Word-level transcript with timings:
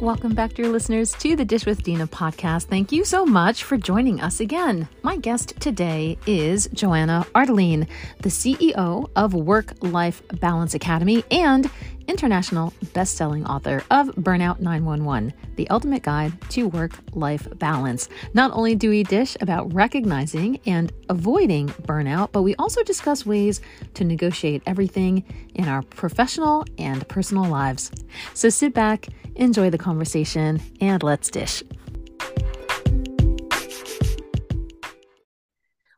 Welcome 0.00 0.32
back, 0.32 0.54
dear 0.54 0.68
listeners, 0.68 1.12
to 1.14 1.34
the 1.34 1.44
Dish 1.44 1.66
with 1.66 1.82
Dina 1.82 2.06
podcast. 2.06 2.66
Thank 2.66 2.92
you 2.92 3.04
so 3.04 3.26
much 3.26 3.64
for 3.64 3.76
joining 3.76 4.20
us 4.20 4.38
again. 4.38 4.88
My 5.02 5.16
guest 5.16 5.54
today 5.58 6.16
is 6.24 6.68
Joana 6.68 7.26
Ardelean, 7.32 7.88
the 8.20 8.28
CEO 8.28 9.10
of 9.16 9.34
Work 9.34 9.72
Life 9.80 10.22
Balance 10.34 10.74
Academy 10.74 11.24
and 11.32 11.68
international 12.08 12.72
best-selling 12.92 13.46
author 13.46 13.84
of 13.90 14.08
Burnout 14.16 14.60
911, 14.60 15.32
the 15.56 15.68
ultimate 15.70 16.02
guide 16.02 16.32
to 16.50 16.66
work-life 16.68 17.46
balance. 17.58 18.08
Not 18.34 18.50
only 18.52 18.74
do 18.74 18.90
we 18.90 19.04
dish 19.04 19.36
about 19.40 19.72
recognizing 19.72 20.58
and 20.66 20.92
avoiding 21.08 21.68
burnout, 21.68 22.32
but 22.32 22.42
we 22.42 22.54
also 22.56 22.82
discuss 22.82 23.24
ways 23.24 23.60
to 23.94 24.04
negotiate 24.04 24.62
everything 24.66 25.22
in 25.54 25.68
our 25.68 25.82
professional 25.82 26.64
and 26.78 27.06
personal 27.08 27.44
lives. 27.44 27.92
So 28.34 28.48
sit 28.48 28.74
back, 28.74 29.08
enjoy 29.36 29.70
the 29.70 29.78
conversation, 29.78 30.60
and 30.80 31.02
let's 31.02 31.30
dish. 31.30 31.62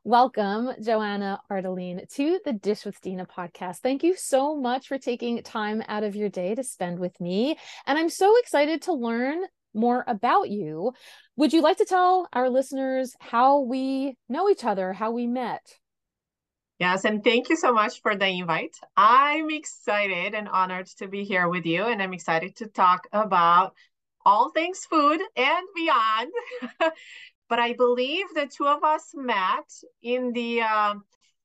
Welcome, 0.04 0.70
Joana 0.80 1.40
Ardelean, 1.50 2.09
to 2.14 2.40
the 2.42 2.54
Dish 2.54 2.86
with 2.86 2.98
Dina 3.02 3.27
podcast. 3.27 3.80
Thank 3.80 4.02
you 4.02 4.16
so 4.16 4.56
much 4.56 4.88
for 4.88 4.96
taking 4.96 5.42
time 5.42 5.82
out 5.88 6.04
of 6.04 6.16
your 6.16 6.30
day 6.30 6.54
to 6.54 6.64
spend 6.64 6.98
with 6.98 7.20
me. 7.20 7.59
And 7.86 7.98
I'm 7.98 8.09
so 8.09 8.34
excited 8.38 8.80
to 8.82 8.95
learn 8.95 9.42
more 9.74 10.02
about 10.06 10.48
you. 10.48 10.95
Would 11.36 11.52
you 11.52 11.60
like 11.60 11.76
to 11.76 11.84
tell 11.84 12.26
our 12.32 12.48
listeners 12.48 13.14
how 13.20 13.60
we 13.60 14.16
know 14.26 14.48
each 14.48 14.64
other, 14.64 14.95
how 14.95 15.10
we 15.10 15.26
met? 15.26 15.60
Yes, 16.78 17.04
and 17.04 17.23
thank 17.23 17.51
you 17.51 17.56
so 17.56 17.70
much 17.74 18.01
for 18.01 18.16
the 18.16 18.26
invite. 18.26 18.74
I'm 18.96 19.51
excited 19.51 20.32
and 20.32 20.48
honored 20.48 20.87
to 20.96 21.09
be 21.09 21.24
here 21.24 21.46
with 21.46 21.66
you, 21.66 21.84
and 21.84 22.02
I'm 22.02 22.14
excited 22.14 22.56
to 22.56 22.68
talk 22.68 23.06
about 23.12 23.74
all 24.24 24.51
things 24.51 24.87
food 24.87 25.21
and 25.37 25.66
beyond. 25.76 26.30
but 27.51 27.59
I 27.59 27.74
believe 27.74 28.26
the 28.34 28.46
two 28.46 28.66
of 28.66 28.84
us 28.84 29.10
met 29.12 29.68
in 30.02 30.32
the 30.32 30.62
uh, 30.62 30.95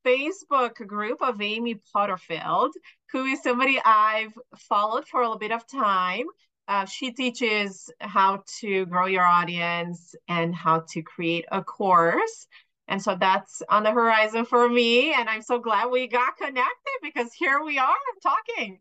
Facebook 0.06 0.76
group 0.88 1.22
of 1.22 1.42
Amy 1.42 1.82
Porterfield, 1.92 2.74
who 3.12 3.26
is 3.26 3.42
somebody 3.42 3.82
I've 3.84 4.34
followed 4.56 5.08
for 5.08 5.22
a 5.22 5.24
little 5.24 5.40
bit 5.40 5.52
of 5.52 5.68
time. 5.68 6.28
Uh, 6.68 6.86
she 6.86 7.12
teaches 7.12 7.92
how 8.00 8.44
to 8.60 8.86
grow 8.86 9.08
your 9.08 9.26
audience 9.26 10.14
and 10.30 10.56
how 10.56 10.86
to 10.90 11.02
create 11.02 11.46
a 11.52 11.64
course. 11.64 12.48
And 12.88 13.02
so 13.02 13.18
that's 13.20 13.64
on 13.68 13.82
the 13.82 13.92
horizon 13.92 14.46
for 14.46 14.70
me. 14.70 15.12
And 15.14 15.28
I'm 15.28 15.42
so 15.42 15.58
glad 15.60 15.88
we 15.88 16.08
got 16.08 16.38
connected 16.38 16.98
because 17.02 17.34
here 17.34 17.64
we 17.64 17.80
are 17.80 17.96
talking. 18.22 18.80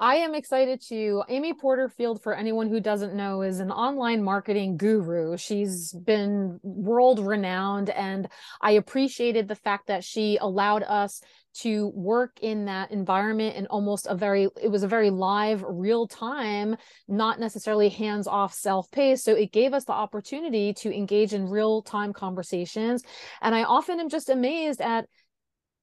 I 0.00 0.16
am 0.16 0.34
excited 0.34 0.80
to. 0.88 1.22
Amy 1.28 1.52
Porterfield, 1.52 2.22
for 2.22 2.34
anyone 2.34 2.70
who 2.70 2.80
doesn't 2.80 3.14
know, 3.14 3.42
is 3.42 3.60
an 3.60 3.70
online 3.70 4.22
marketing 4.22 4.78
guru. 4.78 5.36
She's 5.36 5.92
been 5.92 6.58
world 6.62 7.18
renowned, 7.18 7.90
and 7.90 8.26
I 8.62 8.72
appreciated 8.72 9.46
the 9.46 9.54
fact 9.54 9.88
that 9.88 10.02
she 10.02 10.38
allowed 10.40 10.84
us 10.84 11.20
to 11.52 11.88
work 11.88 12.38
in 12.40 12.64
that 12.64 12.90
environment 12.92 13.56
and 13.56 13.66
almost 13.66 14.06
a 14.08 14.14
very 14.14 14.48
it 14.62 14.70
was 14.70 14.84
a 14.84 14.88
very 14.88 15.10
live 15.10 15.64
real 15.66 16.06
time 16.06 16.76
not 17.08 17.40
necessarily 17.40 17.88
hands 17.88 18.28
off 18.28 18.54
self 18.54 18.88
paced 18.92 19.24
so 19.24 19.34
it 19.34 19.50
gave 19.50 19.74
us 19.74 19.84
the 19.84 19.92
opportunity 19.92 20.72
to 20.72 20.94
engage 20.94 21.34
in 21.34 21.48
real 21.48 21.82
time 21.82 22.12
conversations 22.12 23.02
and 23.42 23.52
i 23.52 23.64
often 23.64 23.98
am 23.98 24.08
just 24.08 24.30
amazed 24.30 24.80
at 24.80 25.06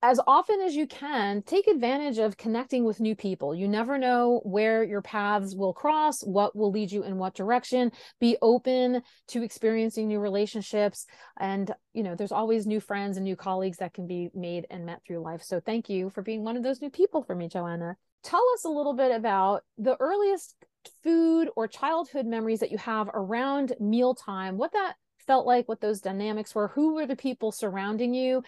as 0.04 0.20
often 0.28 0.62
as 0.62 0.76
you 0.76 0.86
can, 0.86 1.42
take 1.42 1.68
advantage 1.68 2.20
of 2.20 2.38
connecting 2.38 2.84
with 2.84 3.00
new 3.00 3.16
people. 3.16 3.56
You 3.56 3.68
never 3.68 3.98
know 3.98 4.42
where 4.44 4.84
your 4.84 5.02
paths 5.02 5.56
will 5.56 5.74
cross, 5.74 6.22
what 6.22 6.56
will 6.56 6.72
lead 6.72 6.92
you 6.92 7.04
in 7.04 7.18
what 7.18 7.34
direction. 7.34 7.92
Be 8.20 8.38
open 8.42 9.02
to 9.30 9.44
experiencing 9.44 10.08
new 10.08 10.20
relationships. 10.20 11.08
And, 11.40 11.72
you 11.94 12.04
know, 12.04 12.14
there's 12.14 12.32
always 12.32 12.68
new 12.68 12.80
friends 12.80 13.18
and 13.18 13.24
new 13.24 13.36
colleagues 13.36 13.78
that 13.78 13.94
can 13.96 14.06
be 14.06 14.30
made 14.36 14.68
and 14.70 14.86
met 14.86 15.02
through 15.06 15.24
life. 15.24 15.42
So 15.42 15.60
thank 15.60 15.90
you 15.90 16.12
for 16.12 16.22
being 16.22 16.44
one 16.44 16.58
of 16.58 16.64
those 16.64 16.82
new 16.82 16.92
people 16.92 17.24
for 17.24 17.36
me, 17.36 17.50
Joana. 17.50 17.96
Tell 18.24 18.44
us 18.54 18.66
a 18.66 18.70
little 18.70 18.94
bit 18.94 19.12
about 19.12 19.64
the 19.80 19.98
earliest 20.00 20.56
food 21.04 21.50
or 21.56 21.68
childhood 21.68 22.28
memories 22.28 22.60
that 22.60 22.72
you 22.72 22.78
have 22.78 23.10
around 23.14 23.74
mealtime, 23.80 24.58
what 24.58 24.74
that 24.74 24.94
felt 25.26 25.46
like, 25.46 25.68
what 25.68 25.82
those 25.82 26.02
dynamics 26.02 26.56
were, 26.56 26.70
who 26.70 26.94
were 26.94 27.06
the 27.06 27.16
people 27.16 27.52
surrounding 27.52 28.14
you, 28.14 28.42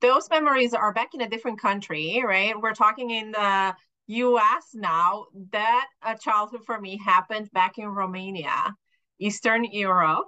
those 0.00 0.28
memories 0.30 0.74
are 0.74 0.92
back 0.92 1.14
in 1.14 1.20
a 1.20 1.28
different 1.28 1.60
country, 1.60 2.22
right? 2.24 2.54
We're 2.58 2.74
talking 2.74 3.10
in 3.10 3.32
the 3.32 3.74
US 4.06 4.70
now. 4.74 5.26
That 5.52 5.86
a 6.02 6.16
childhood 6.16 6.64
for 6.64 6.80
me 6.80 6.98
happened 7.04 7.50
back 7.52 7.78
in 7.78 7.86
Romania, 7.88 8.74
Eastern 9.18 9.64
Europe. 9.64 10.26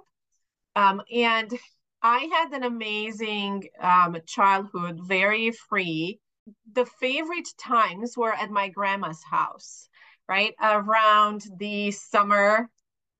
Um, 0.75 1.01
and 1.13 1.51
I 2.01 2.29
had 2.33 2.51
an 2.51 2.63
amazing 2.63 3.69
um, 3.79 4.17
childhood, 4.27 4.99
very 5.01 5.51
free. 5.51 6.19
The 6.73 6.85
favorite 6.85 7.47
times 7.57 8.17
were 8.17 8.33
at 8.33 8.51
my 8.51 8.69
grandma's 8.69 9.23
house, 9.23 9.87
right? 10.27 10.53
Around 10.61 11.45
the 11.57 11.91
summer 11.91 12.69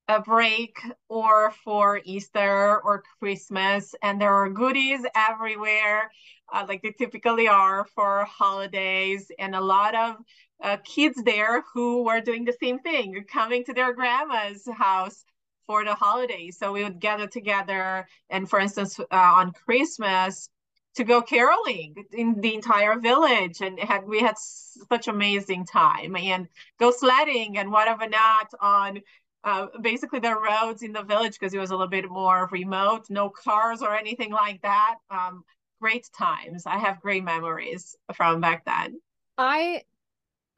a 0.08 0.22
break 0.22 0.78
or 1.09 1.52
for 1.64 2.02
Easter 2.03 2.81
or 2.84 3.03
Christmas, 3.19 3.96
and 4.02 4.19
there 4.19 4.34
are 4.34 4.50
goodies 4.50 5.02
everywhere, 5.16 6.12
uh, 6.52 6.66
like 6.68 6.81
they 6.81 6.91
typically 6.91 7.47
are 7.47 7.86
for 7.96 8.25
holidays, 8.25 9.31
and 9.40 9.56
a 9.56 9.62
lot 9.62 9.96
of 9.96 10.18
uh, 10.62 10.78
kids 10.84 11.22
there 11.24 11.64
who 11.74 12.03
were 12.03 12.22
doing 12.22 12.46
the 12.46 12.56
same 12.62 12.80
thing, 12.80 13.24
coming 13.31 13.64
to 13.66 13.74
their 13.74 13.94
grandma's 13.94 14.68
house 14.78 15.24
for 15.66 15.86
the 15.86 15.96
holidays. 15.96 16.58
So 16.58 16.74
we 16.74 16.84
would 16.84 17.00
gather 17.00 17.28
together, 17.28 18.08
and 18.30 18.50
for 18.50 18.59
instance, 18.59 19.00
uh, 19.00 19.06
on 19.12 19.52
Christmas, 19.52 20.50
to 20.96 21.03
go 21.03 21.22
caroling 21.22 21.96
in 22.12 22.40
the 22.40 22.53
entire 22.53 23.00
village 23.00 23.62
and 23.62 23.80
had 23.80 24.06
we 24.06 24.20
had 24.20 24.38
such 24.38 25.08
amazing 25.08 25.66
time 25.66 26.16
and 26.16 26.47
go 26.80 26.91
sledding 26.91 27.58
and 27.58 27.72
whatever 27.72 28.08
not 28.08 28.52
on 28.62 29.02
uh, 29.43 29.67
basically 29.81 30.19
the 30.19 30.35
roads 30.35 30.83
in 30.83 30.93
the 30.93 31.03
village 31.03 31.33
because 31.33 31.53
it 31.53 31.59
was 31.59 31.71
a 31.71 31.73
little 31.73 31.87
bit 31.87 32.09
more 32.09 32.47
remote, 32.51 33.09
no 33.09 33.29
cars 33.29 33.81
or 33.81 33.95
anything 33.95 34.31
like 34.31 34.61
that. 34.61 34.95
Um, 35.09 35.43
great 35.81 36.09
times. 36.17 36.65
I 36.65 36.77
have 36.77 37.01
great 37.01 37.23
memories 37.23 37.95
from 38.13 38.39
back 38.39 38.63
then. 38.65 38.99
I 39.37 39.81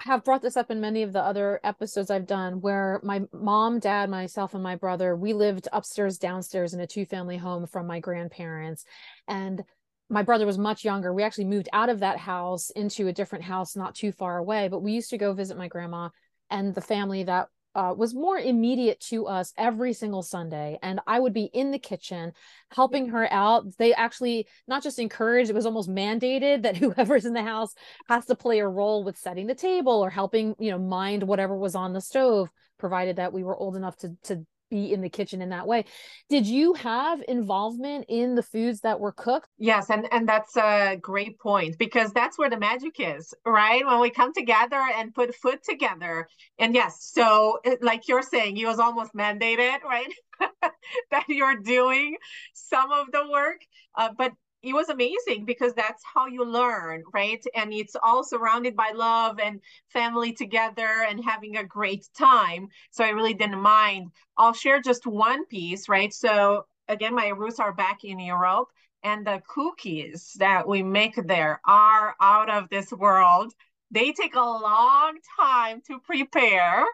have 0.01 0.23
brought 0.23 0.41
this 0.41 0.57
up 0.57 0.69
in 0.69 0.81
many 0.81 1.03
of 1.03 1.13
the 1.13 1.21
other 1.21 1.59
episodes 1.63 2.11
I've 2.11 2.27
done 2.27 2.61
where 2.61 2.99
my 3.01 3.21
mom, 3.33 3.79
dad, 3.79 4.09
myself, 4.09 4.53
and 4.53 4.61
my 4.61 4.75
brother, 4.75 5.15
we 5.15 5.33
lived 5.33 5.67
upstairs, 5.71 6.17
downstairs 6.17 6.73
in 6.73 6.79
a 6.81 6.87
two 6.87 7.05
family 7.05 7.37
home 7.37 7.65
from 7.65 7.87
my 7.87 7.99
grandparents. 7.99 8.85
And 9.27 9.63
my 10.09 10.21
brother 10.21 10.45
was 10.45 10.57
much 10.57 10.83
younger. 10.83 11.13
We 11.13 11.23
actually 11.23 11.45
moved 11.45 11.69
out 11.73 11.89
of 11.89 12.01
that 12.01 12.19
house 12.19 12.69
into 12.71 13.07
a 13.07 13.13
different 13.13 13.45
house 13.45 13.75
not 13.75 13.95
too 13.95 14.11
far 14.11 14.37
away, 14.37 14.67
but 14.67 14.83
we 14.83 14.91
used 14.91 15.09
to 15.09 15.17
go 15.17 15.33
visit 15.33 15.57
my 15.57 15.67
grandma 15.67 16.09
and 16.51 16.75
the 16.75 16.81
family 16.81 17.23
that 17.23 17.47
uh, 17.75 17.93
was 17.95 18.13
more 18.13 18.37
immediate 18.37 18.99
to 19.01 19.27
us 19.27 19.53
every 19.57 19.93
single 19.93 20.23
Sunday. 20.23 20.79
And 20.81 21.01
I 21.05 21.19
would 21.19 21.33
be 21.33 21.49
in 21.53 21.71
the 21.71 21.79
kitchen 21.79 22.31
helping 22.71 23.09
her 23.09 23.31
out. 23.31 23.65
They 23.77 23.93
actually 23.93 24.47
not 24.67 24.81
just 24.81 24.97
encouraged, 24.97 25.49
it 25.49 25.55
was 25.55 25.65
almost 25.65 25.89
mandated 25.89 26.63
that 26.63 26.77
whoever's 26.77 27.25
in 27.25 27.33
the 27.33 27.43
house 27.43 27.73
has 28.07 28.25
to 28.27 28.35
play 28.35 28.59
a 28.59 28.67
role 28.67 29.03
with 29.03 29.17
setting 29.17 29.47
the 29.47 29.55
table 29.55 30.03
or 30.03 30.09
helping, 30.09 30.55
you 30.57 30.71
know, 30.71 30.79
mind 30.79 31.23
whatever 31.23 31.57
was 31.57 31.75
on 31.75 31.93
the 31.93 32.01
stove, 32.01 32.49
provided 32.79 33.17
that 33.17 33.33
we 33.33 33.43
were 33.43 33.55
old 33.55 33.75
enough 33.75 33.97
to, 33.97 34.15
to 34.23 34.45
be 34.69 34.91
in 34.91 35.01
the 35.01 35.09
kitchen 35.09 35.41
in 35.41 35.49
that 35.49 35.67
way. 35.67 35.85
Did 36.29 36.45
you 36.45 36.73
have 36.73 37.23
involvement 37.27 38.05
in 38.09 38.35
the 38.35 38.43
foods 38.43 38.81
that 38.81 38.99
were 38.99 39.11
cooked? 39.11 39.47
Yes, 39.57 39.89
and 39.89 40.07
and 40.11 40.27
that's 40.27 40.55
a 40.57 40.97
great 41.01 41.39
point 41.39 41.77
because 41.77 42.11
that's 42.13 42.37
where 42.37 42.49
the 42.49 42.57
magic 42.57 42.95
is, 42.99 43.33
right? 43.45 43.85
When 43.85 43.99
we 43.99 44.09
come 44.09 44.33
together 44.33 44.81
and 44.97 45.13
put 45.13 45.35
food 45.35 45.59
together. 45.63 46.27
And 46.59 46.73
yes, 46.73 47.09
so 47.13 47.59
like 47.81 48.07
you're 48.07 48.21
saying, 48.21 48.57
it 48.57 48.65
was 48.65 48.79
almost 48.79 49.13
mandated, 49.13 49.83
right? 49.83 50.13
that 51.11 51.25
you're 51.27 51.57
doing 51.57 52.15
some 52.53 52.91
of 52.91 53.11
the 53.11 53.29
work. 53.29 53.61
Uh, 53.95 54.09
but 54.17 54.31
it 54.65 54.73
was 54.73 54.89
amazing 54.89 55.45
because 55.45 55.73
that's 55.73 56.03
how 56.13 56.25
you 56.27 56.43
learn, 56.43 57.03
right? 57.13 57.43
And 57.55 57.73
it's 57.73 57.95
all 58.01 58.23
surrounded 58.23 58.75
by 58.75 58.91
love 58.95 59.39
and 59.39 59.61
family 59.89 60.33
together 60.33 61.05
and 61.07 61.23
having 61.23 61.57
a 61.57 61.63
great 61.63 62.07
time. 62.17 62.69
So 62.91 63.03
I 63.03 63.09
really 63.09 63.33
didn't 63.33 63.59
mind. 63.59 64.11
I'll 64.37 64.53
share 64.53 64.81
just 64.81 65.05
one 65.05 65.45
piece, 65.45 65.87
right? 65.87 66.13
So 66.13 66.65
again, 66.87 67.15
my 67.15 67.29
roots 67.29 67.59
are 67.59 67.73
back 67.73 68.03
in 68.03 68.19
Europe, 68.19 68.69
and 69.03 69.25
the 69.25 69.41
cookies 69.47 70.33
that 70.39 70.67
we 70.67 70.81
make 70.81 71.15
there 71.15 71.59
are 71.65 72.15
out 72.19 72.49
of 72.49 72.69
this 72.69 72.91
world. 72.91 73.53
They 73.91 74.11
take 74.13 74.35
a 74.35 74.39
long 74.39 75.19
time 75.39 75.81
to 75.87 75.99
prepare 75.99 76.85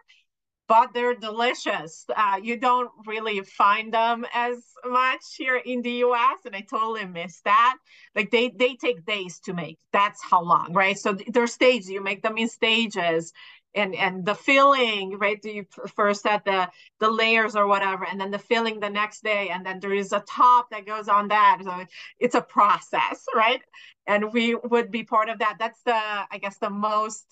but 0.72 0.94
they're 0.94 1.14
delicious. 1.14 2.06
Uh, 2.16 2.40
you 2.42 2.56
don't 2.56 2.90
really 3.04 3.42
find 3.42 3.92
them 3.92 4.24
as 4.32 4.56
much 4.86 5.22
here 5.36 5.58
in 5.58 5.82
the 5.82 5.96
US, 6.06 6.38
and 6.46 6.56
I 6.56 6.62
totally 6.62 7.04
miss 7.04 7.42
that. 7.44 7.76
Like 8.16 8.30
they 8.30 8.48
they 8.48 8.76
take 8.76 9.04
days 9.04 9.38
to 9.40 9.52
make. 9.52 9.78
That's 9.92 10.22
how 10.22 10.42
long, 10.42 10.72
right? 10.72 10.98
So 10.98 11.18
they're 11.28 11.46
stages. 11.46 11.90
You 11.90 12.02
make 12.02 12.22
them 12.22 12.38
in 12.38 12.48
stages, 12.48 13.34
and 13.74 13.94
and 13.94 14.24
the 14.24 14.34
filling 14.34 15.18
right 15.18 15.42
do 15.42 15.50
you 15.50 15.66
first 15.94 16.22
set 16.22 16.42
the 16.46 16.66
the 17.00 17.10
layers 17.10 17.54
or 17.54 17.66
whatever 17.66 18.06
and 18.10 18.18
then 18.18 18.30
the 18.30 18.38
filling 18.38 18.80
the 18.80 18.88
next 18.88 19.22
day 19.22 19.50
and 19.50 19.64
then 19.66 19.78
there 19.80 19.92
is 19.92 20.12
a 20.12 20.24
top 20.28 20.68
that 20.70 20.86
goes 20.86 21.08
on 21.08 21.28
that 21.28 21.58
so 21.64 21.84
it's 22.18 22.34
a 22.34 22.40
process 22.42 23.24
right 23.34 23.62
and 24.06 24.32
we 24.32 24.54
would 24.54 24.90
be 24.90 25.04
part 25.04 25.28
of 25.30 25.38
that 25.38 25.56
that's 25.58 25.82
the 25.84 25.94
i 25.94 26.38
guess 26.38 26.58
the 26.58 26.68
most 26.68 27.24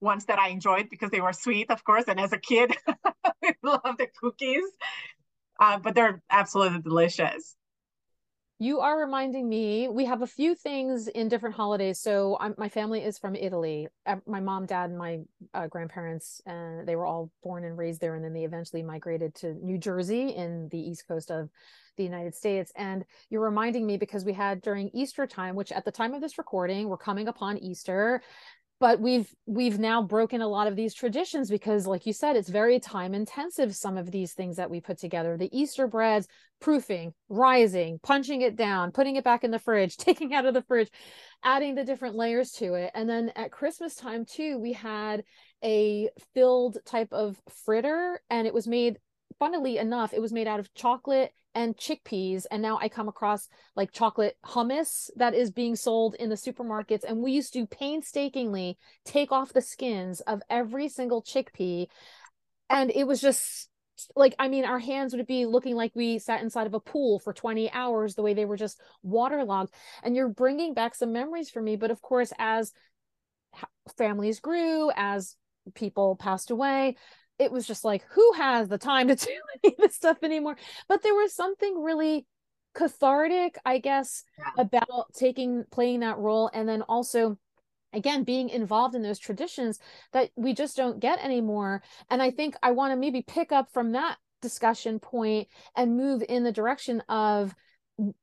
ones 0.00 0.26
that 0.26 0.38
i 0.38 0.48
enjoyed 0.48 0.88
because 0.90 1.10
they 1.10 1.20
were 1.20 1.32
sweet 1.32 1.70
of 1.70 1.82
course 1.84 2.04
and 2.08 2.20
as 2.20 2.32
a 2.32 2.38
kid 2.38 2.76
i 3.44 3.54
love 3.62 3.96
the 3.98 4.08
cookies. 4.20 4.64
Uh, 5.58 5.78
but 5.78 5.94
they're 5.94 6.22
absolutely 6.30 6.80
delicious. 6.80 7.56
You 8.58 8.80
are 8.80 8.98
reminding 8.98 9.46
me 9.46 9.86
we 9.88 10.06
have 10.06 10.22
a 10.22 10.26
few 10.26 10.54
things 10.54 11.08
in 11.08 11.28
different 11.28 11.56
holidays. 11.56 12.00
So 12.00 12.38
I'm, 12.40 12.54
my 12.56 12.70
family 12.70 13.02
is 13.02 13.18
from 13.18 13.36
italy. 13.36 13.88
My 14.26 14.40
mom 14.40 14.64
dad 14.64 14.88
and 14.88 14.98
my 14.98 15.20
uh, 15.52 15.66
grandparents 15.66 16.40
and 16.46 16.80
uh, 16.80 16.84
they 16.84 16.96
were 16.96 17.04
all 17.04 17.30
born 17.42 17.64
and 17.64 17.76
raised 17.76 18.00
there 18.00 18.14
and 18.14 18.24
then 18.24 18.32
they 18.32 18.44
eventually 18.44 18.82
migrated 18.82 19.34
to 19.36 19.54
new 19.62 19.76
jersey 19.76 20.30
in 20.30 20.68
the 20.70 20.78
east 20.78 21.06
coast 21.06 21.30
of 21.30 21.50
the 21.98 22.04
united 22.04 22.34
states. 22.34 22.72
And 22.76 23.04
you're 23.28 23.42
reminding 23.42 23.86
me 23.86 23.98
because 23.98 24.24
we 24.24 24.32
had 24.32 24.62
during 24.62 24.90
easter 24.94 25.26
time 25.26 25.54
which 25.54 25.70
at 25.70 25.84
the 25.84 25.92
time 25.92 26.14
of 26.14 26.22
this 26.22 26.38
recording 26.38 26.88
we're 26.88 26.96
coming 26.96 27.28
upon 27.28 27.58
easter 27.58 28.22
but 28.78 29.00
we've 29.00 29.34
we've 29.46 29.78
now 29.78 30.02
broken 30.02 30.40
a 30.40 30.48
lot 30.48 30.66
of 30.66 30.76
these 30.76 30.94
traditions 30.94 31.50
because 31.50 31.86
like 31.86 32.06
you 32.06 32.12
said 32.12 32.36
it's 32.36 32.48
very 32.48 32.78
time 32.78 33.14
intensive 33.14 33.74
some 33.74 33.96
of 33.96 34.10
these 34.10 34.32
things 34.32 34.56
that 34.56 34.70
we 34.70 34.80
put 34.80 34.98
together 34.98 35.36
the 35.36 35.58
easter 35.58 35.86
breads 35.86 36.28
proofing 36.60 37.12
rising 37.28 37.98
punching 38.02 38.42
it 38.42 38.56
down 38.56 38.92
putting 38.92 39.16
it 39.16 39.24
back 39.24 39.44
in 39.44 39.50
the 39.50 39.58
fridge 39.58 39.96
taking 39.98 40.34
out 40.34 40.46
of 40.46 40.54
the 40.54 40.62
fridge 40.62 40.90
adding 41.44 41.74
the 41.74 41.84
different 41.84 42.16
layers 42.16 42.50
to 42.52 42.74
it. 42.74 42.90
And 42.94 43.08
then 43.08 43.32
at 43.36 43.52
christmas 43.52 43.94
time 43.94 44.24
too 44.24 44.58
we 44.58 44.72
had 44.72 45.24
a 45.64 46.08
filled 46.34 46.78
type 46.84 47.12
of 47.12 47.40
fritter 47.64 48.20
and 48.30 48.46
it 48.46 48.54
was 48.54 48.66
made 48.66 48.98
funnily 49.38 49.78
enough 49.78 50.14
it 50.14 50.20
was 50.20 50.32
made 50.32 50.46
out 50.46 50.60
of 50.60 50.72
chocolate 50.74 51.32
and 51.56 51.74
chickpeas 51.76 52.44
and 52.50 52.60
now 52.60 52.78
i 52.82 52.88
come 52.88 53.08
across 53.08 53.48
like 53.74 53.90
chocolate 53.90 54.36
hummus 54.44 55.10
that 55.16 55.34
is 55.34 55.50
being 55.50 55.74
sold 55.74 56.14
in 56.16 56.28
the 56.28 56.36
supermarkets 56.36 57.02
and 57.02 57.18
we 57.18 57.32
used 57.32 57.54
to 57.54 57.66
painstakingly 57.66 58.76
take 59.06 59.32
off 59.32 59.54
the 59.54 59.62
skins 59.62 60.20
of 60.20 60.42
every 60.50 60.86
single 60.86 61.22
chickpea 61.22 61.86
and 62.68 62.90
it 62.90 63.06
was 63.06 63.22
just 63.22 63.70
like 64.14 64.34
i 64.38 64.48
mean 64.48 64.66
our 64.66 64.78
hands 64.78 65.16
would 65.16 65.26
be 65.26 65.46
looking 65.46 65.74
like 65.74 65.92
we 65.94 66.18
sat 66.18 66.42
inside 66.42 66.66
of 66.66 66.74
a 66.74 66.80
pool 66.80 67.18
for 67.18 67.32
20 67.32 67.72
hours 67.72 68.14
the 68.14 68.22
way 68.22 68.34
they 68.34 68.44
were 68.44 68.58
just 68.58 68.78
waterlogged. 69.02 69.72
And 70.02 70.14
you're 70.14 70.28
bringing 70.28 70.74
back 70.74 70.94
some 70.94 71.12
memories 71.12 71.48
for 71.48 71.62
me 71.62 71.76
but 71.76 71.90
of 71.90 72.02
course 72.02 72.34
as 72.38 72.72
families 73.96 74.40
grew 74.40 74.90
as 74.94 75.36
people 75.74 76.16
passed 76.16 76.50
away 76.50 76.96
it 77.38 77.52
was 77.52 77.66
just 77.66 77.84
like 77.84 78.04
who 78.10 78.32
has 78.32 78.68
the 78.68 78.78
time 78.78 79.08
to 79.08 79.14
do 79.26 79.30
any 79.62 79.74
of 79.74 79.78
this 79.78 79.96
stuff 79.96 80.18
anymore? 80.22 80.56
But 80.88 81.02
there 81.02 81.14
was 81.14 81.34
something 81.34 81.82
really 81.82 82.26
cathartic 82.76 83.56
i 83.64 83.78
guess 83.78 84.22
about 84.58 85.06
taking 85.14 85.64
playing 85.72 86.00
that 86.00 86.18
role 86.18 86.50
and 86.52 86.68
then 86.68 86.82
also 86.82 87.38
again 87.94 88.22
being 88.22 88.50
involved 88.50 88.94
in 88.94 89.00
those 89.02 89.18
traditions 89.18 89.78
that 90.12 90.30
we 90.36 90.52
just 90.52 90.76
don't 90.76 91.00
get 91.00 91.24
anymore. 91.24 91.82
And 92.10 92.20
i 92.20 92.30
think 92.30 92.54
i 92.62 92.72
want 92.72 92.92
to 92.92 92.96
maybe 92.96 93.22
pick 93.22 93.50
up 93.50 93.72
from 93.72 93.92
that 93.92 94.18
discussion 94.42 95.00
point 95.00 95.48
and 95.74 95.96
move 95.96 96.22
in 96.28 96.44
the 96.44 96.52
direction 96.52 97.02
of 97.08 97.54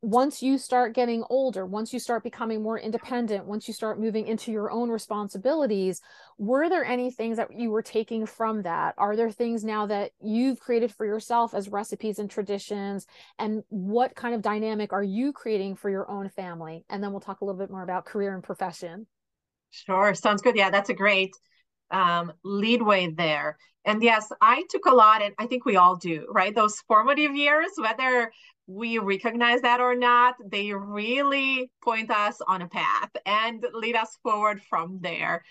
once 0.02 0.44
you 0.44 0.58
start 0.60 0.94
getting 0.94 1.24
older, 1.30 1.66
once 1.66 1.94
you 1.94 2.00
start 2.00 2.24
becoming 2.24 2.62
more 2.62 2.78
independent, 2.78 3.46
once 3.46 3.68
you 3.68 3.74
start 3.74 4.00
moving 4.00 4.28
into 4.28 4.52
your 4.52 4.70
own 4.70 4.90
responsibilities, 4.90 6.00
were 6.38 6.70
there 6.70 6.86
any 6.86 7.10
things 7.10 7.38
that 7.38 7.58
you 7.58 7.72
were 7.72 7.82
taking 7.82 8.28
from 8.28 8.62
that? 8.64 8.94
Are 9.00 9.16
there 9.16 9.32
things 9.32 9.64
now 9.64 9.88
that 9.88 10.12
you've 10.22 10.60
created 10.60 10.94
for 10.94 11.06
yourself 11.06 11.56
as 11.56 11.70
recipes 11.70 12.20
and 12.20 12.30
traditions? 12.30 13.08
And 13.40 13.64
what 13.70 14.16
kind 14.16 14.36
of 14.36 14.44
dynamic 14.44 14.94
are 14.94 15.04
you 15.04 15.34
creating 15.34 15.76
for 15.76 15.90
your 15.90 16.10
own 16.10 16.30
family? 16.30 16.86
And 16.90 17.04
then 17.04 17.12
we'll 17.12 17.22
talk 17.22 17.42
a 17.42 17.46
little 17.46 17.60
bit 17.60 17.72
more 17.72 17.84
about 17.84 18.06
career 18.06 18.36
and 18.36 18.44
profession. 18.44 19.08
Sure. 19.72 20.14
Sounds 20.14 20.44
good. 20.44 20.56
Yeah, 20.56 20.70
that's 20.70 20.90
a 20.92 20.94
great 20.94 21.34
um, 21.90 22.32
leadway 22.44 23.10
there. 23.12 23.58
And 23.86 24.02
yes, 24.02 24.32
I 24.40 24.64
took 24.70 24.86
a 24.86 24.94
lot, 24.94 25.22
and 25.22 25.34
I 25.38 25.46
think 25.46 25.66
we 25.66 25.76
all 25.76 25.98
do, 25.98 26.26
right? 26.30 26.56
Those 26.56 26.80
formative 26.88 27.36
years, 27.36 27.72
whether 27.78 28.32
we 28.68 28.98
recognize 28.98 29.62
that 29.62 29.80
or 29.82 29.96
not, 29.96 30.36
they 30.46 30.74
really 30.74 31.70
point 31.84 32.10
us 32.12 32.40
on 32.48 32.62
a 32.62 32.68
path 32.68 33.10
and 33.26 33.66
lead 33.74 33.96
us 33.96 34.18
forward 34.24 34.62
from 34.62 35.00
there. 35.02 35.44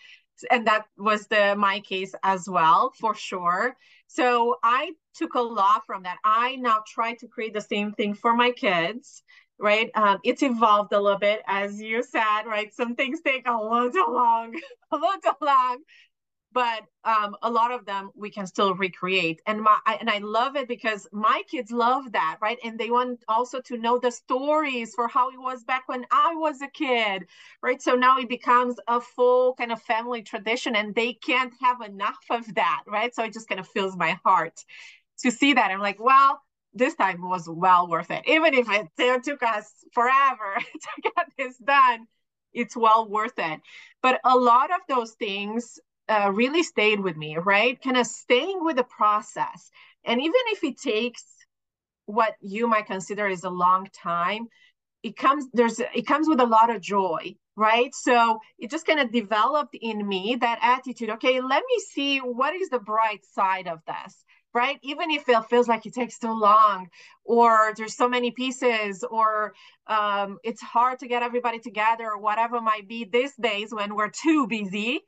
And 0.50 0.66
that 0.66 0.86
was 0.96 1.26
the 1.28 1.54
my 1.56 1.80
case 1.80 2.14
as 2.22 2.48
well, 2.48 2.92
for 2.98 3.14
sure. 3.14 3.76
So 4.06 4.56
I 4.62 4.92
took 5.14 5.34
a 5.34 5.40
lot 5.40 5.84
from 5.86 6.02
that. 6.04 6.18
I 6.24 6.56
now 6.56 6.82
try 6.86 7.14
to 7.14 7.28
create 7.28 7.54
the 7.54 7.60
same 7.60 7.92
thing 7.92 8.14
for 8.14 8.34
my 8.34 8.50
kids, 8.50 9.22
right? 9.58 9.90
Um, 9.94 10.18
it's 10.24 10.42
evolved 10.42 10.92
a 10.92 11.00
little 11.00 11.18
bit, 11.18 11.42
as 11.46 11.80
you 11.80 12.02
said, 12.02 12.42
right? 12.46 12.74
Some 12.74 12.96
things 12.96 13.20
take 13.20 13.46
a 13.46 13.52
little 13.52 14.12
long, 14.12 14.54
a 14.90 14.96
little 14.96 15.36
long 15.40 15.78
but 16.52 16.82
um, 17.04 17.36
a 17.42 17.50
lot 17.50 17.72
of 17.72 17.84
them 17.84 18.10
we 18.14 18.30
can 18.30 18.46
still 18.46 18.74
recreate. 18.74 19.40
And 19.46 19.62
my 19.62 19.78
I, 19.86 19.96
and 19.96 20.10
i 20.10 20.18
love 20.18 20.56
it 20.56 20.68
because 20.68 21.06
my 21.12 21.42
kids 21.50 21.70
love 21.70 22.12
that 22.12 22.38
right? 22.40 22.58
And 22.64 22.78
they 22.78 22.90
want 22.90 23.24
also 23.28 23.60
to 23.62 23.76
know 23.76 23.98
the 23.98 24.10
stories 24.10 24.94
for 24.94 25.08
how 25.08 25.30
it 25.30 25.38
was 25.38 25.64
back 25.64 25.88
when 25.88 26.04
i 26.10 26.34
was 26.34 26.60
a 26.62 26.68
kid 26.68 27.26
right? 27.62 27.80
So 27.80 27.94
now 27.94 28.18
it 28.18 28.28
becomes 28.28 28.76
a 28.88 29.00
full 29.00 29.54
kind 29.54 29.72
of 29.72 29.80
family 29.82 30.22
tradition 30.22 30.76
and 30.76 30.94
they 30.94 31.14
can't 31.14 31.52
have 31.60 31.80
enough 31.80 32.18
of 32.30 32.54
that 32.54 32.82
right? 32.86 33.14
So 33.14 33.24
it 33.24 33.32
just 33.32 33.48
kind 33.48 33.60
of 33.60 33.68
fills 33.68 33.96
my 33.96 34.18
heart 34.24 34.64
to 35.20 35.30
see 35.30 35.54
that. 35.54 35.70
I'm 35.70 35.80
like 35.80 36.00
well 36.00 36.40
this 36.74 36.94
time 36.94 37.20
was 37.28 37.46
well 37.48 37.86
worth 37.88 38.10
it. 38.10 38.22
Even 38.26 38.54
if 38.54 38.66
it, 38.70 38.86
it 38.98 39.22
took 39.24 39.42
us 39.42 39.70
forever 39.92 40.56
to 40.58 41.02
get 41.02 41.26
this 41.36 41.56
done 41.58 42.06
it's 42.54 42.76
well 42.76 43.08
worth 43.08 43.38
it. 43.38 43.60
But 44.02 44.20
a 44.24 44.36
lot 44.36 44.70
of 44.70 44.80
those 44.88 45.12
things 45.12 45.78
uh, 46.08 46.30
really 46.32 46.62
stayed 46.62 47.00
with 47.00 47.16
me, 47.16 47.36
right? 47.36 47.80
Kind 47.82 47.96
of 47.96 48.06
staying 48.06 48.58
with 48.62 48.76
the 48.76 48.84
process. 48.84 49.70
And 50.04 50.20
even 50.20 50.40
if 50.48 50.64
it 50.64 50.78
takes 50.78 51.24
what 52.06 52.34
you 52.40 52.66
might 52.66 52.86
consider 52.86 53.28
is 53.28 53.44
a 53.44 53.50
long 53.50 53.88
time, 54.02 54.48
it 55.02 55.16
comes 55.16 55.46
there's 55.52 55.80
it 55.80 56.06
comes 56.06 56.28
with 56.28 56.40
a 56.40 56.46
lot 56.46 56.70
of 56.74 56.80
joy, 56.80 57.34
right? 57.56 57.94
So 57.94 58.38
it 58.58 58.70
just 58.70 58.86
kind 58.86 59.00
of 59.00 59.12
developed 59.12 59.76
in 59.80 60.06
me 60.06 60.36
that 60.40 60.58
attitude. 60.62 61.10
Okay, 61.10 61.40
let 61.40 61.62
me 61.66 61.78
see 61.92 62.18
what 62.18 62.54
is 62.54 62.68
the 62.68 62.78
bright 62.78 63.24
side 63.34 63.68
of 63.68 63.80
this 63.86 64.24
right? 64.54 64.78
Even 64.82 65.10
if 65.10 65.28
it 65.28 65.44
feels 65.48 65.68
like 65.68 65.86
it 65.86 65.94
takes 65.94 66.18
too 66.18 66.32
long, 66.32 66.88
or 67.24 67.72
there's 67.76 67.96
so 67.96 68.08
many 68.08 68.30
pieces, 68.30 69.04
or 69.10 69.54
um, 69.86 70.38
it's 70.44 70.60
hard 70.60 70.98
to 70.98 71.08
get 71.08 71.22
everybody 71.22 71.58
together, 71.58 72.04
or 72.10 72.18
whatever 72.18 72.60
might 72.60 72.88
be 72.88 73.04
these 73.04 73.34
days 73.40 73.72
when 73.72 73.94
we're 73.94 74.10
too 74.10 74.46
busy, 74.46 75.00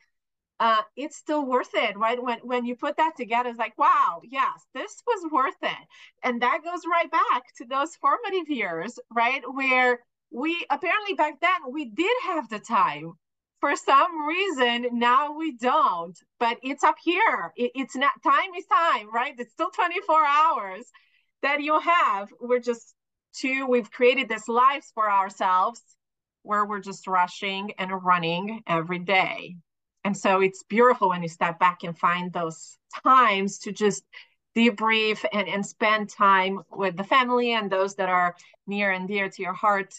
uh, 0.60 0.82
it's 0.96 1.16
still 1.16 1.44
worth 1.44 1.74
it, 1.74 1.96
right? 1.96 2.22
When 2.22 2.38
when 2.42 2.64
you 2.64 2.76
put 2.76 2.96
that 2.96 3.16
together, 3.16 3.48
it's 3.50 3.58
like, 3.58 3.76
wow, 3.78 4.20
yes, 4.22 4.66
this 4.74 5.02
was 5.06 5.30
worth 5.32 5.56
it, 5.62 5.88
and 6.22 6.42
that 6.42 6.60
goes 6.64 6.82
right 6.90 7.10
back 7.10 7.42
to 7.58 7.64
those 7.66 7.96
formative 7.96 8.48
years, 8.48 8.98
right? 9.10 9.42
Where 9.52 10.00
we 10.30 10.64
apparently 10.70 11.14
back 11.14 11.40
then 11.40 11.72
we 11.72 11.86
did 11.86 12.16
have 12.24 12.48
the 12.48 12.60
time. 12.60 13.12
For 13.60 13.76
some 13.76 14.26
reason, 14.26 14.88
now 14.92 15.32
we 15.36 15.56
don't. 15.56 16.18
But 16.38 16.58
it's 16.62 16.84
up 16.84 16.96
here. 17.02 17.52
It, 17.56 17.72
it's 17.74 17.96
not 17.96 18.12
time 18.22 18.54
is 18.56 18.66
time, 18.66 19.12
right? 19.12 19.34
It's 19.38 19.52
still 19.52 19.70
24 19.70 20.22
hours 20.24 20.84
that 21.42 21.62
you 21.62 21.78
have. 21.80 22.28
We're 22.40 22.60
just 22.60 22.94
too. 23.34 23.66
We've 23.66 23.90
created 23.90 24.28
this 24.28 24.48
lives 24.48 24.90
for 24.94 25.10
ourselves 25.10 25.80
where 26.42 26.64
we're 26.66 26.80
just 26.80 27.06
rushing 27.06 27.72
and 27.78 27.90
running 28.04 28.62
every 28.66 28.98
day 28.98 29.56
and 30.04 30.16
so 30.16 30.40
it's 30.40 30.62
beautiful 30.62 31.08
when 31.08 31.22
you 31.22 31.28
step 31.28 31.58
back 31.58 31.82
and 31.82 31.98
find 31.98 32.32
those 32.32 32.76
times 33.02 33.58
to 33.60 33.72
just 33.72 34.04
debrief 34.56 35.24
and, 35.32 35.48
and 35.48 35.64
spend 35.64 36.10
time 36.10 36.60
with 36.70 36.96
the 36.96 37.04
family 37.04 37.54
and 37.54 37.70
those 37.70 37.94
that 37.96 38.08
are 38.08 38.36
near 38.66 38.92
and 38.92 39.08
dear 39.08 39.28
to 39.28 39.42
your 39.42 39.52
heart 39.52 39.94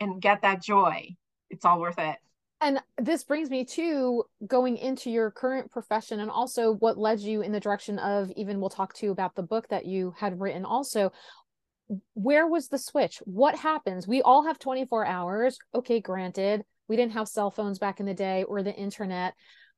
and 0.00 0.20
get 0.20 0.42
that 0.42 0.62
joy. 0.62 1.08
It's 1.50 1.64
all 1.64 1.80
worth 1.80 1.98
it. 1.98 2.16
And 2.60 2.80
this 2.96 3.24
brings 3.24 3.50
me 3.50 3.64
to 3.64 4.24
going 4.46 4.76
into 4.76 5.10
your 5.10 5.30
current 5.30 5.70
profession 5.70 6.20
and 6.20 6.30
also 6.30 6.74
what 6.74 6.96
led 6.96 7.20
you 7.20 7.42
in 7.42 7.52
the 7.52 7.60
direction 7.60 7.98
of 7.98 8.30
even 8.36 8.60
we'll 8.60 8.70
talk 8.70 8.94
to 8.94 9.06
you 9.06 9.12
about 9.12 9.34
the 9.34 9.42
book 9.42 9.68
that 9.68 9.84
you 9.84 10.14
had 10.16 10.40
written 10.40 10.64
also 10.64 11.12
where 12.14 12.46
was 12.46 12.68
the 12.68 12.78
switch 12.78 13.18
what 13.24 13.56
happens 13.56 14.06
we 14.06 14.22
all 14.22 14.46
have 14.46 14.58
24 14.60 15.04
hours 15.04 15.58
okay 15.74 16.00
granted 16.00 16.64
we 16.92 16.96
didn't 16.96 17.14
have 17.14 17.26
cell 17.26 17.50
phones 17.50 17.78
back 17.78 18.00
in 18.00 18.06
the 18.06 18.12
day 18.12 18.42
or 18.42 18.62
the 18.62 18.74
internet. 18.74 19.32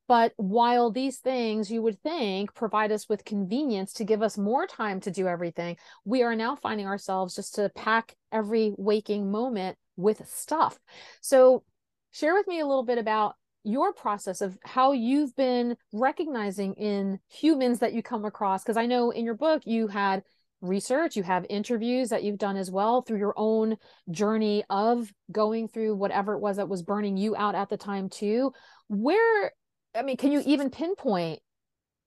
But 0.09 0.33
while 0.37 0.91
these 0.91 1.19
things 1.19 1.71
you 1.71 1.81
would 1.81 2.03
think 2.03 2.53
provide 2.55 2.91
us 2.91 3.09
with 3.09 3.25
convenience 3.25 3.93
to 3.93 4.05
give 4.05 4.21
us 4.21 4.37
more 4.37 4.67
time 4.67 4.99
to 5.03 5.13
do 5.13 5.29
everything, 5.29 5.77
we 6.05 6.25
are 6.25 6.35
now 6.35 6.57
finding 6.57 6.89
ourselves 6.89 7.37
just 7.37 7.55
to 7.55 7.71
pack 7.77 8.17
every 8.33 8.75
waking 8.77 9.31
moment 9.31 9.79
with 9.97 10.29
stuff. 10.29 10.77
So, 11.21 11.63
share 12.11 12.35
with 12.35 12.49
me 12.49 12.59
a 12.59 12.67
little 12.67 12.85
bit 12.85 12.99
about 12.99 13.37
your 13.63 13.93
process 13.93 14.41
of 14.41 14.59
how 14.65 14.91
you've 14.91 15.37
been 15.37 15.77
recognizing 15.93 16.75
in 16.75 17.21
humans 17.29 17.79
that 17.79 17.95
you 17.95 18.03
come 18.03 18.27
across 18.27 18.63
because 18.63 18.77
i 18.77 18.85
know 18.85 19.11
in 19.11 19.25
your 19.25 19.35
book 19.35 19.63
you 19.65 19.89
had 19.89 20.23
research 20.65 21.17
you 21.17 21.23
have 21.23 21.47
interviews 21.49 22.09
that 22.09 22.25
you've 22.25 22.39
done 22.39 22.57
as 22.57 22.71
well 22.71 23.03
through 23.03 23.19
your 23.19 23.35
own 23.37 23.77
journey 24.11 24.65
of 24.71 25.13
going 25.31 25.69
through 25.69 25.95
whatever 25.95 26.35
it 26.35 26.41
was 26.41 26.57
that 26.57 26.69
was 26.69 26.83
burning 26.83 27.17
you 27.17 27.37
out 27.37 27.55
at 27.55 27.69
the 27.69 27.77
time 27.77 28.09
too. 28.09 28.53
Where 28.89 29.53
i 29.97 30.03
mean 30.03 30.17
can 30.17 30.33
you 30.33 30.43
even 30.45 30.71
pinpoint 30.71 31.41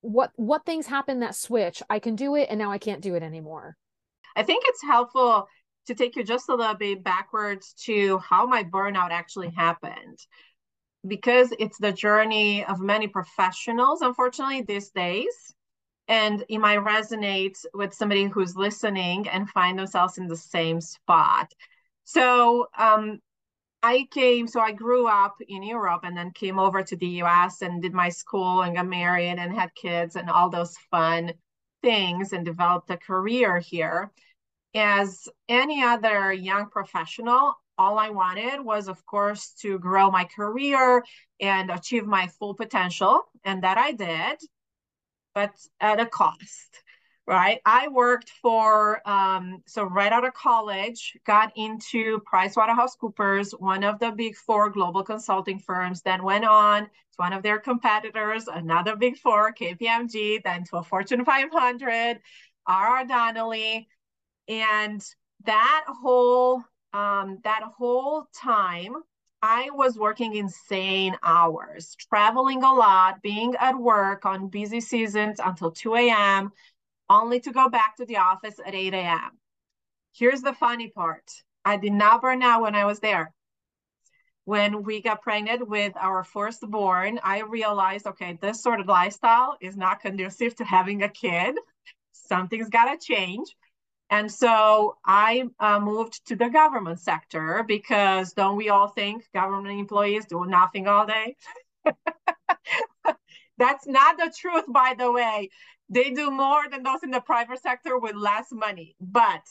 what 0.01 0.31
what 0.35 0.65
things 0.65 0.85
happen 0.85 1.21
that 1.21 1.35
switch 1.35 1.81
i 1.89 1.99
can 1.99 2.15
do 2.15 2.35
it 2.35 2.47
and 2.49 2.59
now 2.59 2.69
i 2.69 2.77
can't 2.77 3.01
do 3.01 3.15
it 3.15 3.23
anymore 3.23 3.77
i 4.35 4.43
think 4.43 4.63
it's 4.67 4.83
helpful 4.83 5.47
to 5.87 5.95
take 5.95 6.15
you 6.15 6.23
just 6.23 6.49
a 6.49 6.55
little 6.55 6.75
bit 6.75 7.03
backwards 7.03 7.73
to 7.85 8.19
how 8.19 8.45
my 8.45 8.63
burnout 8.63 9.11
actually 9.11 9.49
happened. 9.49 10.19
Because 11.05 11.53
it's 11.59 11.77
the 11.77 11.93
journey 11.93 12.65
of 12.65 12.79
many 12.79 13.07
professionals, 13.07 14.01
unfortunately, 14.01 14.63
these 14.63 14.89
days. 14.89 15.53
And 16.07 16.43
it 16.47 16.59
might 16.59 16.79
resonate 16.79 17.63
with 17.73 17.93
somebody 17.93 18.25
who's 18.25 18.55
listening 18.55 19.27
and 19.27 19.49
find 19.49 19.77
themselves 19.77 20.17
in 20.17 20.27
the 20.27 20.37
same 20.37 20.79
spot. 20.79 21.53
So 22.05 22.67
um, 22.77 23.19
I 23.83 24.07
came, 24.11 24.47
so 24.47 24.59
I 24.59 24.71
grew 24.71 25.07
up 25.07 25.35
in 25.47 25.63
Europe 25.63 26.01
and 26.03 26.15
then 26.15 26.31
came 26.31 26.59
over 26.59 26.81
to 26.83 26.95
the 26.95 27.21
US 27.23 27.61
and 27.61 27.81
did 27.81 27.93
my 27.93 28.09
school 28.09 28.61
and 28.61 28.75
got 28.75 28.87
married 28.87 29.37
and 29.37 29.53
had 29.53 29.75
kids 29.75 30.15
and 30.15 30.29
all 30.29 30.49
those 30.49 30.77
fun 30.89 31.33
things 31.83 32.33
and 32.33 32.43
developed 32.45 32.89
a 32.89 32.97
career 32.97 33.59
here. 33.59 34.11
As 34.73 35.27
any 35.47 35.83
other 35.83 36.31
young 36.33 36.69
professional, 36.69 37.53
all 37.77 37.99
I 37.99 38.09
wanted 38.09 38.61
was, 38.61 38.87
of 38.87 39.05
course, 39.05 39.51
to 39.61 39.77
grow 39.79 40.09
my 40.09 40.25
career 40.25 41.03
and 41.39 41.69
achieve 41.69 42.05
my 42.05 42.27
full 42.27 42.55
potential. 42.55 43.21
And 43.43 43.63
that 43.63 43.77
I 43.77 43.91
did, 43.91 44.39
but 45.37 45.53
at 45.79 45.99
a 45.99 46.05
cost, 46.07 46.81
right? 47.27 47.61
I 47.63 47.89
worked 47.89 48.31
for, 48.41 49.07
um, 49.07 49.61
so 49.67 49.83
right 49.83 50.11
out 50.11 50.25
of 50.25 50.33
college, 50.33 51.15
got 51.27 51.51
into 51.55 52.19
PricewaterhouseCoopers, 52.21 53.51
one 53.59 53.83
of 53.83 53.99
the 53.99 54.09
big 54.09 54.35
four 54.35 54.71
global 54.71 55.03
consulting 55.03 55.59
firms, 55.59 56.01
then 56.01 56.23
went 56.23 56.43
on 56.43 56.85
to 56.85 56.89
one 57.17 57.33
of 57.33 57.43
their 57.43 57.59
competitors, 57.59 58.47
another 58.47 58.95
big 58.95 59.15
four, 59.15 59.53
KPMG, 59.53 60.43
then 60.43 60.63
to 60.71 60.77
a 60.77 60.83
Fortune 60.83 61.23
500, 61.23 62.19
R.R. 62.65 63.05
Donnelley. 63.05 63.87
And 64.47 65.05
that 65.45 65.85
whole 65.87 66.63
um, 66.93 67.37
that 67.43 67.61
whole 67.77 68.27
time, 68.35 68.95
I 69.41 69.69
was 69.71 69.97
working 69.97 70.35
insane 70.35 71.15
hours, 71.21 71.95
traveling 72.09 72.63
a 72.63 72.73
lot, 72.73 73.21
being 73.21 73.55
at 73.59 73.77
work 73.77 74.25
on 74.25 74.49
busy 74.49 74.81
seasons 74.81 75.39
until 75.43 75.71
2 75.71 75.95
a.m., 75.95 76.51
only 77.09 77.39
to 77.41 77.51
go 77.51 77.69
back 77.69 77.95
to 77.97 78.05
the 78.05 78.17
office 78.17 78.59
at 78.65 78.73
8 78.75 78.93
a.m. 78.93 79.37
Here's 80.13 80.41
the 80.41 80.53
funny 80.53 80.89
part 80.89 81.31
I 81.63 81.77
did 81.77 81.93
not 81.93 82.21
burn 82.21 82.41
out 82.41 82.63
when 82.63 82.75
I 82.75 82.85
was 82.85 82.99
there. 82.99 83.33
When 84.45 84.83
we 84.83 85.01
got 85.01 85.21
pregnant 85.21 85.67
with 85.67 85.93
our 85.97 86.23
firstborn, 86.23 87.19
I 87.23 87.41
realized 87.41 88.07
okay, 88.07 88.37
this 88.41 88.63
sort 88.63 88.79
of 88.79 88.87
lifestyle 88.87 89.57
is 89.61 89.77
not 89.77 89.99
conducive 89.99 90.55
to 90.55 90.63
having 90.63 91.03
a 91.03 91.09
kid. 91.09 91.55
Something's 92.11 92.69
got 92.69 92.85
to 92.85 93.05
change. 93.05 93.55
And 94.09 94.31
so 94.31 94.97
I 95.05 95.43
uh, 95.59 95.79
moved 95.79 96.25
to 96.27 96.35
the 96.35 96.49
government 96.49 96.99
sector 96.99 97.63
because 97.67 98.33
don't 98.33 98.55
we 98.55 98.69
all 98.69 98.87
think 98.87 99.25
government 99.33 99.79
employees 99.79 100.25
do 100.25 100.45
nothing 100.45 100.87
all 100.87 101.05
day? 101.05 101.35
That's 103.57 103.87
not 103.87 104.17
the 104.17 104.33
truth, 104.37 104.65
by 104.69 104.95
the 104.97 105.11
way. 105.11 105.49
They 105.89 106.11
do 106.11 106.31
more 106.31 106.69
than 106.69 106.83
those 106.83 107.03
in 107.03 107.11
the 107.11 107.21
private 107.21 107.61
sector 107.61 107.97
with 107.97 108.15
less 108.15 108.47
money. 108.51 108.95
But 109.01 109.41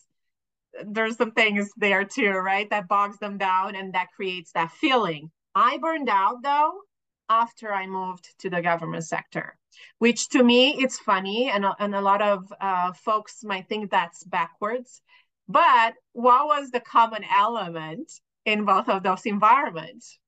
there's 0.85 1.17
some 1.17 1.33
things 1.33 1.71
there 1.77 2.05
too, 2.05 2.31
right? 2.31 2.69
That 2.71 2.89
bogs 2.89 3.19
them 3.19 3.39
down 3.39 3.75
and 3.75 3.95
that 3.95 4.13
creates 4.15 4.53
that 4.53 4.71
feeling. 4.73 5.31
I 5.55 5.79
burned 5.79 6.09
out 6.09 6.43
though 6.43 6.81
after 7.29 7.73
I 7.73 7.87
moved 7.87 8.35
to 8.41 8.51
the 8.51 8.63
government 8.63 9.05
sector 9.05 9.57
which 9.99 10.29
to 10.31 10.43
me 10.43 10.77
it's 10.83 10.99
funny 10.99 11.51
and, 11.51 11.67
and 11.79 11.95
a 11.95 12.01
lot 12.01 12.23
of 12.23 12.53
uh, 12.61 12.93
folks 12.93 13.45
might 13.45 13.69
think 13.69 13.91
that's 13.91 14.25
backwards 14.25 15.03
but 15.49 15.95
what 16.13 16.47
was 16.47 16.71
the 16.71 16.81
common 16.81 17.25
element 17.25 18.11
in 18.45 18.65
both 18.65 18.89
of 18.89 19.03
those 19.03 19.27
environments? 19.27 20.19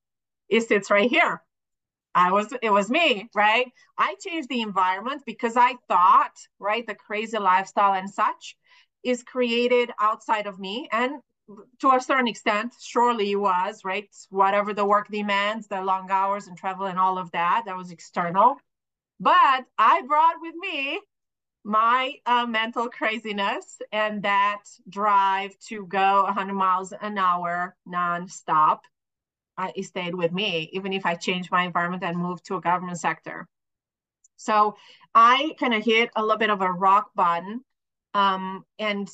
It 0.48 0.62
sits 0.62 0.90
right 0.90 1.10
here. 1.10 1.42
I 2.14 2.32
was 2.32 2.52
it 2.62 2.70
was 2.70 2.90
me 2.90 3.28
right? 3.34 3.66
I 3.96 4.16
changed 4.20 4.48
the 4.48 4.62
environment 4.62 5.22
because 5.26 5.56
i 5.56 5.74
thought 5.88 6.34
right 6.58 6.86
the 6.86 6.94
crazy 6.94 7.38
lifestyle 7.38 7.94
and 7.94 8.10
such 8.10 8.56
is 9.04 9.22
created 9.22 9.90
outside 10.00 10.46
of 10.46 10.58
me 10.58 10.88
and 10.90 11.20
to 11.80 11.90
a 11.90 12.00
certain 12.00 12.28
extent 12.28 12.74
surely 12.80 13.32
it 13.32 13.36
was 13.36 13.84
right 13.84 14.08
whatever 14.30 14.74
the 14.74 14.84
work 14.84 15.08
demands 15.08 15.66
the 15.66 15.80
long 15.80 16.10
hours 16.10 16.46
and 16.46 16.56
travel 16.56 16.86
and 16.86 16.98
all 16.98 17.18
of 17.18 17.30
that 17.30 17.62
that 17.66 17.76
was 17.76 17.90
external 17.90 18.56
but 19.20 19.64
I 19.76 20.02
brought 20.02 20.36
with 20.40 20.54
me 20.54 21.00
my 21.64 22.14
uh, 22.24 22.46
mental 22.46 22.88
craziness 22.88 23.78
and 23.92 24.22
that 24.22 24.62
drive 24.88 25.58
to 25.68 25.86
go 25.86 26.22
100 26.24 26.54
miles 26.54 26.92
an 26.92 27.18
hour 27.18 27.76
nonstop. 27.86 28.80
Uh, 29.56 29.72
it 29.74 29.84
stayed 29.84 30.14
with 30.14 30.32
me, 30.32 30.70
even 30.72 30.92
if 30.92 31.04
I 31.04 31.16
changed 31.16 31.50
my 31.50 31.64
environment 31.64 32.04
and 32.04 32.16
moved 32.16 32.46
to 32.46 32.56
a 32.56 32.60
government 32.60 32.98
sector. 32.98 33.48
So 34.36 34.76
I 35.14 35.56
kind 35.58 35.74
of 35.74 35.84
hit 35.84 36.10
a 36.14 36.22
little 36.22 36.38
bit 36.38 36.50
of 36.50 36.62
a 36.62 36.70
rock 36.70 37.10
bottom. 37.16 37.64
Um, 38.14 38.64
and 38.78 39.10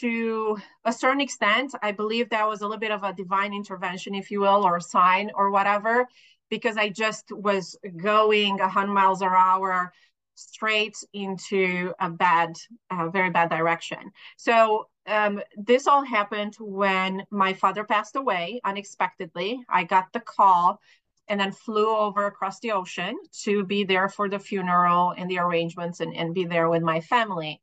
to 0.00 0.58
a 0.84 0.92
certain 0.92 1.20
extent, 1.20 1.74
I 1.82 1.92
believe 1.92 2.30
that 2.30 2.46
was 2.46 2.60
a 2.60 2.64
little 2.64 2.78
bit 2.78 2.90
of 2.90 3.02
a 3.02 3.12
divine 3.12 3.52
intervention, 3.52 4.14
if 4.14 4.30
you 4.30 4.40
will, 4.40 4.64
or 4.64 4.76
a 4.76 4.82
sign 4.82 5.30
or 5.34 5.50
whatever 5.50 6.06
because 6.50 6.76
I 6.76 6.88
just 6.88 7.26
was 7.30 7.76
going 7.96 8.58
100 8.58 8.92
miles 8.92 9.22
an 9.22 9.28
hour 9.28 9.92
straight 10.34 10.96
into 11.12 11.92
a 12.00 12.08
bad, 12.10 12.54
uh, 12.90 13.08
very 13.08 13.30
bad 13.30 13.50
direction. 13.50 13.98
So 14.36 14.88
um, 15.06 15.40
this 15.56 15.86
all 15.86 16.04
happened 16.04 16.54
when 16.60 17.24
my 17.30 17.52
father 17.52 17.84
passed 17.84 18.14
away 18.16 18.60
unexpectedly. 18.64 19.60
I 19.68 19.84
got 19.84 20.12
the 20.12 20.20
call 20.20 20.80
and 21.26 21.40
then 21.40 21.52
flew 21.52 21.94
over 21.94 22.26
across 22.26 22.60
the 22.60 22.72
ocean 22.72 23.18
to 23.42 23.64
be 23.64 23.84
there 23.84 24.08
for 24.08 24.28
the 24.28 24.38
funeral 24.38 25.12
and 25.16 25.30
the 25.30 25.38
arrangements 25.38 26.00
and, 26.00 26.14
and 26.14 26.34
be 26.34 26.44
there 26.44 26.70
with 26.70 26.82
my 26.82 27.00
family. 27.00 27.60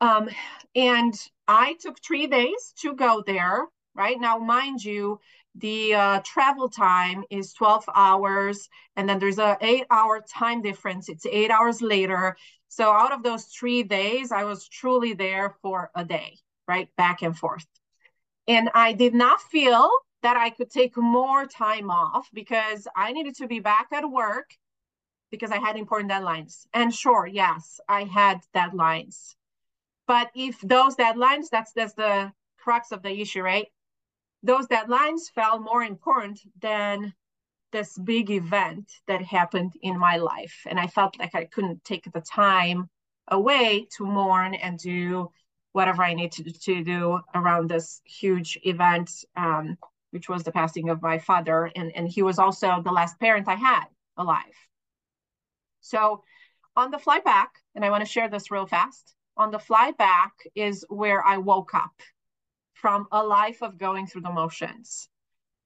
Um, 0.00 0.28
and 0.74 1.14
I 1.48 1.76
took 1.80 2.02
three 2.02 2.26
days 2.26 2.74
to 2.80 2.94
go 2.94 3.22
there. 3.26 3.66
Right? 3.94 4.20
Now, 4.20 4.36
mind 4.36 4.84
you, 4.84 5.20
the 5.54 5.94
uh, 5.94 6.20
travel 6.22 6.68
time 6.68 7.24
is 7.30 7.54
12 7.54 7.84
hours 7.94 8.68
and 8.94 9.08
then 9.08 9.18
there's 9.18 9.38
a 9.38 9.56
eight 9.60 9.86
hour 9.90 10.22
time 10.28 10.60
difference. 10.62 11.08
It's 11.08 11.24
eight 11.26 11.50
hours 11.50 11.80
later. 11.80 12.36
So 12.68 12.90
out 12.90 13.12
of 13.12 13.22
those 13.22 13.44
three 13.46 13.82
days 13.82 14.32
i 14.32 14.44
was 14.44 14.68
truly 14.68 15.14
there 15.14 15.56
for 15.62 15.90
a 15.94 16.04
day 16.04 16.38
right? 16.68 16.88
Back 16.96 17.22
and 17.22 17.36
forth. 17.36 17.66
And 18.48 18.70
i 18.74 18.92
did 18.92 19.14
not 19.14 19.40
feel 19.40 19.88
that 20.22 20.36
i 20.36 20.50
could 20.50 20.70
take 20.70 20.96
more 20.96 21.46
time 21.46 21.90
off 21.90 22.28
because 22.32 22.86
i 22.96 23.12
needed 23.12 23.36
to 23.36 23.46
be 23.46 23.60
back 23.60 23.88
at 23.92 24.10
work 24.10 24.50
because 25.30 25.52
i 25.52 25.58
had 25.58 25.76
important 25.76 26.10
deadlines. 26.10 26.66
And 26.74 26.94
sure 26.94 27.26
yes 27.26 27.80
i 27.88 28.04
had 28.04 28.40
deadlines 28.54 29.35
but 30.06 30.30
if 30.34 30.60
those 30.60 30.96
deadlines 30.96 31.48
that's 31.50 31.72
that's 31.72 31.94
the 31.94 32.32
crux 32.58 32.92
of 32.92 33.02
the 33.02 33.20
issue 33.20 33.42
right 33.42 33.68
those 34.42 34.66
deadlines 34.66 35.30
felt 35.34 35.60
more 35.60 35.82
important 35.82 36.40
than 36.60 37.12
this 37.72 37.98
big 37.98 38.30
event 38.30 38.90
that 39.06 39.22
happened 39.22 39.74
in 39.82 39.98
my 39.98 40.16
life. 40.16 40.62
And 40.66 40.78
I 40.78 40.86
felt 40.86 41.18
like 41.18 41.34
I 41.34 41.44
couldn't 41.44 41.84
take 41.84 42.10
the 42.10 42.20
time 42.20 42.88
away 43.28 43.88
to 43.96 44.06
mourn 44.06 44.54
and 44.54 44.78
do 44.78 45.30
whatever 45.72 46.02
I 46.02 46.14
needed 46.14 46.58
to 46.60 46.84
do 46.84 47.20
around 47.34 47.68
this 47.68 48.00
huge 48.04 48.58
event, 48.62 49.10
um, 49.36 49.76
which 50.10 50.28
was 50.28 50.44
the 50.44 50.52
passing 50.52 50.88
of 50.88 51.02
my 51.02 51.18
father. 51.18 51.70
And, 51.74 51.94
and 51.94 52.08
he 52.08 52.22
was 52.22 52.38
also 52.38 52.80
the 52.82 52.92
last 52.92 53.18
parent 53.18 53.48
I 53.48 53.56
had 53.56 53.86
alive. 54.16 54.54
So 55.80 56.22
on 56.76 56.90
the 56.90 56.98
flight 56.98 57.24
back, 57.24 57.50
and 57.74 57.84
I 57.84 57.90
want 57.90 58.04
to 58.06 58.10
share 58.10 58.28
this 58.28 58.50
real 58.50 58.66
fast, 58.66 59.15
on 59.36 59.50
the 59.50 59.58
flight 59.58 59.96
back 59.98 60.32
is 60.54 60.84
where 60.88 61.24
I 61.24 61.38
woke 61.38 61.74
up 61.74 62.00
from 62.74 63.06
a 63.12 63.22
life 63.22 63.62
of 63.62 63.78
going 63.78 64.06
through 64.06 64.22
the 64.22 64.32
motions. 64.32 65.08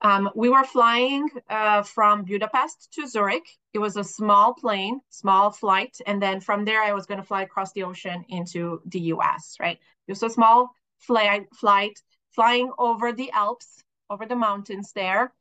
Um, 0.03 0.31
we 0.35 0.49
were 0.49 0.65
flying 0.65 1.29
uh, 1.51 1.83
from 1.83 2.25
Budapest 2.25 2.93
to 2.95 3.07
Zurich. 3.07 3.47
It 3.75 3.79
was 3.79 3.97
a 3.97 4.05
small 4.05 4.55
plane, 4.55 5.01
small 5.11 5.51
flight. 5.51 5.99
And 6.07 6.23
then 6.23 6.41
from 6.41 6.65
there, 6.65 6.83
I 6.83 6.93
was 6.95 7.07
going 7.07 7.21
to 7.21 7.27
fly 7.27 7.43
across 7.43 7.73
the 7.73 7.83
ocean 7.83 8.25
into 8.29 8.81
the 8.87 9.01
US, 9.15 9.57
right? 9.61 9.79
It 10.07 10.13
was 10.13 10.23
a 10.23 10.31
small 10.31 10.71
flight, 10.99 11.47
flight 11.55 12.01
flying 12.35 12.73
over 12.79 13.13
the 13.13 13.31
Alps, 13.33 13.83
over 14.09 14.25
the 14.25 14.37
mountains 14.37 14.93
there. 14.95 15.33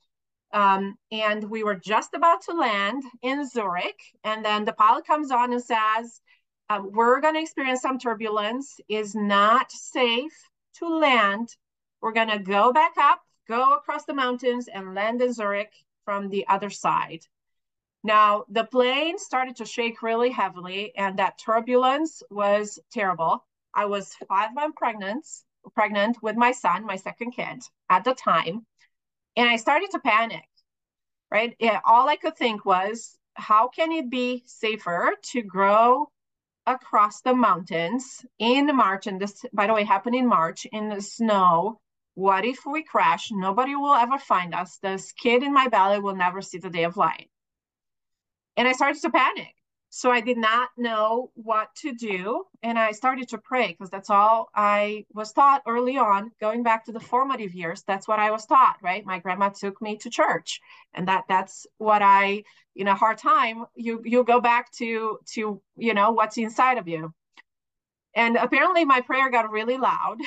Um, 0.51 0.97
and 1.11 1.43
we 1.49 1.63
were 1.63 1.75
just 1.75 2.13
about 2.13 2.41
to 2.43 2.53
land 2.53 3.03
in 3.21 3.47
Zurich. 3.47 3.99
And 4.23 4.43
then 4.43 4.65
the 4.65 4.73
pilot 4.73 5.05
comes 5.05 5.31
on 5.31 5.53
and 5.53 5.63
says, 5.63 6.21
um, 6.69 6.91
We're 6.91 7.21
going 7.21 7.35
to 7.35 7.41
experience 7.41 7.81
some 7.81 7.99
turbulence, 7.99 8.79
is 8.87 9.15
not 9.15 9.71
safe 9.71 10.49
to 10.75 10.87
land. 10.87 11.55
We're 12.01 12.13
going 12.13 12.29
to 12.29 12.39
go 12.39 12.71
back 12.71 12.93
up, 12.97 13.21
go 13.47 13.73
across 13.73 14.05
the 14.05 14.13
mountains, 14.13 14.67
and 14.67 14.93
land 14.93 15.21
in 15.21 15.33
Zurich 15.33 15.73
from 16.05 16.29
the 16.29 16.47
other 16.47 16.69
side. 16.69 17.25
Now, 18.03 18.45
the 18.49 18.63
plane 18.63 19.17
started 19.17 19.57
to 19.57 19.65
shake 19.65 20.01
really 20.01 20.29
heavily, 20.29 20.95
and 20.95 21.19
that 21.19 21.37
turbulence 21.37 22.23
was 22.29 22.79
terrible. 22.91 23.45
I 23.73 23.85
was 23.85 24.15
five 24.27 24.53
months 24.53 24.75
pregnant, 24.77 25.25
pregnant 25.75 26.23
with 26.23 26.37
my 26.37 26.53
son, 26.53 26.85
my 26.85 26.95
second 26.95 27.31
kid 27.31 27.61
at 27.89 28.05
the 28.05 28.13
time, 28.13 28.65
and 29.35 29.49
I 29.49 29.57
started 29.57 29.91
to 29.91 29.99
panic. 29.99 30.47
Right? 31.31 31.55
Yeah, 31.59 31.81
all 31.85 32.09
I 32.09 32.15
could 32.15 32.37
think 32.37 32.65
was, 32.65 33.17
how 33.35 33.67
can 33.67 33.91
it 33.91 34.09
be 34.09 34.43
safer 34.47 35.13
to 35.31 35.41
grow 35.43 36.09
across 36.69 37.21
the 37.21 37.35
mountains 37.35 38.25
in 38.39 38.67
March? 38.75 39.07
And 39.07 39.19
this, 39.19 39.45
by 39.53 39.67
the 39.67 39.73
way, 39.73 39.83
happened 39.83 40.15
in 40.15 40.27
March 40.27 40.65
in 40.71 40.89
the 40.89 41.01
snow. 41.01 41.79
What 42.15 42.45
if 42.45 42.65
we 42.65 42.83
crash? 42.83 43.29
Nobody 43.31 43.75
will 43.75 43.93
ever 43.93 44.17
find 44.17 44.53
us. 44.53 44.77
This 44.81 45.11
kid 45.13 45.43
in 45.43 45.53
my 45.53 45.67
belly 45.67 45.99
will 45.99 46.15
never 46.15 46.41
see 46.41 46.57
the 46.57 46.69
day 46.69 46.83
of 46.83 46.97
light 46.97 47.29
and 48.59 48.67
I 48.67 48.73
started 48.73 49.01
to 49.03 49.09
panic. 49.09 49.55
So 49.91 50.11
I 50.11 50.21
did 50.21 50.37
not 50.37 50.69
know 50.77 51.31
what 51.33 51.73
to 51.77 51.93
do. 51.93 52.45
And 52.61 52.77
I 52.77 52.91
started 52.91 53.29
to 53.29 53.37
pray 53.39 53.67
because 53.69 53.89
that's 53.89 54.09
all 54.09 54.49
I 54.53 55.05
was 55.13 55.33
taught 55.33 55.63
early 55.67 55.97
on, 55.97 56.31
going 56.39 56.61
back 56.61 56.85
to 56.85 56.91
the 56.91 56.99
formative 56.99 57.55
years. 57.55 57.83
That's 57.87 58.07
what 58.07 58.19
I 58.19 58.29
was 58.31 58.45
taught, 58.45 58.77
right? 58.83 59.05
My 59.05 59.19
grandma 59.19 59.49
took 59.49 59.81
me 59.81 59.97
to 59.97 60.09
church. 60.09 60.61
And 60.93 61.07
that 61.07 61.25
that's 61.27 61.65
what 61.77 62.01
I, 62.03 62.43
in 62.75 62.87
a 62.87 62.95
hard 62.95 63.17
time, 63.17 63.65
you 63.75 64.01
you 64.05 64.23
go 64.23 64.39
back 64.39 64.71
to 64.73 65.19
to, 65.33 65.61
you 65.75 65.93
know, 65.93 66.11
what's 66.11 66.37
inside 66.37 66.77
of 66.77 66.87
you. 66.87 67.13
And 68.15 68.37
apparently 68.37 68.85
my 68.85 69.01
prayer 69.01 69.29
got 69.29 69.51
really 69.51 69.77
loud. 69.77 70.17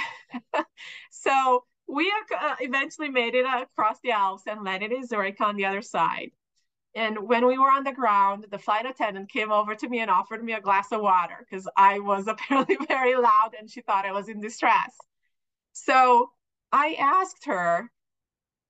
so 1.10 1.64
we 1.86 2.12
uh, 2.40 2.56
eventually 2.60 3.10
made 3.10 3.34
it 3.34 3.44
across 3.44 3.98
the 4.02 4.12
Alps 4.12 4.44
and 4.46 4.64
landed 4.64 4.92
in 4.92 5.06
Zurich 5.06 5.40
on 5.40 5.56
the 5.56 5.66
other 5.66 5.82
side. 5.82 6.30
And 6.94 7.26
when 7.26 7.46
we 7.46 7.56
were 7.56 7.70
on 7.70 7.84
the 7.84 7.92
ground, 7.92 8.46
the 8.50 8.58
flight 8.58 8.84
attendant 8.84 9.30
came 9.30 9.50
over 9.50 9.74
to 9.74 9.88
me 9.88 10.00
and 10.00 10.10
offered 10.10 10.44
me 10.44 10.52
a 10.52 10.60
glass 10.60 10.92
of 10.92 11.00
water 11.00 11.36
because 11.38 11.66
I 11.76 12.00
was 12.00 12.26
apparently 12.28 12.76
very 12.86 13.14
loud 13.14 13.52
and 13.58 13.70
she 13.70 13.80
thought 13.80 14.06
I 14.06 14.12
was 14.12 14.28
in 14.28 14.40
distress. 14.40 14.94
So 15.72 16.30
I 16.70 16.96
asked 16.98 17.46
her, 17.46 17.90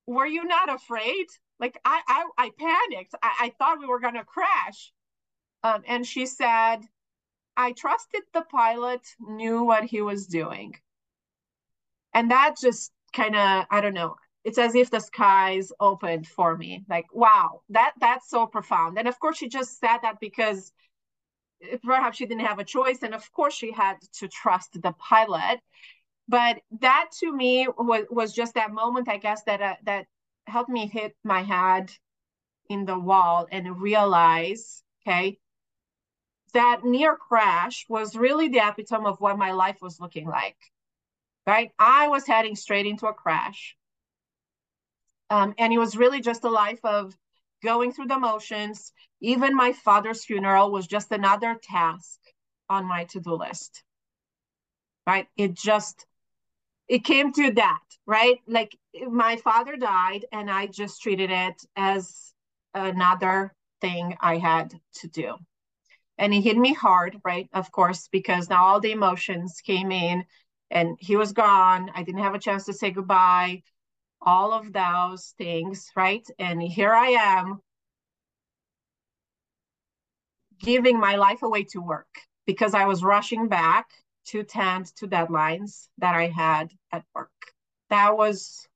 Were 0.07 0.26
you 0.26 0.45
not 0.45 0.73
afraid? 0.73 1.26
Like 1.59 1.79
I 1.85 2.00
I, 2.09 2.25
I 2.38 2.50
panicked. 2.59 3.14
I, 3.23 3.33
I 3.41 3.52
thought 3.59 3.81
we 3.81 3.87
were 3.87 4.00
gonna 4.00 4.25
crash. 4.25 4.93
Um, 5.64 5.83
and 5.87 6.07
she 6.07 6.26
said, 6.26 6.79
I 7.57 7.73
trusted 7.73 8.23
the 8.33 8.43
pilot 8.43 9.02
knew 9.21 9.62
what 9.62 9.85
he 9.85 10.00
was 10.00 10.26
doing. 10.26 10.75
And 12.14 12.31
that 12.31 12.57
just 12.61 12.93
kind 13.12 13.37
of, 13.37 13.67
I 13.71 13.81
don't 13.81 13.95
know, 13.95 14.17
it's 14.44 14.58
as 14.58 14.75
if 14.75 14.90
the 14.90 15.00
skies 15.00 15.72
opened 15.80 16.26
for 16.26 16.56
me. 16.56 16.84
Like 16.88 17.06
wow 17.12 17.62
that 17.70 17.92
that's 18.00 18.28
so 18.28 18.46
profound. 18.46 18.99
And 18.99 19.08
of 19.08 19.18
course 19.20 19.38
she 19.38 19.49
just 19.49 19.78
said 19.80 19.99
that 20.02 20.20
because 20.20 20.72
perhaps 21.84 22.18
she 22.18 22.26
didn't 22.26 22.46
have 22.46 22.58
a 22.58 22.64
choice 22.64 23.02
and 23.02 23.14
of 23.14 23.30
course 23.32 23.54
she 23.54 23.72
had 23.72 23.96
to 24.14 24.28
trust 24.28 24.80
the 24.80 24.92
pilot. 24.92 25.61
But 26.28 26.61
that 26.80 27.11
to 27.20 27.32
me 27.32 27.68
was, 27.76 28.04
was 28.11 28.32
just 28.32 28.54
that 28.54 28.72
moment 28.72 29.08
i 29.08 29.16
guess 29.18 29.42
that 29.44 29.61
uh, 29.61 29.75
that 29.84 30.06
helped 30.46 30.70
me 30.70 30.87
hit 30.87 31.14
my 31.25 31.42
head 31.42 31.92
in 32.68 32.84
the 32.84 32.99
wall 32.99 33.46
and 33.50 33.80
realize 33.80 34.82
okay 35.06 35.38
that 36.54 36.84
near 36.84 37.16
crash 37.16 37.87
was 37.88 38.16
really 38.16 38.49
the 38.49 38.61
epitome 38.66 39.06
of 39.06 39.20
what 39.20 39.38
my 39.38 39.52
life 39.52 39.78
was 39.83 40.00
looking 40.00 40.26
like 40.26 40.57
right? 41.46 41.70
I 41.78 42.09
was 42.09 42.26
heading 42.26 42.57
straight 42.57 42.87
into 42.87 43.07
a 43.07 43.14
crash 43.14 43.76
um, 45.33 45.55
and 45.57 45.73
it 45.73 45.79
was 45.79 45.97
really 45.97 46.21
just 46.21 46.45
a 46.45 46.51
life 46.51 46.85
of 46.85 47.16
going 47.64 47.90
through 47.90 48.09
the 48.09 48.18
motions. 48.18 48.92
Even 49.23 49.57
my 49.57 49.73
father's 49.73 50.27
funeral 50.27 50.71
was 50.71 50.87
just 50.87 51.11
another 51.11 51.59
task 51.62 52.18
on 52.68 52.85
my 52.85 53.05
to-do 53.05 53.35
list. 53.35 53.83
Right? 55.07 55.27
It 55.38 55.55
just 55.55 56.05
it 56.87 57.03
came 57.03 57.33
to 57.33 57.53
that, 57.53 57.81
right? 58.07 58.40
Like 58.47 58.77
my 59.09 59.37
father 59.37 59.77
died 59.77 60.27
and 60.33 60.51
I 60.51 60.66
just 60.66 61.01
treated 61.01 61.31
it 61.31 61.55
as 61.77 62.35
another 62.75 63.55
thing 63.81 64.14
I 64.21 64.37
had 64.37 64.75
to 64.97 65.09
do. 65.09 65.37
And 66.18 66.35
it 66.35 66.42
hit 66.42 66.59
me 66.59 66.75
hard, 66.75 67.16
right? 67.25 67.49
Of 67.55 67.73
course, 67.73 68.07
because 68.12 68.51
now 68.51 68.64
all 68.64 68.81
the 68.81 68.92
emotions 68.92 69.62
came 69.64 69.92
in 69.92 70.27
and 70.71 70.99
he 71.01 71.16
was 71.16 71.33
gone. 71.33 71.90
I 71.95 72.03
didn't 72.03 72.21
have 72.23 72.35
a 72.35 72.38
chance 72.38 72.66
to 72.66 72.75
say 72.75 72.90
goodbye 72.90 73.62
all 74.24 74.52
of 74.52 74.72
those 74.72 75.35
things, 75.38 75.90
right? 75.96 76.26
And 76.38 76.62
here 76.62 76.92
I 76.92 77.08
am 77.08 77.61
giving 80.61 80.98
my 80.98 81.16
life 81.16 81.42
away 81.42 81.64
to 81.64 81.80
work 81.80 82.08
because 82.46 82.74
I 82.74 82.87
was 82.87 83.02
rushing 83.02 83.48
back 83.48 83.87
to 84.26 84.44
tend 84.44 84.87
to 84.96 85.08
deadlines 85.08 85.88
that 85.98 86.14
I 86.14 86.28
had 86.28 86.72
at 86.92 87.04
work. 87.14 87.30
That 87.90 88.16
was 88.16 88.66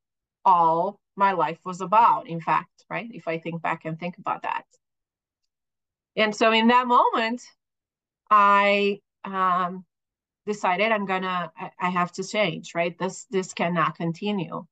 all 0.44 0.98
my 1.16 1.32
life 1.32 1.58
was 1.64 1.80
about, 1.80 2.28
in 2.28 2.40
fact, 2.40 2.84
right? 2.90 3.08
If 3.12 3.28
I 3.28 3.38
think 3.38 3.62
back 3.62 3.84
and 3.84 3.98
think 3.98 4.18
about 4.18 4.42
that. 4.42 4.64
And 6.16 6.34
so 6.34 6.52
in 6.52 6.68
that 6.68 6.86
moment, 6.86 7.42
I 8.30 9.00
um, 9.24 9.84
decided 10.46 10.92
I'm 10.92 11.06
gonna, 11.06 11.52
I 11.78 11.90
have 11.90 12.12
to 12.12 12.24
change, 12.24 12.74
right? 12.74 12.98
This 12.98 13.26
this 13.30 13.52
cannot 13.52 13.96
continue. 13.96 14.66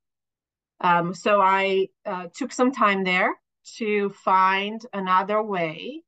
Um, 0.81 1.13
so 1.13 1.41
I 1.41 1.87
uh, 2.05 2.27
took 2.35 2.51
some 2.51 2.71
time 2.71 3.03
there 3.03 3.33
to 3.77 4.09
find 4.09 4.85
another 4.93 5.41
way 5.41 6.03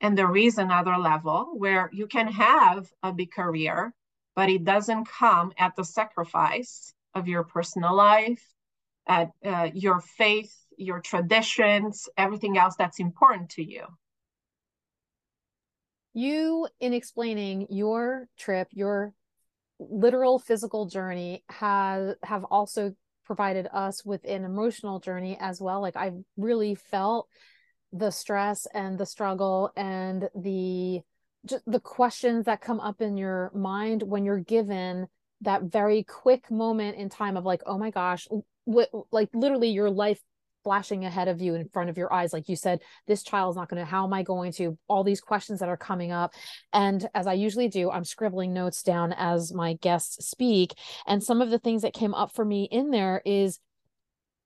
and 0.00 0.16
there 0.16 0.34
is 0.34 0.58
another 0.58 0.96
level 0.96 1.50
where 1.54 1.90
you 1.92 2.06
can 2.06 2.28
have 2.28 2.90
a 3.02 3.12
big 3.12 3.30
career, 3.30 3.92
but 4.34 4.48
it 4.48 4.64
doesn't 4.64 5.06
come 5.06 5.52
at 5.58 5.76
the 5.76 5.84
sacrifice 5.84 6.94
of 7.14 7.28
your 7.28 7.44
personal 7.44 7.94
life, 7.94 8.42
at 9.06 9.30
uh, 9.44 9.68
your 9.74 10.00
faith, 10.00 10.54
your 10.76 11.00
traditions, 11.00 12.08
everything 12.16 12.56
else 12.56 12.76
that's 12.78 12.98
important 12.98 13.50
to 13.50 13.62
you. 13.62 13.84
You, 16.14 16.66
in 16.80 16.94
explaining 16.94 17.66
your 17.70 18.28
trip, 18.38 18.68
your 18.72 19.12
literal 19.78 20.38
physical 20.38 20.86
journey, 20.86 21.44
have 21.50 22.14
have 22.22 22.44
also 22.44 22.94
provided 23.30 23.68
us 23.72 24.04
with 24.04 24.24
an 24.24 24.44
emotional 24.44 24.98
journey 24.98 25.38
as 25.40 25.60
well. 25.60 25.80
Like 25.80 25.94
I 25.94 26.10
really 26.36 26.74
felt 26.74 27.28
the 27.92 28.10
stress 28.10 28.66
and 28.74 28.98
the 28.98 29.06
struggle 29.06 29.70
and 29.76 30.28
the 30.34 31.02
just 31.46 31.62
the 31.64 31.78
questions 31.78 32.46
that 32.46 32.60
come 32.60 32.80
up 32.80 33.00
in 33.00 33.16
your 33.16 33.52
mind 33.54 34.02
when 34.02 34.24
you're 34.24 34.40
given 34.40 35.06
that 35.42 35.62
very 35.62 36.02
quick 36.02 36.50
moment 36.50 36.96
in 36.96 37.08
time 37.08 37.36
of 37.36 37.44
like, 37.44 37.62
oh 37.66 37.78
my 37.78 37.90
gosh, 37.92 38.26
what 38.64 38.88
like 39.12 39.28
literally 39.32 39.68
your 39.68 39.90
life 39.90 40.20
flashing 40.62 41.04
ahead 41.04 41.28
of 41.28 41.40
you 41.40 41.54
in 41.54 41.68
front 41.68 41.90
of 41.90 41.96
your 41.96 42.12
eyes 42.12 42.32
like 42.32 42.48
you 42.48 42.56
said 42.56 42.80
this 43.06 43.22
child 43.22 43.52
is 43.52 43.56
not 43.56 43.68
going 43.68 43.80
to 43.80 43.90
how 43.90 44.04
am 44.04 44.12
i 44.12 44.22
going 44.22 44.52
to? 44.52 44.78
All 44.88 45.04
these 45.04 45.20
questions 45.20 45.60
that 45.60 45.68
are 45.68 45.76
coming 45.76 46.12
up. 46.12 46.34
And 46.72 47.08
as 47.14 47.26
i 47.26 47.32
usually 47.32 47.68
do 47.68 47.90
i'm 47.90 48.04
scribbling 48.04 48.52
notes 48.52 48.82
down 48.82 49.12
as 49.12 49.52
my 49.52 49.74
guests 49.74 50.26
speak. 50.28 50.74
And 51.06 51.22
some 51.22 51.40
of 51.40 51.50
the 51.50 51.58
things 51.58 51.82
that 51.82 51.94
came 51.94 52.14
up 52.14 52.32
for 52.34 52.44
me 52.44 52.68
in 52.70 52.90
there 52.90 53.22
is 53.24 53.58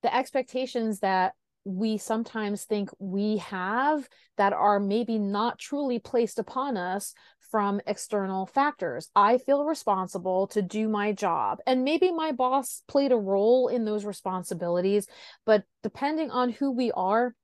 the 0.03 0.15
expectations 0.15 1.01
that 1.01 1.35
we 1.65 1.99
sometimes 1.99 2.65
think 2.65 2.91
we 2.99 3.39
have 3.39 4.09
that 4.37 4.53
are 4.53 4.79
maybe 4.79 5.19
not 5.19 5.59
truly 5.59 5.99
placed 5.99 6.39
upon 6.39 6.77
us 6.77 7.15
from 7.51 7.81
external 7.87 8.47
factors. 8.47 9.11
I 9.15 9.39
feel 9.39 9.65
responsible 9.65 10.49
to 10.49 10.61
do 10.61 10.89
my 10.89 11.13
job. 11.13 11.59
And 11.67 11.85
maybe 11.85 12.11
my 12.13 12.33
boss 12.33 12.83
played 12.89 13.13
a 13.13 13.17
role 13.17 13.69
in 13.69 13.85
those 13.85 14.05
responsibilities, 14.05 15.07
but 15.47 15.65
depending 15.83 16.31
on 16.31 16.51
who 16.51 16.73
we 16.73 16.91
are 16.93 17.35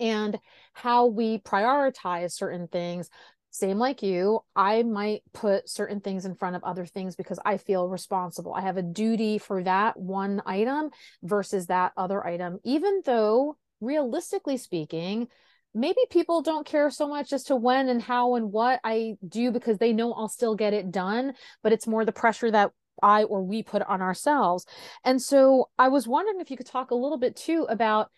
and 0.00 0.38
how 0.72 1.06
we 1.06 1.38
prioritize 1.38 2.32
certain 2.32 2.66
things, 2.66 3.10
same 3.52 3.78
like 3.78 4.02
you, 4.02 4.40
I 4.56 4.82
might 4.82 5.22
put 5.34 5.68
certain 5.68 6.00
things 6.00 6.24
in 6.24 6.34
front 6.34 6.56
of 6.56 6.64
other 6.64 6.86
things 6.86 7.16
because 7.16 7.38
I 7.44 7.58
feel 7.58 7.86
responsible. 7.86 8.54
I 8.54 8.62
have 8.62 8.78
a 8.78 8.82
duty 8.82 9.36
for 9.36 9.62
that 9.62 9.98
one 9.98 10.40
item 10.46 10.90
versus 11.22 11.66
that 11.66 11.92
other 11.94 12.26
item, 12.26 12.60
even 12.64 13.02
though 13.04 13.58
realistically 13.82 14.56
speaking, 14.56 15.28
maybe 15.74 16.00
people 16.10 16.40
don't 16.40 16.66
care 16.66 16.90
so 16.90 17.06
much 17.06 17.30
as 17.34 17.44
to 17.44 17.56
when 17.56 17.90
and 17.90 18.00
how 18.00 18.36
and 18.36 18.52
what 18.52 18.80
I 18.84 19.16
do 19.28 19.50
because 19.50 19.76
they 19.76 19.92
know 19.92 20.14
I'll 20.14 20.28
still 20.28 20.54
get 20.54 20.72
it 20.72 20.90
done. 20.90 21.34
But 21.62 21.72
it's 21.72 21.86
more 21.86 22.06
the 22.06 22.12
pressure 22.12 22.50
that 22.50 22.70
I 23.02 23.24
or 23.24 23.42
we 23.42 23.62
put 23.62 23.82
on 23.82 24.00
ourselves. 24.00 24.64
And 25.04 25.20
so 25.20 25.68
I 25.78 25.88
was 25.88 26.08
wondering 26.08 26.40
if 26.40 26.50
you 26.50 26.56
could 26.56 26.66
talk 26.66 26.90
a 26.90 26.94
little 26.94 27.18
bit 27.18 27.36
too 27.36 27.66
about 27.68 28.10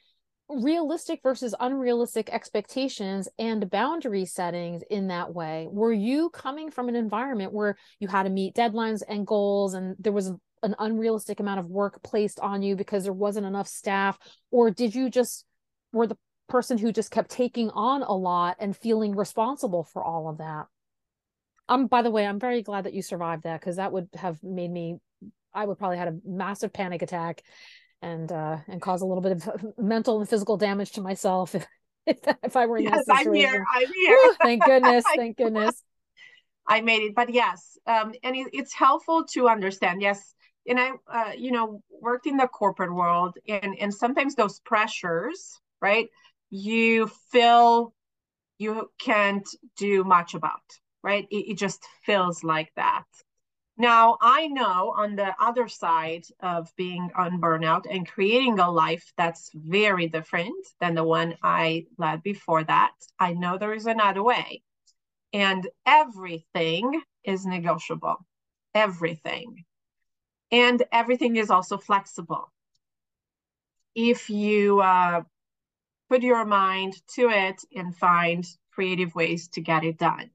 realistic 0.62 1.21
versus 1.23 1.55
unrealistic 1.59 2.31
expectations 2.31 3.29
and 3.38 3.71
boundary 3.71 4.25
settings 4.25 4.83
in 4.90 5.09
that 5.09 5.35
way. 5.35 5.69
Were 5.71 5.93
you 5.93 6.31
coming 6.31 6.71
from 6.71 6.88
an 6.88 6.97
environment 6.97 7.53
where 7.53 7.77
you 7.99 8.09
had 8.09 8.25
to 8.25 8.31
meet 8.31 8.55
deadlines 8.55 9.03
and 9.09 9.27
goals 9.27 9.75
and 9.75 9.97
there 9.99 10.12
was 10.12 10.33
an 10.62 10.75
unrealistic 10.79 11.40
amount 11.40 11.61
of 11.61 11.67
work 11.67 12.03
placed 12.03 12.40
on 12.40 12.62
you 12.62 12.77
because 12.77 13.05
there 13.05 13.12
wasn't 13.12 13.47
enough 13.47 13.69
staff? 13.69 14.19
Or 14.51 14.71
did 14.71 14.95
you 14.95 15.11
just 15.11 15.45
were 15.93 16.07
the 16.07 16.19
person 16.49 16.79
who 16.79 16.93
just 16.93 17.11
kept 17.11 17.31
taking 17.31 17.71
on 17.71 18.03
a 18.03 18.12
lot 18.12 18.57
and 18.59 18.77
feeling 18.77 19.14
responsible 19.14 19.85
for 19.85 20.03
all 20.03 20.29
of 20.29 20.38
that? 20.38 20.67
Um 21.69 21.87
by 21.87 22.03
the 22.03 22.11
way 22.11 22.27
i'm 22.27 22.38
very 22.38 22.61
glad 22.62 22.85
that 22.85 22.93
you 22.93 23.01
survived 23.01 23.45
that 23.45 23.59
because 23.59 23.77
that 23.77 23.90
would 23.90 24.09
have 24.14 24.43
made 24.43 24.71
me 24.71 24.97
i 25.55 25.64
would 25.64 25.79
probably 25.79 25.97
had 25.97 26.09
a 26.09 26.19
massive 26.27 26.75
panic 26.75 27.01
attack 27.01 27.43
and 28.05 28.31
uh, 28.31 28.59
and 28.69 28.83
cause 28.83 29.03
a 29.03 29.07
little 29.07 29.23
bit 29.23 29.33
of 29.33 29.64
mental 29.79 30.21
and 30.21 30.29
physical 30.29 30.57
damage 30.57 30.93
to 30.93 31.01
myself 31.01 31.55
if, 31.55 31.67
if, 32.43 32.57
I 32.57 32.67
were 32.67 32.77
in 32.77 32.85
yes, 32.85 33.05
that 33.07 33.19
situation. 33.19 33.47
I'm 33.47 33.53
here. 33.53 33.64
I'm 33.75 33.93
here. 33.93 34.35
thank 34.43 34.64
goodness. 34.64 35.05
Thank 35.17 35.37
goodness. 35.37 35.83
I 36.67 36.81
made 36.81 37.03
it, 37.03 37.14
but 37.14 37.33
yes, 37.33 37.77
um, 37.87 38.14
and 38.23 38.35
it, 38.37 38.49
it's 38.53 38.73
helpful 38.73 39.25
to 39.33 39.49
understand. 39.49 40.01
Yes, 40.01 40.35
and 40.67 40.81
I, 40.81 40.93
uh, 41.12 41.33
you 41.37 41.53
know, 41.53 41.83
worked 42.01 42.27
in 42.27 42.38
the 42.38 42.47
corporate 42.47 42.95
world, 42.95 43.37
and 43.49 43.77
and 43.79 43.93
sometimes 43.93 44.35
those 44.35 44.61
pressures, 44.61 45.61
right? 45.81 46.09
You 46.51 47.11
feel 47.33 47.93
you 48.59 48.90
can't 48.99 49.47
do 49.77 50.05
much 50.05 50.35
about, 50.35 50.62
right? 51.03 51.27
It, 51.31 51.53
it 51.53 51.59
just 51.59 51.83
feels 52.05 52.43
like 52.45 52.71
that. 52.77 53.05
Now, 53.77 54.19
I 54.21 54.47
know 54.47 54.95
on 54.97 55.17
the 55.17 55.35
other 55.41 55.67
side 55.67 56.25
of 56.41 56.73
being 56.77 57.11
on 57.17 57.41
burnout 57.41 57.87
and 57.91 58.07
creating 58.07 58.61
a 58.61 58.71
life 58.71 59.13
that's 59.17 59.51
very 59.53 60.07
different 60.09 60.55
than 60.81 60.95
the 60.95 61.03
one 61.03 61.37
I 61.43 61.87
led 61.99 62.23
before 62.23 62.63
that, 62.65 62.93
I 63.19 63.33
know 63.33 63.59
there 63.59 63.75
is 63.75 63.87
another 63.87 64.23
way. 64.23 64.63
And 65.33 65.67
everything 65.85 67.03
is 67.25 67.45
negotiable. 67.45 68.25
Everything. 68.75 69.65
And 70.53 70.85
everything 70.93 71.35
is 71.35 71.51
also 71.51 71.77
flexible. 71.77 72.53
If 73.97 74.31
you 74.31 74.81
uh, 74.81 75.23
put 76.09 76.23
your 76.23 76.45
mind 76.45 76.95
to 77.17 77.29
it 77.29 77.61
and 77.75 77.97
find 77.97 78.47
creative 78.71 79.17
ways 79.17 79.49
to 79.49 79.61
get 79.61 79.83
it 79.83 79.99
done. 79.99 80.31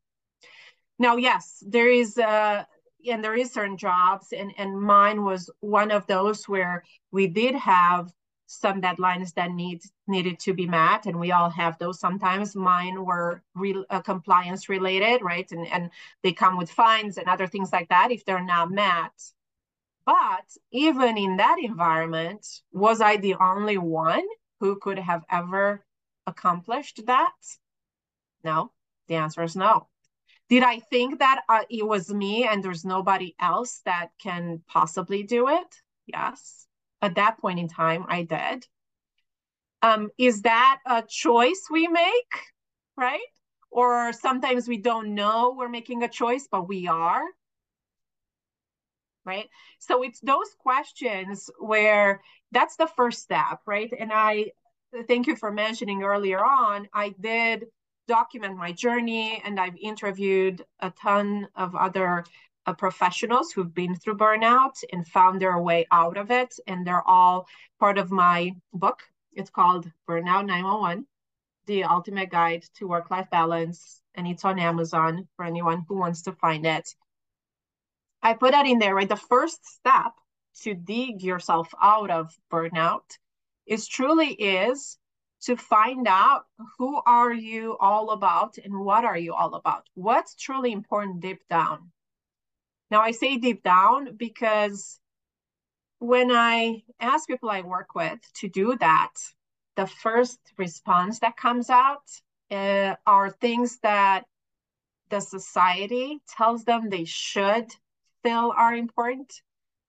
Now, 0.97 1.15
yes, 1.15 1.63
there 1.65 1.89
is 1.89 2.17
a 2.17 2.67
and 3.07 3.23
there 3.23 3.35
is 3.35 3.51
certain 3.51 3.77
jobs 3.77 4.33
and 4.33 4.53
and 4.57 4.79
mine 4.81 5.23
was 5.23 5.49
one 5.61 5.91
of 5.91 6.05
those 6.07 6.47
where 6.47 6.83
we 7.11 7.27
did 7.27 7.55
have 7.55 8.11
some 8.47 8.81
deadlines 8.81 9.33
that 9.35 9.51
need 9.51 9.81
needed 10.07 10.39
to 10.39 10.53
be 10.53 10.65
met 10.65 11.05
and 11.05 11.19
we 11.19 11.31
all 11.31 11.49
have 11.49 11.77
those 11.77 11.99
sometimes. 11.99 12.55
Mine 12.55 13.05
were 13.05 13.43
real 13.55 13.85
uh, 13.89 14.01
compliance 14.01 14.69
related 14.69 15.21
right? 15.21 15.49
And 15.51 15.67
and 15.67 15.91
they 16.23 16.33
come 16.33 16.57
with 16.57 16.71
fines 16.71 17.17
and 17.17 17.27
other 17.27 17.47
things 17.47 17.71
like 17.71 17.89
that 17.89 18.11
if 18.11 18.25
they're 18.25 18.43
not 18.43 18.71
met. 18.71 19.13
But 20.05 20.45
even 20.71 21.17
in 21.17 21.37
that 21.37 21.57
environment 21.61 22.45
was 22.71 23.01
i 23.01 23.17
the 23.17 23.35
only 23.35 23.77
one 23.77 24.25
who 24.59 24.77
could 24.77 24.99
have 24.99 25.23
ever 25.29 25.85
accomplished 26.27 27.05
that? 27.05 27.33
No. 28.43 28.71
The 29.07 29.15
answer 29.15 29.43
is 29.43 29.55
no 29.55 29.87
did 30.49 30.63
I 30.63 30.79
think 30.79 31.19
that 31.19 31.41
uh, 31.47 31.61
it 31.69 31.85
was 31.85 32.11
me 32.11 32.47
and 32.47 32.63
there's 32.63 32.83
nobody 32.83 33.35
else 33.39 33.81
that 33.85 34.09
can 34.21 34.61
possibly 34.67 35.23
do 35.23 35.47
it? 35.47 35.75
Yes. 36.07 36.65
At 37.01 37.15
that 37.15 37.37
point 37.39 37.59
in 37.59 37.67
time, 37.67 38.05
I 38.07 38.23
did. 38.23 38.65
Um, 39.81 40.09
is 40.17 40.41
that 40.41 40.79
a 40.85 41.03
choice 41.07 41.67
we 41.71 41.87
make, 41.87 42.33
right? 42.97 43.19
Or 43.71 44.11
sometimes 44.11 44.67
we 44.67 44.77
don't 44.77 45.13
know 45.13 45.55
we're 45.57 45.69
making 45.69 46.03
a 46.03 46.09
choice, 46.09 46.47
but 46.51 46.67
we 46.67 46.87
are, 46.87 47.23
right? 49.23 49.47
So 49.77 50.03
it's 50.03 50.19
those 50.19 50.49
questions 50.57 51.49
where 51.59 52.21
that's 52.51 52.75
the 52.75 52.87
first 52.87 53.21
step, 53.21 53.59
right? 53.67 53.93
And 53.97 54.11
I 54.11 54.51
thank 55.07 55.27
you 55.27 55.35
for 55.35 55.51
mentioning 55.51 56.03
earlier 56.03 56.43
on, 56.43 56.89
I 56.93 57.13
did 57.19 57.65
document 58.09 58.57
my 58.57 58.71
journey 58.71 59.39
and 59.45 59.59
I've 59.59 59.77
interviewed 59.77 60.65
a 60.79 60.89
ton 60.89 61.47
of 61.55 61.75
other 61.75 62.25
uh, 62.65 62.73
professionals 62.73 63.51
who've 63.51 63.73
been 63.73 63.95
through 63.95 64.17
burnout 64.17 64.83
and 64.91 65.07
found 65.07 65.39
their 65.39 65.59
way 65.59 65.85
out 65.91 66.17
of 66.17 66.31
it. 66.31 66.55
And 66.67 66.85
they're 66.85 67.07
all 67.07 67.47
part 67.79 67.97
of 67.99 68.11
my 68.11 68.51
book. 68.73 68.99
It's 69.31 69.51
called 69.51 69.91
Burnout 70.07 70.45
911 70.47 71.05
The 71.67 71.83
Ultimate 71.83 72.31
Guide 72.31 72.63
to 72.77 72.87
Work 72.87 73.11
Life 73.11 73.29
Balance. 73.31 74.01
And 74.15 74.27
it's 74.27 74.43
on 74.43 74.59
Amazon 74.59 75.27
for 75.35 75.45
anyone 75.45 75.85
who 75.87 75.95
wants 75.95 76.23
to 76.23 76.33
find 76.33 76.65
it. 76.65 76.89
I 78.21 78.33
put 78.33 78.51
that 78.51 78.65
in 78.65 78.79
there, 78.79 78.95
right? 78.95 79.07
The 79.07 79.15
first 79.15 79.63
step 79.65 80.13
to 80.61 80.73
dig 80.73 81.21
yourself 81.21 81.69
out 81.81 82.09
of 82.09 82.35
burnout 82.51 83.17
is 83.65 83.87
truly 83.87 84.31
is 84.33 84.98
to 85.41 85.55
find 85.55 86.07
out 86.07 86.45
who 86.77 87.01
are 87.05 87.31
you 87.31 87.77
all 87.79 88.11
about 88.11 88.57
and 88.57 88.77
what 88.77 89.05
are 89.05 89.17
you 89.17 89.33
all 89.33 89.55
about? 89.55 89.87
What's 89.93 90.35
truly 90.35 90.71
important 90.71 91.21
deep 91.21 91.41
down? 91.49 91.91
Now 92.91 93.01
i 93.01 93.11
say 93.11 93.37
deep 93.37 93.63
down 93.63 94.15
because 94.15 94.99
when 95.99 96.31
i 96.31 96.81
ask 96.99 97.27
people 97.27 97.49
i 97.49 97.61
work 97.61 97.93
with 97.93 98.19
to 98.33 98.47
do 98.47 98.75
that 98.77 99.13
the 99.75 99.85
first 99.85 100.39
response 100.57 101.19
that 101.19 101.37
comes 101.37 101.69
out 101.69 102.03
uh, 102.51 102.95
are 103.05 103.29
things 103.29 103.77
that 103.83 104.25
the 105.09 105.19
society 105.19 106.19
tells 106.27 106.63
them 106.63 106.89
they 106.89 107.05
should 107.05 107.67
feel 108.23 108.53
are 108.55 108.75
important 108.75 109.41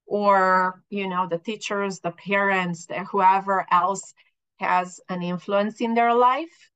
or 0.06 0.82
you 0.90 1.08
know 1.08 1.26
the 1.28 1.38
teachers 1.38 2.00
the 2.00 2.10
parents 2.10 2.86
the 2.86 3.04
whoever 3.04 3.66
else 3.70 4.12
has 4.60 5.00
an 5.08 5.22
influence 5.22 5.80
in 5.80 5.94
their 5.94 6.14
life, 6.14 6.70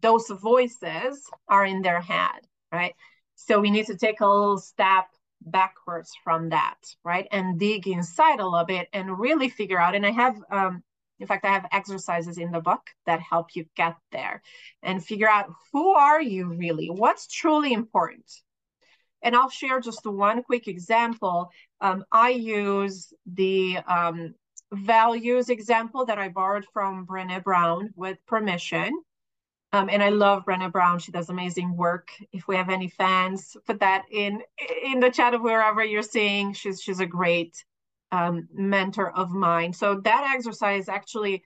those 0.00 0.28
voices 0.28 1.28
are 1.48 1.64
in 1.64 1.82
their 1.82 2.00
head, 2.00 2.40
right? 2.72 2.94
So 3.34 3.60
we 3.60 3.70
need 3.70 3.86
to 3.86 3.96
take 3.96 4.20
a 4.20 4.26
little 4.26 4.58
step 4.58 5.06
backwards 5.42 6.12
from 6.24 6.50
that, 6.50 6.78
right? 7.04 7.26
And 7.30 7.58
dig 7.58 7.86
inside 7.86 8.40
a 8.40 8.46
little 8.46 8.66
bit 8.66 8.88
and 8.92 9.18
really 9.18 9.48
figure 9.48 9.80
out. 9.80 9.94
And 9.94 10.04
I 10.04 10.10
have, 10.10 10.36
um, 10.50 10.82
in 11.18 11.26
fact, 11.26 11.44
I 11.44 11.52
have 11.52 11.66
exercises 11.72 12.38
in 12.38 12.50
the 12.50 12.60
book 12.60 12.82
that 13.06 13.20
help 13.20 13.54
you 13.54 13.66
get 13.76 13.96
there 14.12 14.42
and 14.82 15.04
figure 15.04 15.28
out 15.28 15.50
who 15.72 15.92
are 15.92 16.20
you 16.20 16.54
really? 16.54 16.88
What's 16.88 17.26
truly 17.26 17.72
important? 17.72 18.30
And 19.22 19.36
I'll 19.36 19.50
share 19.50 19.80
just 19.80 20.06
one 20.06 20.42
quick 20.42 20.66
example. 20.66 21.50
Um, 21.80 22.04
I 22.10 22.30
use 22.30 23.12
the 23.26 23.78
um, 23.86 24.34
values 24.72 25.48
example 25.48 26.04
that 26.06 26.18
I 26.18 26.28
borrowed 26.28 26.66
from 26.72 27.06
Brené 27.06 27.42
Brown 27.42 27.90
with 27.96 28.18
permission. 28.26 29.02
Um, 29.72 29.88
and 29.88 30.02
I 30.02 30.08
love 30.08 30.44
Brené 30.44 30.70
Brown. 30.70 30.98
She 30.98 31.12
does 31.12 31.28
amazing 31.28 31.76
work. 31.76 32.10
If 32.32 32.48
we 32.48 32.56
have 32.56 32.70
any 32.70 32.88
fans, 32.88 33.56
put 33.66 33.80
that 33.80 34.04
in 34.10 34.42
in 34.84 34.98
the 34.98 35.10
chat 35.10 35.34
of 35.34 35.42
wherever 35.42 35.84
you're 35.84 36.02
seeing. 36.02 36.52
She's 36.52 36.82
she's 36.82 37.00
a 37.00 37.06
great 37.06 37.64
um, 38.10 38.48
mentor 38.52 39.16
of 39.16 39.30
mine. 39.30 39.72
So 39.72 40.00
that 40.00 40.32
exercise 40.34 40.88
actually 40.88 41.44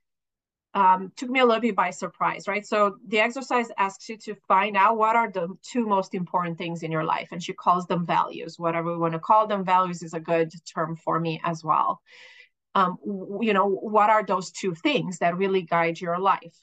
um, 0.72 1.12
took 1.16 1.28
me 1.28 1.40
a 1.40 1.44
little 1.44 1.60
bit 1.60 1.76
by 1.76 1.90
surprise, 1.90 2.48
right? 2.48 2.66
So 2.66 2.96
the 3.06 3.20
exercise 3.20 3.68
asks 3.76 4.08
you 4.08 4.16
to 4.18 4.34
find 4.48 4.74
out 4.74 4.96
what 4.96 5.16
are 5.16 5.30
the 5.30 5.48
two 5.62 5.86
most 5.86 6.14
important 6.14 6.56
things 6.56 6.82
in 6.82 6.90
your 6.90 7.04
life, 7.04 7.28
and 7.30 7.42
she 7.42 7.52
calls 7.52 7.86
them 7.86 8.06
values. 8.06 8.58
Whatever 8.58 8.92
we 8.92 8.98
want 8.98 9.12
to 9.12 9.18
call 9.18 9.46
them, 9.46 9.64
values 9.64 10.02
is 10.02 10.14
a 10.14 10.20
good 10.20 10.50
term 10.64 10.96
for 10.96 11.20
me 11.20 11.40
as 11.44 11.62
well 11.62 12.00
um, 12.74 12.98
you 13.40 13.52
know, 13.52 13.68
what 13.68 14.10
are 14.10 14.24
those 14.24 14.50
two 14.50 14.74
things 14.74 15.18
that 15.18 15.36
really 15.36 15.62
guide 15.62 16.00
your 16.00 16.18
life? 16.18 16.56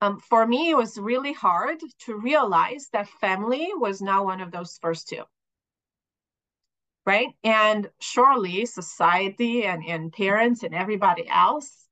Um, 0.00 0.20
for 0.20 0.46
me, 0.46 0.70
it 0.70 0.76
was 0.76 0.98
really 0.98 1.32
hard 1.32 1.78
to 2.06 2.16
realize 2.16 2.88
that 2.92 3.08
family 3.20 3.68
was 3.74 4.00
not 4.00 4.24
one 4.24 4.40
of 4.40 4.50
those 4.50 4.78
first 4.80 5.08
two. 5.08 5.24
Right. 7.04 7.28
And 7.42 7.88
surely 8.00 8.66
society 8.66 9.64
and, 9.64 9.82
and 9.84 10.12
parents 10.12 10.62
and 10.62 10.74
everybody 10.74 11.26
else 11.26 11.88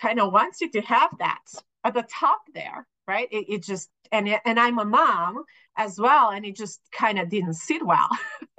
kind 0.00 0.20
of 0.20 0.32
wants 0.32 0.60
you 0.60 0.70
to 0.70 0.80
have 0.82 1.10
that 1.18 1.42
at 1.84 1.94
the 1.94 2.06
top 2.08 2.42
there. 2.54 2.86
Right. 3.08 3.28
It, 3.32 3.46
it 3.48 3.62
just, 3.64 3.90
and, 4.12 4.28
and 4.44 4.60
I'm 4.60 4.78
a 4.78 4.84
mom 4.84 5.42
as 5.76 5.98
well. 5.98 6.30
And 6.30 6.44
it 6.44 6.54
just 6.56 6.80
kind 6.92 7.18
of 7.18 7.28
didn't 7.28 7.54
sit 7.54 7.84
well. 7.84 8.08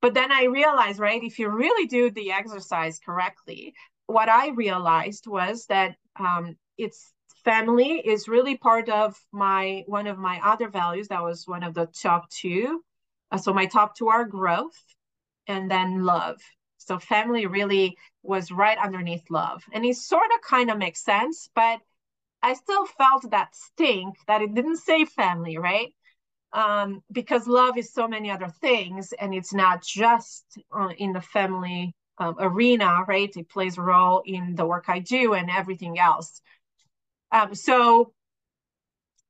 But 0.00 0.14
then 0.14 0.32
I 0.32 0.44
realized, 0.44 0.98
right, 0.98 1.22
if 1.22 1.38
you 1.38 1.48
really 1.50 1.86
do 1.86 2.10
the 2.10 2.32
exercise 2.32 2.98
correctly, 2.98 3.74
what 4.06 4.28
I 4.28 4.48
realized 4.50 5.26
was 5.26 5.66
that 5.66 5.96
um, 6.18 6.56
it's 6.78 7.12
family 7.44 8.00
is 8.04 8.28
really 8.28 8.56
part 8.56 8.88
of 8.88 9.16
my 9.32 9.84
one 9.86 10.06
of 10.06 10.18
my 10.18 10.40
other 10.42 10.68
values. 10.68 11.08
That 11.08 11.22
was 11.22 11.46
one 11.46 11.62
of 11.62 11.74
the 11.74 11.86
top 11.86 12.28
two. 12.30 12.82
Uh, 13.30 13.38
so 13.38 13.52
my 13.52 13.66
top 13.66 13.94
two 13.94 14.08
are 14.08 14.24
growth 14.24 14.78
and 15.46 15.70
then 15.70 16.04
love. 16.04 16.40
So 16.78 16.98
family 16.98 17.46
really 17.46 17.96
was 18.22 18.50
right 18.50 18.78
underneath 18.78 19.24
love. 19.30 19.62
And 19.72 19.84
it 19.84 19.96
sort 19.96 20.30
of 20.34 20.40
kind 20.42 20.70
of 20.70 20.78
makes 20.78 21.04
sense, 21.04 21.48
but 21.54 21.80
I 22.42 22.54
still 22.54 22.86
felt 22.86 23.30
that 23.30 23.54
stink 23.54 24.16
that 24.26 24.42
it 24.42 24.54
didn't 24.54 24.78
say 24.78 25.04
family, 25.04 25.58
right? 25.58 25.94
Um, 26.52 27.02
because 27.12 27.46
love 27.46 27.78
is 27.78 27.92
so 27.92 28.08
many 28.08 28.30
other 28.30 28.48
things, 28.60 29.12
and 29.12 29.32
it's 29.34 29.54
not 29.54 29.82
just 29.82 30.44
uh, 30.76 30.90
in 30.98 31.12
the 31.12 31.20
family 31.20 31.94
um, 32.18 32.36
arena, 32.38 33.04
right? 33.06 33.30
It 33.36 33.48
plays 33.48 33.78
a 33.78 33.82
role 33.82 34.22
in 34.24 34.54
the 34.56 34.66
work 34.66 34.86
I 34.88 34.98
do 34.98 35.34
and 35.34 35.48
everything 35.48 35.98
else. 35.98 36.42
Um, 37.32 37.54
so, 37.54 38.12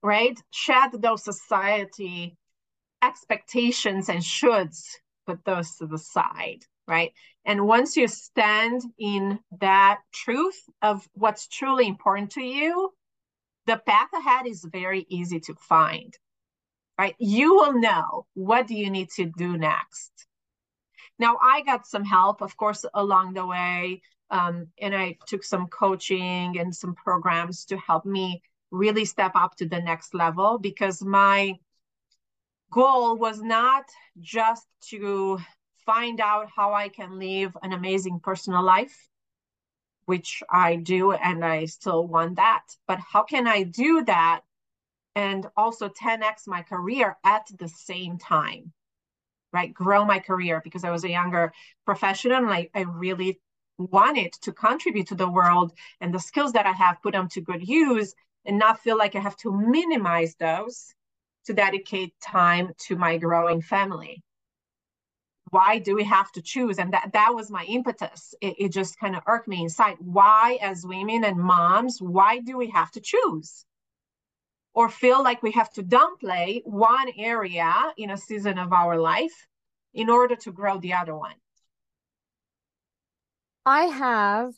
right, 0.02 0.38
shed 0.50 0.92
those 0.92 1.22
society 1.22 2.36
expectations 3.02 4.08
and 4.08 4.20
shoulds, 4.20 4.96
put 5.26 5.44
those 5.44 5.76
to 5.76 5.86
the 5.86 5.98
side, 5.98 6.64
right? 6.88 7.12
And 7.44 7.66
once 7.66 7.96
you 7.96 8.08
stand 8.08 8.82
in 8.98 9.38
that 9.60 10.00
truth 10.12 10.60
of 10.82 11.06
what's 11.14 11.48
truly 11.48 11.86
important 11.86 12.30
to 12.32 12.42
you, 12.42 12.92
the 13.66 13.80
path 13.86 14.08
ahead 14.12 14.46
is 14.46 14.64
very 14.64 15.06
easy 15.08 15.40
to 15.40 15.54
find, 15.54 16.16
right? 17.00 17.16
You 17.18 17.54
will 17.54 17.80
know 17.80 18.26
what 18.34 18.66
do 18.66 18.74
you 18.74 18.90
need 18.90 19.08
to 19.16 19.24
do 19.24 19.56
next. 19.56 20.12
Now, 21.18 21.38
I 21.42 21.62
got 21.62 21.86
some 21.86 22.04
help, 22.04 22.42
of 22.42 22.58
course, 22.58 22.84
along 22.92 23.32
the 23.32 23.46
way. 23.46 24.02
Um, 24.30 24.66
and 24.78 24.94
I 24.94 25.16
took 25.26 25.42
some 25.42 25.68
coaching 25.68 26.58
and 26.58 26.76
some 26.76 26.94
programs 26.94 27.64
to 27.66 27.78
help 27.78 28.04
me 28.04 28.42
really 28.70 29.06
step 29.06 29.32
up 29.34 29.56
to 29.56 29.66
the 29.66 29.80
next 29.80 30.12
level 30.12 30.58
because 30.58 31.02
my 31.02 31.54
goal 32.70 33.16
was 33.16 33.40
not 33.40 33.84
just 34.20 34.66
to 34.90 35.38
find 35.86 36.20
out 36.20 36.48
how 36.54 36.74
I 36.74 36.90
can 36.90 37.18
live 37.18 37.56
an 37.62 37.72
amazing 37.72 38.20
personal 38.20 38.62
life, 38.62 39.08
which 40.04 40.42
I 40.50 40.76
do 40.76 41.12
and 41.12 41.42
I 41.42 41.64
still 41.64 42.06
want 42.06 42.36
that. 42.36 42.64
But 42.86 43.00
how 43.00 43.22
can 43.22 43.48
I 43.48 43.62
do 43.62 44.04
that 44.04 44.42
and 45.14 45.46
also 45.56 45.88
10x 45.88 46.46
my 46.46 46.62
career 46.62 47.16
at 47.24 47.46
the 47.58 47.68
same 47.68 48.18
time? 48.18 48.72
Right, 49.52 49.74
grow 49.74 50.04
my 50.04 50.20
career 50.20 50.60
because 50.62 50.84
I 50.84 50.90
was 50.90 51.04
a 51.04 51.10
younger 51.10 51.52
professional 51.84 52.38
and 52.38 52.50
I, 52.50 52.70
I 52.74 52.82
really 52.82 53.40
wanted 53.78 54.32
to 54.42 54.52
contribute 54.52 55.08
to 55.08 55.14
the 55.14 55.28
world 55.28 55.72
and 56.00 56.14
the 56.14 56.20
skills 56.20 56.52
that 56.52 56.66
I 56.66 56.72
have 56.72 57.02
put 57.02 57.12
them 57.12 57.28
to 57.30 57.40
good 57.40 57.66
use 57.66 58.14
and 58.44 58.58
not 58.58 58.80
feel 58.80 58.96
like 58.96 59.16
I 59.16 59.20
have 59.20 59.36
to 59.38 59.52
minimize 59.52 60.34
those 60.36 60.94
to 61.46 61.54
dedicate 61.54 62.14
time 62.20 62.72
to 62.86 62.96
my 62.96 63.18
growing 63.18 63.62
family. 63.62 64.22
Why 65.50 65.78
do 65.78 65.96
we 65.96 66.04
have 66.04 66.30
to 66.32 66.42
choose? 66.42 66.78
And 66.78 66.92
that 66.92 67.10
that 67.12 67.34
was 67.34 67.50
my 67.50 67.64
impetus. 67.64 68.34
It, 68.40 68.54
it 68.58 68.72
just 68.72 68.98
kind 69.00 69.16
of 69.16 69.22
irked 69.26 69.48
me 69.48 69.62
inside. 69.62 69.96
Why 69.98 70.58
as 70.62 70.86
women 70.86 71.24
and 71.24 71.38
moms 71.38 72.00
why 72.00 72.38
do 72.38 72.56
we 72.56 72.70
have 72.70 72.90
to 72.92 73.00
choose 73.00 73.64
or 74.74 74.88
feel 74.88 75.22
like 75.22 75.42
we 75.42 75.52
have 75.52 75.70
to 75.72 75.82
downplay 75.82 76.60
one 76.64 77.08
area 77.18 77.72
in 77.96 78.10
a 78.10 78.16
season 78.16 78.58
of 78.58 78.72
our 78.72 78.98
life 78.98 79.46
in 79.94 80.08
order 80.08 80.36
to 80.36 80.52
grow 80.52 80.78
the 80.78 80.92
other 80.92 81.16
one? 81.16 81.34
I 83.66 83.84
have 83.84 84.52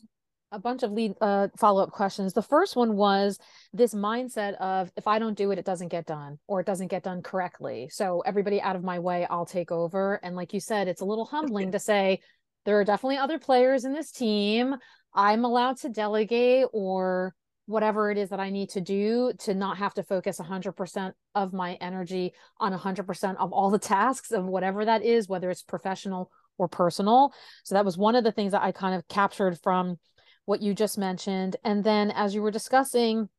a 0.51 0.59
bunch 0.59 0.83
of 0.83 0.91
lead 0.91 1.15
uh, 1.19 1.47
follow-up 1.57 1.91
questions. 1.91 2.33
The 2.33 2.43
first 2.43 2.75
one 2.75 2.95
was 2.95 3.39
this 3.73 3.93
mindset 3.93 4.53
of 4.57 4.91
if 4.95 5.07
i 5.07 5.17
don't 5.17 5.35
do 5.35 5.49
it 5.49 5.57
it 5.57 5.65
doesn't 5.65 5.87
get 5.87 6.05
done 6.05 6.37
or 6.47 6.59
it 6.59 6.67
doesn't 6.67 6.87
get 6.87 7.03
done 7.03 7.21
correctly. 7.23 7.89
So 7.91 8.21
everybody 8.25 8.61
out 8.61 8.75
of 8.75 8.83
my 8.83 8.99
way 8.99 9.25
i'll 9.29 9.47
take 9.47 9.71
over. 9.71 10.19
And 10.23 10.35
like 10.35 10.53
you 10.53 10.59
said 10.59 10.87
it's 10.87 11.01
a 11.01 11.05
little 11.05 11.25
humbling 11.25 11.71
to 11.71 11.79
say 11.79 12.19
there 12.65 12.79
are 12.79 12.85
definitely 12.85 13.17
other 13.17 13.39
players 13.39 13.83
in 13.83 13.93
this 13.93 14.11
team. 14.11 14.75
I'm 15.13 15.43
allowed 15.43 15.77
to 15.77 15.89
delegate 15.89 16.67
or 16.71 17.33
whatever 17.65 18.11
it 18.11 18.17
is 18.17 18.29
that 18.29 18.39
i 18.39 18.49
need 18.49 18.69
to 18.69 18.81
do 18.81 19.31
to 19.39 19.53
not 19.53 19.77
have 19.77 19.93
to 19.93 20.03
focus 20.03 20.39
100% 20.39 21.13
of 21.35 21.53
my 21.53 21.75
energy 21.75 22.33
on 22.59 22.77
100% 22.77 23.35
of 23.37 23.53
all 23.53 23.69
the 23.69 23.79
tasks 23.95 24.31
of 24.31 24.45
whatever 24.45 24.85
that 24.85 25.03
is 25.03 25.29
whether 25.29 25.49
it's 25.49 25.63
professional 25.63 26.29
or 26.57 26.67
personal 26.67 27.33
so 27.63 27.75
that 27.75 27.85
was 27.85 27.97
one 27.97 28.15
of 28.15 28.23
the 28.23 28.31
things 28.31 28.51
that 28.51 28.61
i 28.61 28.71
kind 28.71 28.95
of 28.95 29.07
captured 29.07 29.57
from 29.63 29.97
what 30.45 30.61
you 30.61 30.73
just 30.73 30.97
mentioned. 30.97 31.55
And 31.63 31.83
then 31.83 32.11
as 32.11 32.35
you 32.35 32.41
were 32.41 32.51
discussing 32.51 33.29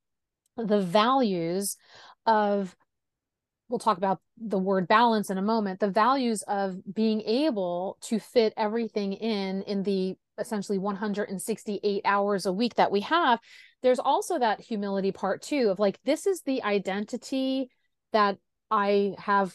the 0.57 0.81
values 0.81 1.77
of, 2.27 2.75
we'll 3.69 3.79
talk 3.79 3.99
about 3.99 4.21
the 4.39 4.59
word 4.59 4.89
balance 4.89 5.31
in 5.31 5.39
a 5.39 5.43
moment, 5.43 5.81
the 5.81 5.91
values 5.91 6.43
of 6.43 6.77
being 6.95 7.21
able 7.23 7.99
to 8.03 8.19
fit 8.19 8.53
everything 8.57 9.15
in, 9.15 9.63
in 9.63 9.83
the 9.83 10.17
essentially 10.39 10.79
168 10.79 12.03
hours 12.05 12.47
a 12.47 12.53
week 12.53 12.75
that 12.75 12.91
we 12.91 13.01
have. 13.01 13.39
There's 13.85 13.99
also 13.99 14.39
that 14.39 14.63
humility 14.63 15.13
part 15.13 15.43
too 15.43 15.69
of 15.69 15.79
like, 15.79 16.01
this 16.07 16.27
is 16.27 16.41
the 16.41 16.63
identity 16.63 17.69
that 18.15 18.39
I 18.71 19.13
have 19.19 19.55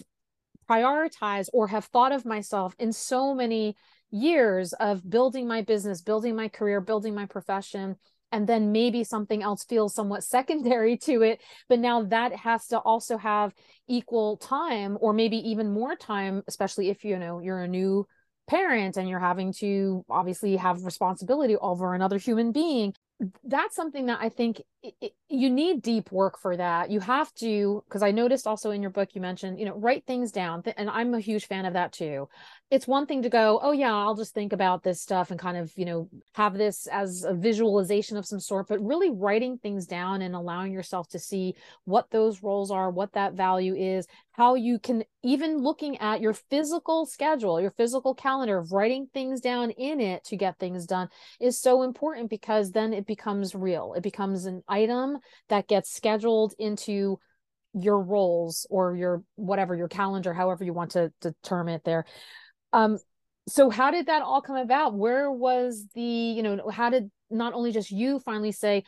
prioritized 0.69 1.47
or 1.51 1.67
have 1.67 1.85
thought 1.85 2.11
of 2.11 2.25
myself 2.25 2.75
in 2.77 2.93
so 2.93 3.33
many 3.33 3.75
years 4.11 4.73
of 4.73 5.09
building 5.09 5.47
my 5.47 5.63
business, 5.63 6.03
building 6.03 6.35
my 6.35 6.47
career, 6.47 6.79
building 6.79 7.15
my 7.15 7.25
profession, 7.25 7.95
and 8.31 8.45
then 8.45 8.71
maybe 8.71 9.03
something 9.03 9.41
else 9.41 9.63
feels 9.63 9.95
somewhat 9.95 10.23
secondary 10.35 10.95
to 10.97 11.23
it. 11.23 11.41
But 11.67 11.79
now 11.79 12.03
that 12.03 12.35
has 12.35 12.67
to 12.67 12.77
also 12.77 13.17
have 13.17 13.51
equal 13.87 14.37
time 14.37 14.95
or 15.01 15.11
maybe 15.11 15.37
even 15.37 15.73
more 15.73 15.95
time, 15.95 16.43
especially 16.47 16.89
if 16.89 17.03
you 17.03 17.17
know 17.17 17.39
you're 17.39 17.63
a 17.63 17.67
new 17.67 18.05
parent 18.47 18.95
and 18.95 19.09
you're 19.09 19.17
having 19.17 19.53
to 19.53 20.05
obviously 20.07 20.55
have 20.57 20.83
responsibility 20.83 21.55
over 21.57 21.95
another 21.95 22.19
human 22.19 22.51
being 22.51 22.93
that's 23.43 23.75
something 23.75 24.05
that 24.07 24.19
I 24.21 24.29
think 24.29 24.61
it, 24.81 25.13
you 25.27 25.49
need 25.49 25.81
deep 25.81 26.11
work 26.11 26.39
for 26.39 26.55
that. 26.55 26.89
You 26.89 26.99
have 27.01 27.33
to, 27.35 27.83
because 27.87 28.01
I 28.01 28.11
noticed 28.11 28.47
also 28.47 28.71
in 28.71 28.81
your 28.81 28.91
book, 28.91 29.09
you 29.13 29.21
mentioned, 29.21 29.59
you 29.59 29.65
know, 29.65 29.75
write 29.75 30.05
things 30.05 30.31
down. 30.31 30.63
And 30.77 30.89
I'm 30.89 31.13
a 31.13 31.19
huge 31.19 31.45
fan 31.47 31.65
of 31.65 31.73
that 31.73 31.91
too. 31.91 32.29
It's 32.71 32.87
one 32.87 33.05
thing 33.05 33.23
to 33.23 33.29
go, 33.29 33.59
oh, 33.61 33.71
yeah, 33.71 33.93
I'll 33.93 34.15
just 34.15 34.33
think 34.33 34.53
about 34.53 34.83
this 34.83 35.01
stuff 35.01 35.31
and 35.31 35.39
kind 35.39 35.57
of, 35.57 35.71
you 35.75 35.85
know, 35.85 36.09
have 36.33 36.53
this 36.53 36.87
as 36.87 37.23
a 37.23 37.33
visualization 37.33 38.15
of 38.15 38.25
some 38.25 38.39
sort, 38.39 38.67
but 38.67 38.79
really 38.79 39.09
writing 39.09 39.57
things 39.57 39.85
down 39.85 40.21
and 40.21 40.35
allowing 40.35 40.71
yourself 40.71 41.07
to 41.09 41.19
see 41.19 41.55
what 41.85 42.09
those 42.11 42.41
roles 42.41 42.71
are, 42.71 42.89
what 42.89 43.13
that 43.13 43.33
value 43.33 43.75
is, 43.75 44.07
how 44.31 44.55
you 44.55 44.79
can 44.79 45.03
even 45.21 45.57
looking 45.57 45.97
at 45.97 46.21
your 46.21 46.33
physical 46.33 47.05
schedule, 47.05 47.59
your 47.59 47.71
physical 47.71 48.15
calendar, 48.15 48.61
writing 48.71 49.07
things 49.13 49.41
down 49.41 49.71
in 49.71 49.99
it 49.99 50.23
to 50.23 50.37
get 50.37 50.57
things 50.57 50.85
done 50.85 51.09
is 51.41 51.59
so 51.59 51.81
important 51.81 52.29
because 52.29 52.71
then 52.71 52.93
it 52.93 53.05
becomes 53.05 53.53
real. 53.53 53.93
It 53.97 54.01
becomes 54.01 54.45
an 54.45 54.63
item 54.69 55.17
that 55.49 55.67
gets 55.67 55.91
scheduled 55.91 56.53
into 56.59 57.19
your 57.73 58.01
roles 58.01 58.65
or 58.69 58.95
your 58.95 59.23
whatever 59.35 59.75
your 59.75 59.87
calendar 59.87 60.33
however 60.33 60.63
you 60.63 60.73
want 60.73 60.91
to, 60.91 61.11
to 61.21 61.33
term 61.43 61.69
it 61.69 61.83
there. 61.83 62.05
Um 62.73 62.97
so 63.47 63.69
how 63.69 63.89
did 63.89 64.07
that 64.07 64.21
all 64.21 64.41
come 64.41 64.57
about? 64.57 64.95
Where 64.95 65.31
was 65.31 65.87
the 65.95 66.01
you 66.01 66.43
know 66.43 66.69
how 66.69 66.89
did 66.89 67.09
not 67.29 67.53
only 67.53 67.71
just 67.71 67.91
you 67.91 68.19
finally 68.19 68.51
say 68.51 68.83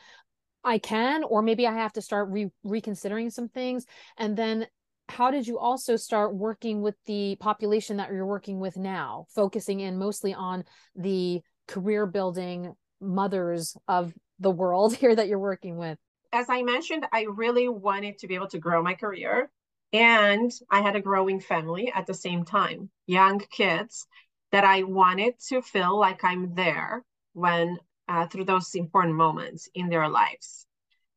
i 0.64 0.78
can 0.78 1.24
or 1.24 1.42
maybe 1.42 1.66
i 1.66 1.72
have 1.72 1.92
to 1.92 2.02
start 2.02 2.28
re- 2.30 2.50
reconsidering 2.64 3.30
some 3.30 3.48
things? 3.48 3.84
And 4.16 4.36
then 4.36 4.66
how 5.08 5.30
did 5.30 5.46
you 5.46 5.58
also 5.58 5.96
start 5.96 6.34
working 6.34 6.80
with 6.80 6.94
the 7.06 7.36
population 7.36 7.98
that 7.98 8.10
you're 8.10 8.26
working 8.26 8.60
with 8.60 8.76
now 8.76 9.26
focusing 9.34 9.80
in 9.80 9.98
mostly 9.98 10.32
on 10.32 10.64
the 10.96 11.40
career 11.68 12.06
building 12.06 12.74
mothers 13.00 13.76
of 13.88 14.12
the 14.42 14.50
world 14.50 14.94
here 15.02 15.14
that 15.14 15.28
you're 15.28 15.38
working 15.38 15.76
with? 15.76 15.98
As 16.32 16.46
I 16.48 16.62
mentioned, 16.62 17.06
I 17.12 17.26
really 17.28 17.68
wanted 17.68 18.18
to 18.18 18.26
be 18.26 18.34
able 18.34 18.48
to 18.48 18.58
grow 18.58 18.82
my 18.82 18.94
career. 18.94 19.50
And 19.92 20.50
I 20.70 20.80
had 20.80 20.96
a 20.96 21.02
growing 21.02 21.40
family 21.40 21.92
at 21.94 22.06
the 22.06 22.14
same 22.14 22.44
time, 22.44 22.88
young 23.06 23.38
kids 23.38 24.06
that 24.50 24.64
I 24.64 24.84
wanted 24.84 25.34
to 25.48 25.60
feel 25.60 25.98
like 25.98 26.24
I'm 26.24 26.54
there 26.54 27.04
when 27.34 27.78
uh, 28.08 28.26
through 28.26 28.44
those 28.44 28.74
important 28.74 29.14
moments 29.14 29.68
in 29.74 29.88
their 29.88 30.08
lives, 30.08 30.66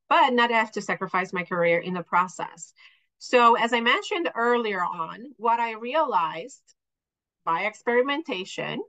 but 0.10 0.34
not 0.34 0.52
have 0.52 0.72
to 0.74 0.82
sacrifice 0.82 1.34
my 1.34 1.44
career 1.44 1.80
in 1.80 1.94
the 1.94 2.04
process. 2.04 2.74
So, 3.18 3.56
as 3.56 3.74
I 3.74 3.80
mentioned 3.80 4.30
earlier 4.36 4.82
on, 4.82 5.34
what 5.38 5.60
I 5.60 5.74
realized 5.74 6.62
by 7.46 7.64
experimentation 7.64 8.82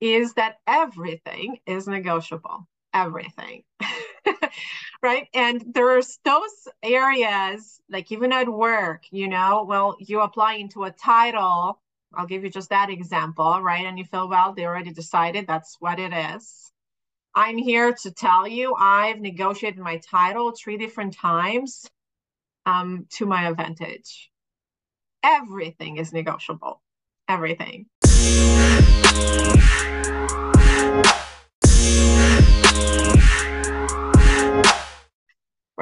is 0.00 0.34
that 0.34 0.56
everything 0.66 1.58
is 1.66 1.86
negotiable 1.86 2.66
everything 2.94 3.62
right? 5.02 5.26
And 5.34 5.64
there's 5.74 6.18
those 6.24 6.68
areas 6.82 7.80
like 7.90 8.12
even 8.12 8.32
at 8.32 8.48
work 8.48 9.04
you 9.10 9.28
know 9.28 9.64
well 9.68 9.96
you 9.98 10.20
apply 10.20 10.54
into 10.54 10.84
a 10.84 10.90
title 10.90 11.80
i'll 12.14 12.26
give 12.26 12.44
you 12.44 12.50
just 12.50 12.70
that 12.70 12.90
example 12.90 13.60
right? 13.62 13.86
And 13.86 13.98
you 13.98 14.04
feel 14.04 14.28
well 14.28 14.54
they 14.54 14.64
already 14.64 14.92
decided 14.92 15.46
that's 15.46 15.76
what 15.80 15.98
it 15.98 16.12
is. 16.12 16.72
I'm 17.34 17.56
here 17.56 17.94
to 18.02 18.10
tell 18.10 18.46
you 18.46 18.74
i've 18.78 19.20
negotiated 19.20 19.80
my 19.80 19.98
title 19.98 20.52
three 20.52 20.76
different 20.76 21.14
times 21.16 21.86
um, 22.66 23.06
to 23.10 23.26
my 23.26 23.48
advantage. 23.48 24.30
Everything 25.22 25.96
is 25.98 26.12
negotiable. 26.12 26.82
Everything. 27.28 27.86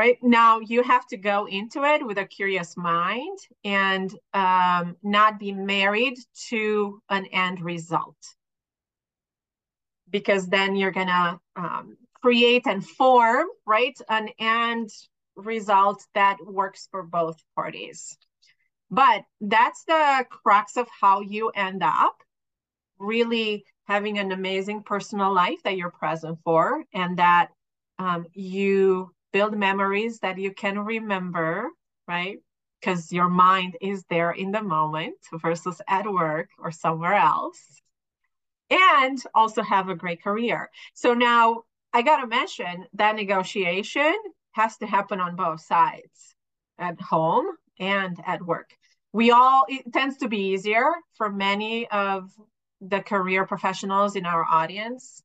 Right? 0.00 0.16
Now 0.22 0.60
you 0.60 0.82
have 0.82 1.06
to 1.08 1.18
go 1.18 1.46
into 1.46 1.84
it 1.84 2.06
with 2.06 2.16
a 2.16 2.24
curious 2.24 2.74
mind 2.74 3.38
and 3.64 4.10
um, 4.32 4.96
not 5.02 5.38
be 5.38 5.52
married 5.52 6.16
to 6.48 7.02
an 7.10 7.26
end 7.26 7.60
result. 7.60 8.16
Because 10.08 10.48
then 10.48 10.74
you're 10.74 10.90
gonna 10.90 11.38
um, 11.54 11.98
create 12.14 12.66
and 12.66 12.82
form 12.82 13.46
right 13.66 13.98
an 14.08 14.30
end 14.38 14.88
result 15.36 16.02
that 16.14 16.38
works 16.46 16.88
for 16.90 17.02
both 17.02 17.36
parties. 17.54 18.16
But 18.90 19.24
that's 19.42 19.84
the 19.84 20.24
crux 20.30 20.78
of 20.78 20.88
how 20.98 21.20
you 21.20 21.50
end 21.50 21.82
up 21.82 22.16
really 22.98 23.66
having 23.84 24.18
an 24.18 24.32
amazing 24.32 24.82
personal 24.82 25.34
life 25.34 25.62
that 25.64 25.76
you're 25.76 25.90
present 25.90 26.38
for 26.42 26.84
and 26.94 27.18
that 27.18 27.48
um, 27.98 28.24
you 28.32 29.12
build 29.32 29.56
memories 29.56 30.18
that 30.20 30.38
you 30.38 30.52
can 30.52 30.78
remember, 30.78 31.68
right? 32.08 32.38
Because 32.80 33.12
your 33.12 33.28
mind 33.28 33.76
is 33.80 34.04
there 34.10 34.30
in 34.30 34.52
the 34.52 34.62
moment 34.62 35.16
versus 35.32 35.80
at 35.88 36.10
work 36.10 36.48
or 36.58 36.70
somewhere 36.70 37.14
else. 37.14 37.82
And 38.70 39.20
also 39.34 39.62
have 39.62 39.88
a 39.88 39.96
great 39.96 40.22
career. 40.22 40.70
So 40.94 41.12
now 41.12 41.62
I 41.92 42.02
got 42.02 42.20
to 42.20 42.26
mention 42.26 42.86
that 42.94 43.16
negotiation 43.16 44.14
has 44.52 44.76
to 44.78 44.86
happen 44.86 45.20
on 45.20 45.36
both 45.36 45.60
sides 45.60 46.34
at 46.78 47.00
home 47.00 47.46
and 47.78 48.16
at 48.26 48.42
work. 48.42 48.70
We 49.12 49.32
all, 49.32 49.64
it 49.68 49.92
tends 49.92 50.18
to 50.18 50.28
be 50.28 50.52
easier 50.52 50.84
for 51.14 51.30
many 51.30 51.88
of 51.90 52.30
the 52.80 53.00
career 53.00 53.44
professionals 53.44 54.14
in 54.14 54.24
our 54.24 54.44
audience 54.44 55.22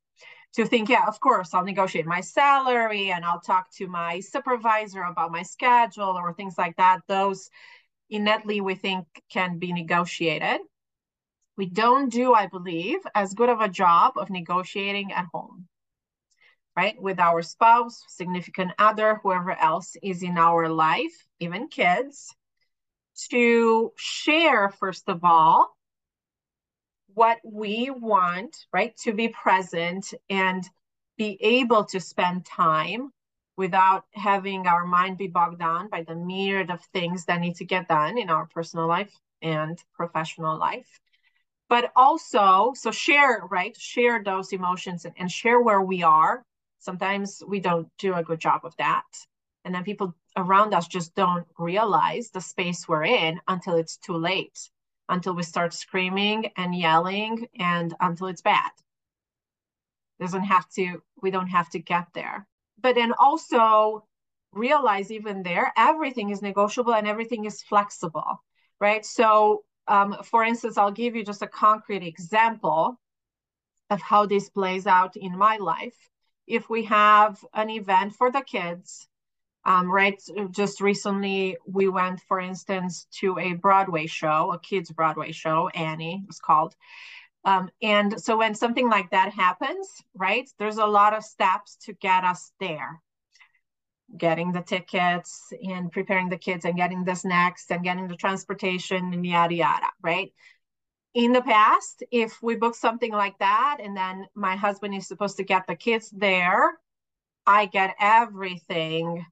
to 0.56 0.64
think, 0.66 0.88
yeah, 0.88 1.04
of 1.06 1.20
course, 1.20 1.52
I'll 1.52 1.64
negotiate 1.64 2.06
my 2.06 2.22
salary 2.22 3.10
and 3.10 3.24
I'll 3.24 3.40
talk 3.40 3.70
to 3.76 3.86
my 3.86 4.20
supervisor 4.20 5.02
about 5.02 5.30
my 5.30 5.42
schedule 5.42 6.16
or 6.16 6.32
things 6.32 6.56
like 6.56 6.76
that. 6.76 7.00
Those 7.08 7.50
innately 8.08 8.62
we 8.62 8.74
think 8.74 9.06
can 9.30 9.58
be 9.58 9.72
negotiated. 9.72 10.60
We 11.58 11.66
don't 11.66 12.10
do, 12.10 12.32
I 12.32 12.46
believe, 12.46 13.00
as 13.14 13.34
good 13.34 13.50
of 13.50 13.60
a 13.60 13.68
job 13.68 14.14
of 14.16 14.30
negotiating 14.30 15.12
at 15.12 15.26
home, 15.32 15.68
right? 16.74 17.00
With 17.00 17.18
our 17.18 17.42
spouse, 17.42 18.02
significant 18.08 18.72
other, 18.78 19.20
whoever 19.22 19.52
else 19.52 19.94
is 20.02 20.22
in 20.22 20.38
our 20.38 20.70
life, 20.70 21.26
even 21.38 21.68
kids, 21.68 22.34
to 23.30 23.92
share, 23.96 24.70
first 24.70 25.08
of 25.08 25.22
all, 25.22 25.75
what 27.16 27.38
we 27.42 27.88
want, 27.90 28.66
right? 28.74 28.94
To 28.98 29.14
be 29.14 29.28
present 29.28 30.12
and 30.28 30.62
be 31.16 31.38
able 31.40 31.86
to 31.86 31.98
spend 31.98 32.44
time 32.44 33.10
without 33.56 34.04
having 34.12 34.66
our 34.66 34.84
mind 34.84 35.16
be 35.16 35.26
bogged 35.26 35.58
down 35.58 35.88
by 35.88 36.02
the 36.02 36.14
myriad 36.14 36.70
of 36.70 36.82
things 36.92 37.24
that 37.24 37.40
need 37.40 37.56
to 37.56 37.64
get 37.64 37.88
done 37.88 38.18
in 38.18 38.28
our 38.28 38.46
personal 38.48 38.86
life 38.86 39.18
and 39.40 39.82
professional 39.94 40.58
life. 40.58 41.00
But 41.70 41.90
also, 41.96 42.74
so 42.76 42.90
share, 42.90 43.40
right? 43.50 43.74
Share 43.74 44.22
those 44.22 44.52
emotions 44.52 45.06
and, 45.06 45.14
and 45.18 45.32
share 45.32 45.62
where 45.62 45.80
we 45.80 46.02
are. 46.02 46.42
Sometimes 46.80 47.42
we 47.48 47.60
don't 47.60 47.88
do 47.98 48.12
a 48.12 48.22
good 48.22 48.40
job 48.40 48.60
of 48.64 48.76
that. 48.76 49.06
And 49.64 49.74
then 49.74 49.84
people 49.84 50.14
around 50.36 50.74
us 50.74 50.86
just 50.86 51.14
don't 51.14 51.46
realize 51.58 52.28
the 52.28 52.42
space 52.42 52.86
we're 52.86 53.04
in 53.04 53.40
until 53.48 53.76
it's 53.76 53.96
too 53.96 54.18
late 54.18 54.68
until 55.08 55.34
we 55.34 55.42
start 55.42 55.72
screaming 55.72 56.50
and 56.56 56.74
yelling 56.74 57.46
and 57.58 57.94
until 58.00 58.26
it's 58.26 58.42
bad. 58.42 58.70
Doesn't 60.20 60.44
have 60.44 60.68
to, 60.70 61.02
we 61.22 61.30
don't 61.30 61.48
have 61.48 61.70
to 61.70 61.78
get 61.78 62.06
there. 62.14 62.46
But 62.80 62.94
then 62.94 63.12
also 63.18 64.06
realize 64.52 65.10
even 65.10 65.42
there, 65.42 65.72
everything 65.76 66.30
is 66.30 66.42
negotiable 66.42 66.94
and 66.94 67.06
everything 67.06 67.44
is 67.44 67.62
flexible, 67.62 68.42
right? 68.80 69.04
So, 69.04 69.64
um, 69.88 70.16
for 70.24 70.42
instance, 70.42 70.78
I'll 70.78 70.90
give 70.90 71.14
you 71.14 71.24
just 71.24 71.42
a 71.42 71.46
concrete 71.46 72.02
example 72.02 72.98
of 73.90 74.00
how 74.00 74.26
this 74.26 74.48
plays 74.48 74.86
out 74.86 75.16
in 75.16 75.36
my 75.36 75.58
life. 75.58 76.08
If 76.46 76.68
we 76.68 76.84
have 76.84 77.44
an 77.54 77.70
event 77.70 78.14
for 78.14 78.30
the 78.30 78.40
kids 78.40 79.08
um, 79.66 79.90
right, 79.90 80.22
just 80.52 80.80
recently 80.80 81.56
we 81.66 81.88
went, 81.88 82.20
for 82.28 82.38
instance, 82.38 83.08
to 83.18 83.36
a 83.40 83.54
Broadway 83.54 84.06
show, 84.06 84.52
a 84.52 84.60
kids' 84.60 84.92
Broadway 84.92 85.32
show, 85.32 85.68
Annie 85.74 86.22
was 86.24 86.38
called. 86.38 86.76
Um, 87.44 87.68
and 87.82 88.20
so 88.20 88.36
when 88.36 88.54
something 88.54 88.88
like 88.88 89.10
that 89.10 89.32
happens, 89.32 89.88
right, 90.14 90.48
there's 90.60 90.78
a 90.78 90.86
lot 90.86 91.16
of 91.16 91.24
steps 91.24 91.76
to 91.82 91.94
get 91.94 92.22
us 92.22 92.52
there. 92.60 93.02
Getting 94.16 94.52
the 94.52 94.62
tickets 94.62 95.52
and 95.60 95.90
preparing 95.90 96.28
the 96.28 96.38
kids 96.38 96.64
and 96.64 96.76
getting 96.76 97.02
the 97.02 97.16
snacks 97.16 97.66
and 97.68 97.82
getting 97.82 98.06
the 98.06 98.14
transportation 98.14 99.12
and 99.12 99.26
yada 99.26 99.54
yada, 99.54 99.88
right? 100.00 100.32
In 101.14 101.32
the 101.32 101.42
past, 101.42 102.04
if 102.12 102.40
we 102.40 102.54
book 102.54 102.76
something 102.76 103.12
like 103.12 103.36
that 103.40 103.78
and 103.82 103.96
then 103.96 104.26
my 104.36 104.54
husband 104.54 104.94
is 104.94 105.08
supposed 105.08 105.38
to 105.38 105.44
get 105.44 105.66
the 105.66 105.74
kids 105.74 106.08
there, 106.10 106.78
I 107.44 107.66
get 107.66 107.96
everything 107.98 109.26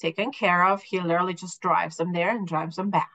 taken 0.00 0.32
care 0.32 0.66
of. 0.66 0.82
He 0.82 1.00
literally 1.00 1.34
just 1.34 1.60
drives 1.60 1.96
them 1.96 2.12
there 2.12 2.30
and 2.30 2.46
drives 2.46 2.76
them 2.76 2.90
back. 2.90 3.10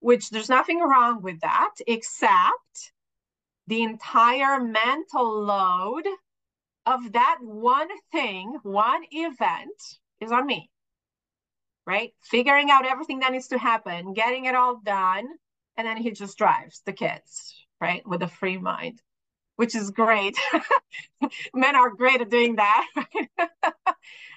Which 0.00 0.30
there's 0.30 0.50
nothing 0.50 0.80
wrong 0.80 1.22
with 1.22 1.40
that, 1.40 1.74
except 1.86 2.92
the 3.66 3.82
entire 3.82 4.60
mental 4.60 5.42
load 5.42 6.06
of 6.86 7.12
that 7.12 7.38
one 7.40 7.88
thing, 8.12 8.58
one 8.62 9.02
event 9.10 9.98
is 10.20 10.30
on 10.30 10.46
me. 10.46 10.70
Right? 11.86 12.12
Figuring 12.22 12.70
out 12.70 12.86
everything 12.86 13.20
that 13.20 13.32
needs 13.32 13.48
to 13.48 13.58
happen, 13.58 14.14
getting 14.14 14.44
it 14.46 14.54
all 14.54 14.80
done, 14.84 15.26
and 15.76 15.86
then 15.86 15.96
he 15.96 16.10
just 16.10 16.38
drives 16.38 16.82
the 16.86 16.92
kids, 16.92 17.54
right? 17.80 18.06
With 18.06 18.22
a 18.22 18.28
free 18.28 18.58
mind, 18.58 19.00
which 19.56 19.74
is 19.74 19.90
great. 19.90 20.36
Men 21.54 21.76
are 21.76 21.90
great 21.90 22.20
at 22.20 22.30
doing 22.30 22.56
that. 22.56 22.86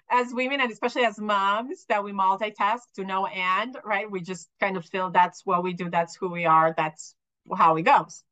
as 0.09 0.33
women 0.33 0.61
and 0.61 0.71
especially 0.71 1.03
as 1.03 1.19
moms 1.19 1.85
that 1.89 2.03
we 2.03 2.11
multitask 2.11 2.81
to 2.95 3.03
no 3.03 3.25
end, 3.25 3.77
right? 3.83 4.09
We 4.09 4.21
just 4.21 4.49
kind 4.59 4.77
of 4.77 4.85
feel 4.85 5.09
that's 5.11 5.45
what 5.45 5.63
we 5.63 5.73
do, 5.73 5.89
that's 5.89 6.15
who 6.15 6.29
we 6.29 6.45
are, 6.45 6.73
that's 6.75 7.15
how 7.55 7.75
it 7.75 7.83
goes. 7.83 8.23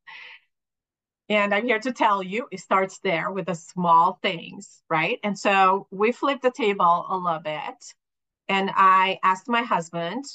And 1.28 1.54
I'm 1.54 1.66
here 1.66 1.80
to 1.80 1.92
tell 1.92 2.22
you 2.22 2.48
it 2.52 2.60
starts 2.60 3.00
there 3.00 3.32
with 3.32 3.48
the 3.48 3.56
small 3.56 4.20
things, 4.22 4.84
right? 4.90 5.20
And 5.24 5.38
so 5.38 5.88
we 5.92 6.12
flipped 6.12 6.44
the 6.44 6.52
table 6.52 7.06
a 7.10 7.18
little 7.18 7.40
bit. 7.40 7.94
And 8.48 8.70
I 8.74 9.20
asked 9.24 9.48
my 9.48 9.64
husband 9.64 10.26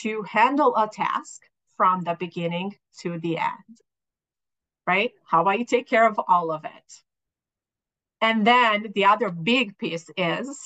to 0.00 0.22
handle 0.22 0.74
a 0.76 0.88
task 0.88 1.42
from 1.76 2.02
the 2.02 2.16
beginning 2.18 2.74
to 3.00 3.18
the 3.18 3.38
end, 3.38 3.78
right? 4.86 5.12
How 5.26 5.42
about 5.42 5.58
you 5.58 5.66
take 5.66 5.88
care 5.88 6.08
of 6.08 6.18
all 6.26 6.50
of 6.50 6.64
it? 6.64 7.03
And 8.24 8.46
then 8.46 8.86
the 8.94 9.04
other 9.04 9.30
big 9.30 9.76
piece 9.76 10.08
is 10.16 10.58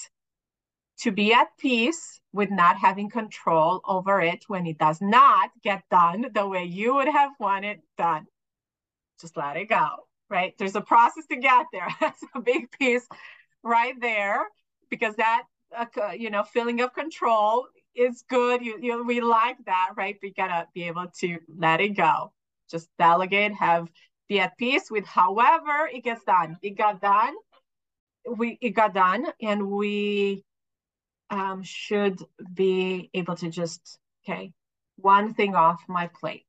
to 1.01 1.11
be 1.11 1.33
at 1.33 1.49
peace 1.59 2.21
with 2.33 2.53
not 2.53 2.77
having 2.79 3.11
control 3.11 3.81
over 3.85 4.21
it 4.21 4.45
when 4.47 4.65
it 4.65 4.79
does 4.79 5.01
not 5.01 5.51
get 5.65 5.83
done 5.91 6.27
the 6.33 6.47
way 6.47 6.63
you 6.63 6.95
would 6.95 7.09
have 7.09 7.33
wanted 7.41 7.81
done. 7.97 8.27
Just 9.21 9.37
let 9.37 9.57
it 9.57 9.69
go, 9.69 9.89
right? 10.31 10.55
There's 10.57 10.77
a 10.77 10.81
process 10.81 11.27
to 11.27 11.37
get 11.37 11.67
there. 11.73 11.89
That's 12.01 12.23
a 12.33 12.41
big 12.41 12.71
piece 12.79 13.09
right 13.65 14.01
there 14.01 14.47
because 14.89 15.17
that, 15.17 15.43
uh, 15.77 16.13
you 16.17 16.31
know, 16.31 16.45
feeling 16.45 16.81
of 16.81 16.95
control 16.95 17.67
is 17.97 18.23
good. 18.31 18.65
You, 18.65 18.79
you, 18.81 19.05
we 19.05 19.21
like 19.21 19.57
that, 19.67 19.95
right? 19.97 20.17
We 20.23 20.33
gotta 20.33 20.69
be 20.75 20.85
able 20.85 21.07
to 21.23 21.39
let 21.57 21.81
it 21.81 21.97
go. 21.97 22.33
Just 22.71 22.89
delegate, 23.01 23.53
have 23.55 23.89
be 24.29 24.39
at 24.41 24.57
peace 24.59 24.91
with 24.91 25.07
however 25.07 25.89
it 25.93 26.05
gets 26.05 26.23
done. 26.23 26.57
It 26.63 26.77
got 26.77 27.01
done 27.01 27.35
we 28.37 28.59
it 28.61 28.71
got 28.71 28.95
done 28.95 29.27
and 29.41 29.71
we 29.71 30.45
um, 31.31 31.63
should 31.63 32.21
be 32.53 33.11
able 33.15 33.37
to 33.37 33.51
just 33.51 33.99
okay 34.25 34.53
one 34.97 35.35
thing 35.35 35.55
off 35.55 35.81
my 35.89 36.09
plate. 36.09 36.47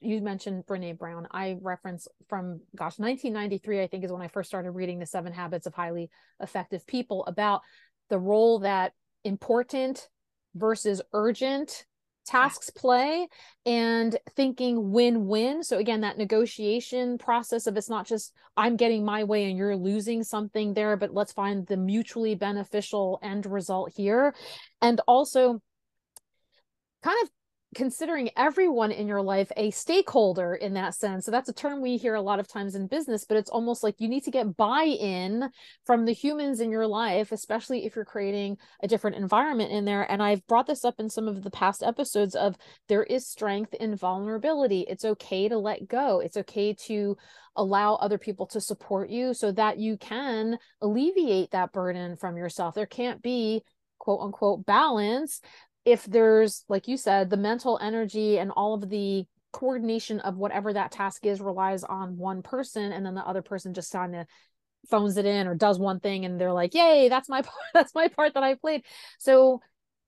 You 0.00 0.20
mentioned 0.20 0.66
Brené 0.66 0.98
Brown. 0.98 1.28
I 1.30 1.56
reference 1.60 2.08
from 2.28 2.60
gosh 2.74 2.98
1993 2.98 3.82
i 3.82 3.86
think 3.86 4.04
is 4.04 4.12
when 4.12 4.22
i 4.22 4.28
first 4.28 4.48
started 4.48 4.72
reading 4.72 4.98
the 4.98 5.06
seven 5.06 5.32
habits 5.32 5.66
of 5.66 5.74
highly 5.74 6.10
effective 6.40 6.86
people 6.86 7.24
about 7.26 7.60
the 8.10 8.18
role 8.18 8.60
that 8.60 8.92
important 9.24 10.08
versus 10.54 11.00
urgent 11.12 11.86
tasks 12.24 12.70
play 12.70 13.28
and 13.66 14.16
thinking 14.36 14.92
win-win. 14.92 15.62
So 15.62 15.78
again 15.78 16.02
that 16.02 16.18
negotiation 16.18 17.18
process 17.18 17.66
of 17.66 17.76
it's 17.76 17.90
not 17.90 18.06
just 18.06 18.32
i'm 18.56 18.76
getting 18.76 19.04
my 19.04 19.24
way 19.24 19.48
and 19.48 19.56
you're 19.56 19.76
losing 19.76 20.22
something 20.22 20.74
there 20.74 20.96
but 20.96 21.14
let's 21.14 21.32
find 21.32 21.66
the 21.66 21.76
mutually 21.76 22.34
beneficial 22.34 23.18
end 23.22 23.46
result 23.46 23.92
here. 23.96 24.34
And 24.80 25.00
also 25.06 25.60
kind 27.02 27.16
of 27.22 27.30
considering 27.74 28.30
everyone 28.36 28.92
in 28.92 29.08
your 29.08 29.22
life 29.22 29.50
a 29.56 29.70
stakeholder 29.70 30.54
in 30.54 30.74
that 30.74 30.94
sense. 30.94 31.24
So 31.24 31.30
that's 31.30 31.48
a 31.48 31.54
term 31.54 31.80
we 31.80 31.96
hear 31.96 32.14
a 32.14 32.20
lot 32.20 32.38
of 32.38 32.46
times 32.46 32.74
in 32.74 32.86
business, 32.86 33.24
but 33.24 33.36
it's 33.36 33.50
almost 33.50 33.82
like 33.82 33.94
you 33.98 34.08
need 34.08 34.24
to 34.24 34.30
get 34.30 34.56
buy 34.56 34.82
in 34.82 35.48
from 35.86 36.04
the 36.04 36.12
humans 36.12 36.60
in 36.60 36.70
your 36.70 36.86
life, 36.86 37.32
especially 37.32 37.86
if 37.86 37.96
you're 37.96 38.04
creating 38.04 38.58
a 38.82 38.88
different 38.88 39.16
environment 39.16 39.72
in 39.72 39.84
there. 39.84 40.10
And 40.10 40.22
I've 40.22 40.46
brought 40.46 40.66
this 40.66 40.84
up 40.84 40.96
in 40.98 41.08
some 41.08 41.28
of 41.28 41.42
the 41.42 41.50
past 41.50 41.82
episodes 41.82 42.34
of 42.34 42.56
there 42.88 43.04
is 43.04 43.26
strength 43.26 43.74
in 43.74 43.96
vulnerability. 43.96 44.84
It's 44.88 45.04
okay 45.04 45.48
to 45.48 45.58
let 45.58 45.88
go, 45.88 46.20
it's 46.20 46.36
okay 46.36 46.74
to 46.86 47.16
allow 47.56 47.94
other 47.96 48.18
people 48.18 48.46
to 48.46 48.60
support 48.60 49.10
you 49.10 49.34
so 49.34 49.52
that 49.52 49.78
you 49.78 49.96
can 49.96 50.58
alleviate 50.80 51.50
that 51.50 51.72
burden 51.72 52.16
from 52.16 52.36
yourself. 52.36 52.74
There 52.74 52.86
can't 52.86 53.22
be 53.22 53.62
quote 53.98 54.20
unquote 54.20 54.66
balance 54.66 55.40
if 55.84 56.04
there's 56.04 56.64
like 56.68 56.88
you 56.88 56.96
said 56.96 57.30
the 57.30 57.36
mental 57.36 57.78
energy 57.80 58.38
and 58.38 58.50
all 58.52 58.74
of 58.74 58.88
the 58.88 59.24
coordination 59.52 60.20
of 60.20 60.36
whatever 60.36 60.72
that 60.72 60.92
task 60.92 61.26
is 61.26 61.40
relies 61.40 61.84
on 61.84 62.16
one 62.16 62.42
person 62.42 62.92
and 62.92 63.04
then 63.04 63.14
the 63.14 63.26
other 63.26 63.42
person 63.42 63.74
just 63.74 63.92
kind 63.92 64.14
of 64.14 64.26
phones 64.90 65.16
it 65.16 65.26
in 65.26 65.46
or 65.46 65.54
does 65.54 65.78
one 65.78 66.00
thing 66.00 66.24
and 66.24 66.40
they're 66.40 66.52
like 66.52 66.74
yay 66.74 67.08
that's 67.08 67.28
my 67.28 67.42
part 67.42 67.54
that's 67.74 67.94
my 67.94 68.08
part 68.08 68.34
that 68.34 68.42
i 68.42 68.54
played. 68.54 68.84
So 69.18 69.60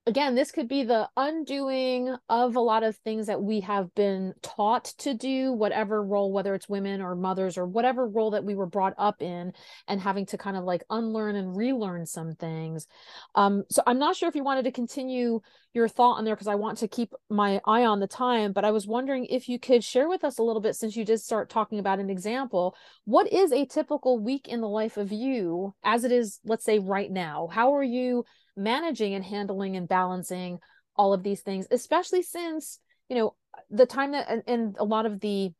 again, 0.06 0.34
this 0.34 0.52
could 0.52 0.68
be 0.68 0.84
the 0.84 1.08
undoing 1.16 2.14
of 2.28 2.56
a 2.56 2.60
lot 2.60 2.82
of 2.82 2.96
things 2.96 3.26
that 3.26 3.42
we 3.42 3.60
have 3.60 3.94
been 3.94 4.34
taught 4.42 4.84
to 4.98 5.14
do, 5.14 5.52
whatever 5.52 6.02
role, 6.02 6.30
whether 6.30 6.54
it's 6.54 6.68
women 6.68 7.00
or 7.00 7.14
mothers 7.14 7.56
or 7.56 7.66
whatever 7.66 8.06
role 8.06 8.32
that 8.32 8.44
we 8.44 8.54
were 8.54 8.66
brought 8.66 8.94
up 8.98 9.22
in, 9.22 9.52
and 9.88 10.00
having 10.00 10.26
to 10.26 10.36
kind 10.36 10.56
of 10.56 10.64
like 10.64 10.84
unlearn 10.90 11.36
and 11.36 11.56
relearn 11.56 12.04
some 12.04 12.34
things. 12.34 12.86
Um, 13.34 13.64
so 13.70 13.82
I'm 13.86 13.98
not 13.98 14.14
sure 14.14 14.28
if 14.28 14.36
you 14.36 14.44
wanted 14.44 14.64
to 14.64 14.72
continue 14.72 15.40
your 15.72 15.88
thought 15.88 16.18
on 16.18 16.24
there 16.24 16.36
because 16.36 16.48
I 16.48 16.54
want 16.54 16.78
to 16.78 16.88
keep 16.88 17.12
my 17.30 17.60
eye 17.66 17.84
on 17.84 17.98
the 17.98 18.06
time, 18.06 18.52
but 18.52 18.64
I 18.64 18.70
was 18.72 18.86
wondering 18.86 19.24
if 19.24 19.48
you 19.48 19.58
could 19.58 19.82
share 19.82 20.08
with 20.08 20.22
us 20.22 20.38
a 20.38 20.42
little 20.42 20.62
bit 20.62 20.76
since 20.76 20.96
you 20.96 21.04
did 21.04 21.20
start 21.20 21.48
talking 21.48 21.78
about 21.78 21.98
an 21.98 22.10
example. 22.10 22.76
What 23.06 23.32
is 23.32 23.52
a 23.52 23.64
typical 23.64 24.18
week 24.18 24.48
in 24.48 24.60
the 24.60 24.68
life 24.68 24.98
of 24.98 25.12
you 25.12 25.74
as 25.82 26.04
it 26.04 26.12
is, 26.12 26.40
let's 26.44 26.64
say, 26.64 26.78
right 26.78 27.10
now? 27.10 27.48
How 27.50 27.74
are 27.74 27.82
you? 27.82 28.24
Managing 28.56 29.14
and 29.14 29.24
handling 29.24 29.76
and 29.76 29.88
balancing 29.88 30.58
all 30.96 31.12
of 31.12 31.22
these 31.22 31.40
things 31.40 31.66
especially 31.70 32.22
since 32.22 32.78
you 33.08 33.16
know 33.16 33.34
the 33.70 33.86
time 33.86 34.12
that 34.12 34.26
and, 34.28 34.42
and 34.46 34.76
a 34.78 34.84
lot 34.84 35.06
of 35.06 35.20
the 35.20 35.52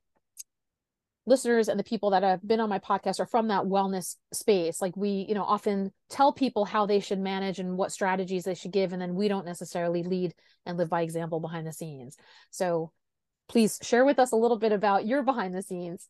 listeners 1.27 1.69
and 1.69 1.79
the 1.79 1.85
people 1.85 2.11
that 2.11 2.23
have 2.23 2.47
been 2.47 2.61
on 2.61 2.69
my 2.69 2.79
podcast 2.79 3.19
are 3.19 3.27
from 3.27 3.49
that 3.49 3.65
wellness 3.65 4.17
space. 4.33 4.83
Like 4.83 4.97
we 4.97 5.25
you 5.29 5.35
know 5.35 5.45
often 5.45 5.93
tell 6.11 6.33
people 6.33 6.65
how 6.65 6.87
they 6.87 7.01
should 7.01 7.19
manage 7.19 7.59
and 7.59 7.77
what 7.77 7.93
strategies 7.93 8.45
they 8.45 8.55
should 8.55 8.73
give 8.73 8.93
and 8.93 9.01
then 9.01 9.15
we 9.15 9.29
don't 9.29 9.47
necessarily 9.47 10.03
lead 10.03 10.35
and 10.67 10.77
live 10.77 10.91
by 10.91 11.03
example 11.03 11.41
behind 11.41 11.67
the 11.67 11.73
scenes. 11.73 12.17
So 12.51 12.93
please 13.49 13.79
share 13.83 14.05
with 14.05 14.19
us 14.19 14.33
a 14.33 14.37
little 14.37 14.59
bit 14.59 14.73
about 14.73 15.07
your 15.07 15.23
behind 15.23 15.55
the 15.55 15.63
scenes 15.63 16.09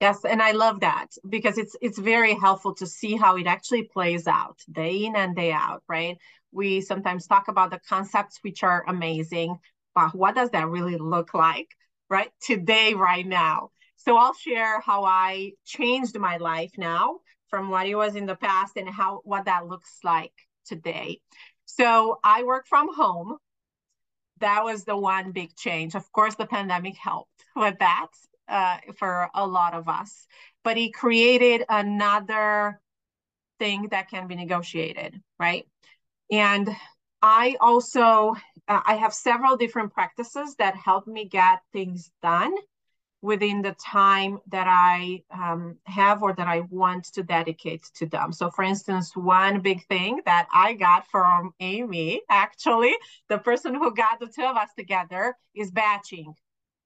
Yes, 0.00 0.24
and 0.24 0.42
I 0.42 0.52
love 0.52 0.80
that 0.80 1.06
because 1.28 1.56
it's 1.56 1.76
it's 1.80 1.98
very 1.98 2.34
helpful 2.34 2.74
to 2.76 2.86
see 2.86 3.16
how 3.16 3.36
it 3.36 3.46
actually 3.46 3.84
plays 3.84 4.26
out 4.26 4.58
day 4.70 5.04
in 5.04 5.16
and 5.16 5.34
day 5.34 5.52
out, 5.52 5.82
right? 5.88 6.18
We 6.52 6.80
sometimes 6.80 7.26
talk 7.26 7.48
about 7.48 7.70
the 7.70 7.80
concepts 7.88 8.38
which 8.42 8.62
are 8.62 8.84
amazing, 8.86 9.58
but 9.94 10.14
what 10.14 10.34
does 10.34 10.50
that 10.50 10.68
really 10.68 10.98
look 10.98 11.32
like, 11.34 11.68
right? 12.10 12.30
Today, 12.42 12.94
right 12.94 13.26
now. 13.26 13.70
So 13.96 14.16
I'll 14.16 14.34
share 14.34 14.80
how 14.80 15.04
I 15.04 15.52
changed 15.64 16.18
my 16.18 16.36
life 16.36 16.72
now 16.76 17.20
from 17.48 17.70
what 17.70 17.86
it 17.86 17.94
was 17.94 18.14
in 18.16 18.26
the 18.26 18.36
past 18.36 18.76
and 18.76 18.88
how 18.88 19.20
what 19.24 19.46
that 19.46 19.66
looks 19.66 19.98
like 20.04 20.32
today. 20.66 21.20
So 21.64 22.18
I 22.22 22.42
work 22.42 22.66
from 22.66 22.94
home. 22.94 23.38
That 24.38 24.64
was 24.64 24.84
the 24.84 24.96
one 24.96 25.32
big 25.32 25.56
change. 25.56 25.94
Of 25.94 26.10
course, 26.12 26.34
the 26.34 26.46
pandemic 26.46 26.96
helped 26.96 27.44
with 27.56 27.78
that 27.78 28.08
uh, 28.48 28.78
for 28.96 29.28
a 29.34 29.46
lot 29.46 29.74
of 29.74 29.88
us. 29.88 30.26
But 30.62 30.76
he 30.76 30.90
created 30.90 31.64
another 31.68 32.80
thing 33.58 33.88
that 33.90 34.10
can 34.10 34.26
be 34.26 34.34
negotiated, 34.34 35.20
right? 35.38 35.66
And 36.30 36.68
I 37.22 37.56
also 37.60 38.34
uh, 38.68 38.80
I 38.84 38.96
have 38.96 39.12
several 39.14 39.56
different 39.56 39.92
practices 39.92 40.56
that 40.56 40.74
help 40.76 41.06
me 41.06 41.26
get 41.26 41.60
things 41.72 42.10
done 42.22 42.54
within 43.22 43.62
the 43.62 43.74
time 43.82 44.38
that 44.48 44.66
I 44.68 45.22
um, 45.30 45.78
have 45.84 46.22
or 46.22 46.34
that 46.34 46.46
I 46.46 46.60
want 46.68 47.04
to 47.14 47.22
dedicate 47.22 47.82
to 47.94 48.06
them. 48.06 48.32
So, 48.32 48.50
for 48.50 48.62
instance, 48.62 49.16
one 49.16 49.60
big 49.60 49.86
thing 49.86 50.20
that 50.26 50.46
I 50.52 50.74
got 50.74 51.06
from 51.10 51.52
Amy, 51.58 52.20
actually, 52.28 52.94
the 53.30 53.38
person 53.38 53.74
who 53.74 53.94
got 53.94 54.20
the 54.20 54.26
two 54.26 54.44
of 54.44 54.56
us 54.56 54.68
together, 54.76 55.34
is 55.54 55.70
batching. 55.70 56.34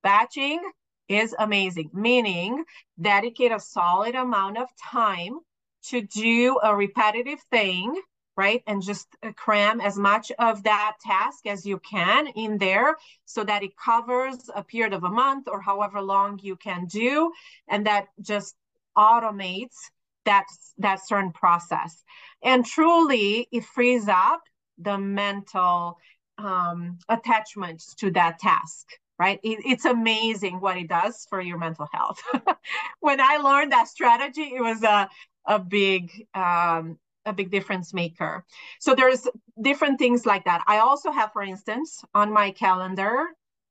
Batching 0.04 0.60
is 1.08 1.34
amazing, 1.38 1.90
meaning 1.92 2.64
dedicate 3.00 3.52
a 3.52 3.60
solid 3.60 4.14
amount 4.14 4.58
of 4.58 4.68
time 4.76 5.38
to 5.84 6.02
do 6.02 6.58
a 6.62 6.74
repetitive 6.74 7.40
thing, 7.50 7.94
right? 8.36 8.62
And 8.66 8.82
just 8.82 9.08
uh, 9.22 9.32
cram 9.32 9.80
as 9.80 9.96
much 9.96 10.30
of 10.38 10.62
that 10.64 10.96
task 11.00 11.46
as 11.46 11.64
you 11.64 11.78
can 11.78 12.28
in 12.28 12.58
there 12.58 12.96
so 13.24 13.42
that 13.44 13.62
it 13.62 13.76
covers 13.76 14.50
a 14.54 14.62
period 14.62 14.92
of 14.92 15.04
a 15.04 15.08
month 15.08 15.48
or 15.48 15.60
however 15.60 16.00
long 16.00 16.38
you 16.42 16.56
can 16.56 16.86
do. 16.86 17.32
And 17.68 17.86
that 17.86 18.06
just 18.20 18.54
automates 18.96 19.76
that, 20.24 20.46
that 20.78 21.06
certain 21.06 21.32
process. 21.32 22.04
And 22.42 22.64
truly, 22.66 23.48
it 23.50 23.64
frees 23.64 24.08
up 24.08 24.42
the 24.76 24.98
mental 24.98 25.98
um, 26.36 26.98
attachments 27.08 27.94
to 27.96 28.10
that 28.12 28.38
task 28.38 28.86
right? 29.18 29.40
It, 29.42 29.60
it's 29.64 29.84
amazing 29.84 30.60
what 30.60 30.76
it 30.76 30.88
does 30.88 31.26
for 31.28 31.40
your 31.40 31.58
mental 31.58 31.88
health. 31.92 32.22
when 33.00 33.20
I 33.20 33.38
learned 33.38 33.72
that 33.72 33.88
strategy, 33.88 34.52
it 34.54 34.62
was 34.62 34.82
a, 34.82 35.08
a 35.46 35.58
big 35.58 36.26
um, 36.34 36.98
a 37.26 37.32
big 37.32 37.50
difference 37.50 37.92
maker. 37.92 38.44
So 38.80 38.94
there's 38.94 39.28
different 39.60 39.98
things 39.98 40.24
like 40.24 40.44
that. 40.46 40.64
I 40.66 40.78
also 40.78 41.10
have, 41.10 41.32
for 41.32 41.42
instance, 41.42 42.02
on 42.14 42.32
my 42.32 42.52
calendar, 42.52 43.26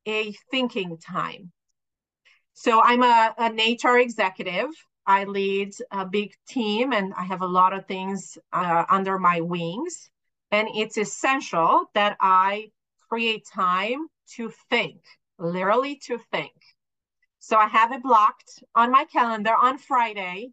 a 0.05 0.31
thinking 0.51 0.97
time. 0.97 1.51
So 2.53 2.81
I'm 2.83 3.03
a, 3.03 3.33
an 3.37 3.57
HR 3.57 3.97
executive. 3.97 4.69
I 5.05 5.23
lead 5.23 5.73
a 5.91 6.05
big 6.05 6.33
team 6.47 6.93
and 6.93 7.13
I 7.15 7.23
have 7.23 7.41
a 7.41 7.47
lot 7.47 7.73
of 7.73 7.87
things 7.87 8.37
uh, 8.53 8.83
under 8.89 9.17
my 9.17 9.41
wings. 9.41 10.09
And 10.51 10.67
it's 10.75 10.97
essential 10.97 11.85
that 11.93 12.17
I 12.19 12.71
create 13.09 13.45
time 13.51 14.07
to 14.35 14.51
think 14.69 15.01
literally 15.39 15.99
to 16.05 16.19
think. 16.31 16.53
So 17.39 17.57
I 17.57 17.67
have 17.67 17.91
it 17.91 18.03
blocked 18.03 18.63
on 18.75 18.91
my 18.91 19.05
calendar 19.05 19.53
on 19.53 19.77
Friday. 19.77 20.51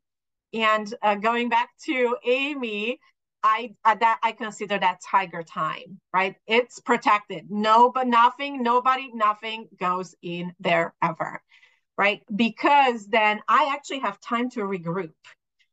And 0.52 0.92
uh, 1.02 1.16
going 1.16 1.48
back 1.48 1.70
to 1.86 2.16
Amy, 2.24 2.98
I 3.42 3.74
uh, 3.84 3.96
that 3.96 4.20
I 4.22 4.32
consider 4.32 4.78
that 4.78 5.00
tiger 5.02 5.42
time, 5.42 6.00
right? 6.12 6.36
It's 6.46 6.80
protected. 6.80 7.50
No, 7.50 7.90
but 7.90 8.06
nothing, 8.06 8.62
nobody, 8.62 9.10
nothing 9.12 9.68
goes 9.78 10.14
in 10.22 10.54
there 10.60 10.94
ever, 11.02 11.42
right? 11.98 12.22
Because 12.34 13.06
then 13.06 13.40
I 13.48 13.74
actually 13.74 13.98
have 14.00 14.20
time 14.20 14.48
to 14.50 14.60
regroup 14.60 15.12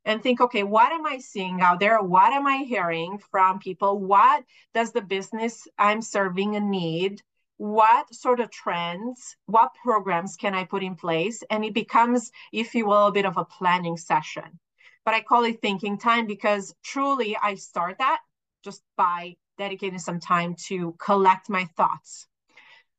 and 0.03 0.21
think, 0.21 0.41
okay, 0.41 0.63
what 0.63 0.91
am 0.91 1.05
I 1.05 1.19
seeing 1.19 1.61
out 1.61 1.79
there? 1.79 2.01
What 2.01 2.33
am 2.33 2.47
I 2.47 2.57
hearing 2.57 3.19
from 3.29 3.59
people? 3.59 3.99
What 3.99 4.43
does 4.73 4.91
the 4.91 5.01
business 5.01 5.67
I'm 5.77 6.01
serving 6.01 6.51
need? 6.69 7.21
What 7.61 8.11
sort 8.11 8.39
of 8.39 8.49
trends, 8.49 9.35
what 9.45 9.69
programs 9.83 10.35
can 10.35 10.55
I 10.55 10.63
put 10.63 10.81
in 10.81 10.95
place? 10.95 11.43
And 11.51 11.63
it 11.63 11.75
becomes, 11.75 12.31
if 12.51 12.73
you 12.73 12.87
will, 12.87 13.05
a 13.05 13.11
bit 13.11 13.23
of 13.23 13.37
a 13.37 13.45
planning 13.45 13.97
session. 13.97 14.59
But 15.05 15.13
I 15.13 15.21
call 15.21 15.43
it 15.43 15.61
thinking 15.61 15.99
time 15.99 16.25
because 16.25 16.73
truly 16.83 17.37
I 17.39 17.53
start 17.53 17.99
that 17.99 18.17
just 18.63 18.81
by 18.97 19.35
dedicating 19.59 19.99
some 19.99 20.19
time 20.19 20.55
to 20.69 20.95
collect 20.97 21.51
my 21.51 21.65
thoughts. 21.77 22.25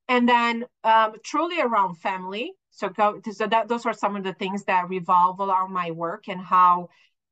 And 0.07 0.29
then 0.29 0.65
um, 0.85 1.15
truly 1.25 1.61
around 1.61 1.97
family. 1.97 2.53
So 2.71 2.89
go 2.89 3.21
so 3.33 3.49
that 3.49 3.67
those 3.67 3.85
are 3.85 3.93
some 3.93 4.15
of 4.15 4.23
the 4.23 4.33
things 4.33 4.63
that 4.67 4.89
revolve 4.89 5.41
around 5.41 5.73
my 5.73 5.91
work 5.91 6.29
and 6.29 6.41
how 6.41 6.89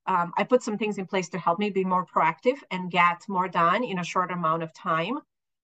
um, 0.06 0.32
I 0.36 0.42
put 0.42 0.64
some 0.64 0.78
things 0.78 0.98
in 0.98 1.06
place 1.06 1.28
to 1.28 1.38
help 1.38 1.60
me 1.60 1.70
be 1.70 1.84
more 1.84 2.04
proactive 2.04 2.58
and 2.72 2.90
get 2.90 3.22
more 3.28 3.46
done 3.46 3.84
in 3.84 4.00
a 4.00 4.04
short 4.04 4.32
amount 4.32 4.64
of 4.64 4.74
time 4.74 5.20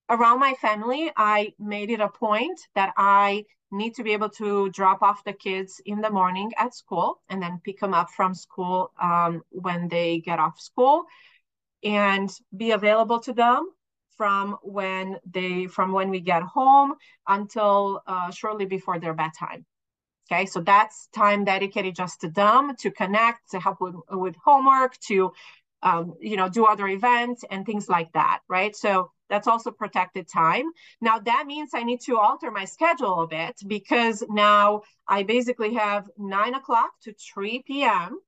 around 0.09 0.41
my 0.41 0.55
family, 0.55 1.11
I 1.17 1.53
made 1.59 1.91
it 1.91 2.01
a 2.01 2.09
point 2.09 2.61
that 2.75 2.93
I 2.97 3.45
need 3.73 3.95
to 3.97 4.05
be 4.05 4.13
able 4.13 4.29
to 4.31 4.71
drop 4.71 5.03
off 5.03 5.25
the 5.25 5.33
kids 5.33 5.81
in 5.85 6.01
the 6.01 6.11
morning 6.11 6.53
at 6.57 6.75
school 6.75 7.21
and 7.29 7.43
then 7.43 7.61
pick 7.65 7.81
them 7.81 7.95
up 7.95 8.11
from 8.11 8.35
school 8.35 8.93
um, 9.03 9.43
when 9.51 9.89
they 9.89 10.21
get 10.21 10.39
off 10.39 10.61
school 10.61 11.05
and 11.83 12.31
be 12.57 12.71
available 12.71 13.21
to 13.21 13.33
them 13.33 13.71
from 14.17 14.57
when 14.63 15.19
they 15.31 15.67
from 15.67 15.93
when 15.93 16.11
we 16.11 16.21
get 16.21 16.43
home 16.43 16.95
until 17.29 18.03
uh, 18.07 18.31
shortly 18.31 18.65
before 18.65 18.99
their 18.99 19.15
bedtime. 19.15 19.67
Okay 20.31 20.47
so 20.47 20.61
that's 20.61 21.09
time 21.15 21.45
dedicated 21.45 21.95
just 21.95 22.21
to 22.21 22.31
them 22.31 22.75
to 22.77 22.91
connect 22.91 23.51
to 23.51 23.61
help 23.61 23.81
with, 23.81 23.95
with 24.11 24.37
homework 24.45 24.97
to 25.09 25.33
um, 25.83 26.15
you 26.21 26.37
know 26.37 26.49
do 26.49 26.65
other 26.65 26.89
events 26.89 27.45
and 27.51 27.67
things 27.67 27.89
like 27.89 28.13
that 28.13 28.41
right? 28.49 28.75
So 28.75 29.11
That's 29.29 29.49
also 29.49 29.70
protected 29.70 30.29
time. 30.29 30.66
Now 31.01 31.18
that 31.18 31.45
means 31.47 31.70
I 31.74 31.83
need 31.83 32.01
to 32.03 32.18
alter 32.18 32.51
my 32.51 32.64
schedule 32.64 33.22
a 33.22 33.27
bit 33.27 33.57
because 33.66 34.22
now 34.29 34.83
I 35.09 35.22
basically 35.22 35.74
have 35.74 36.09
nine 36.16 36.55
o'clock 36.55 36.93
to 37.03 37.12
3 37.12 37.62
p.m. 37.66 38.20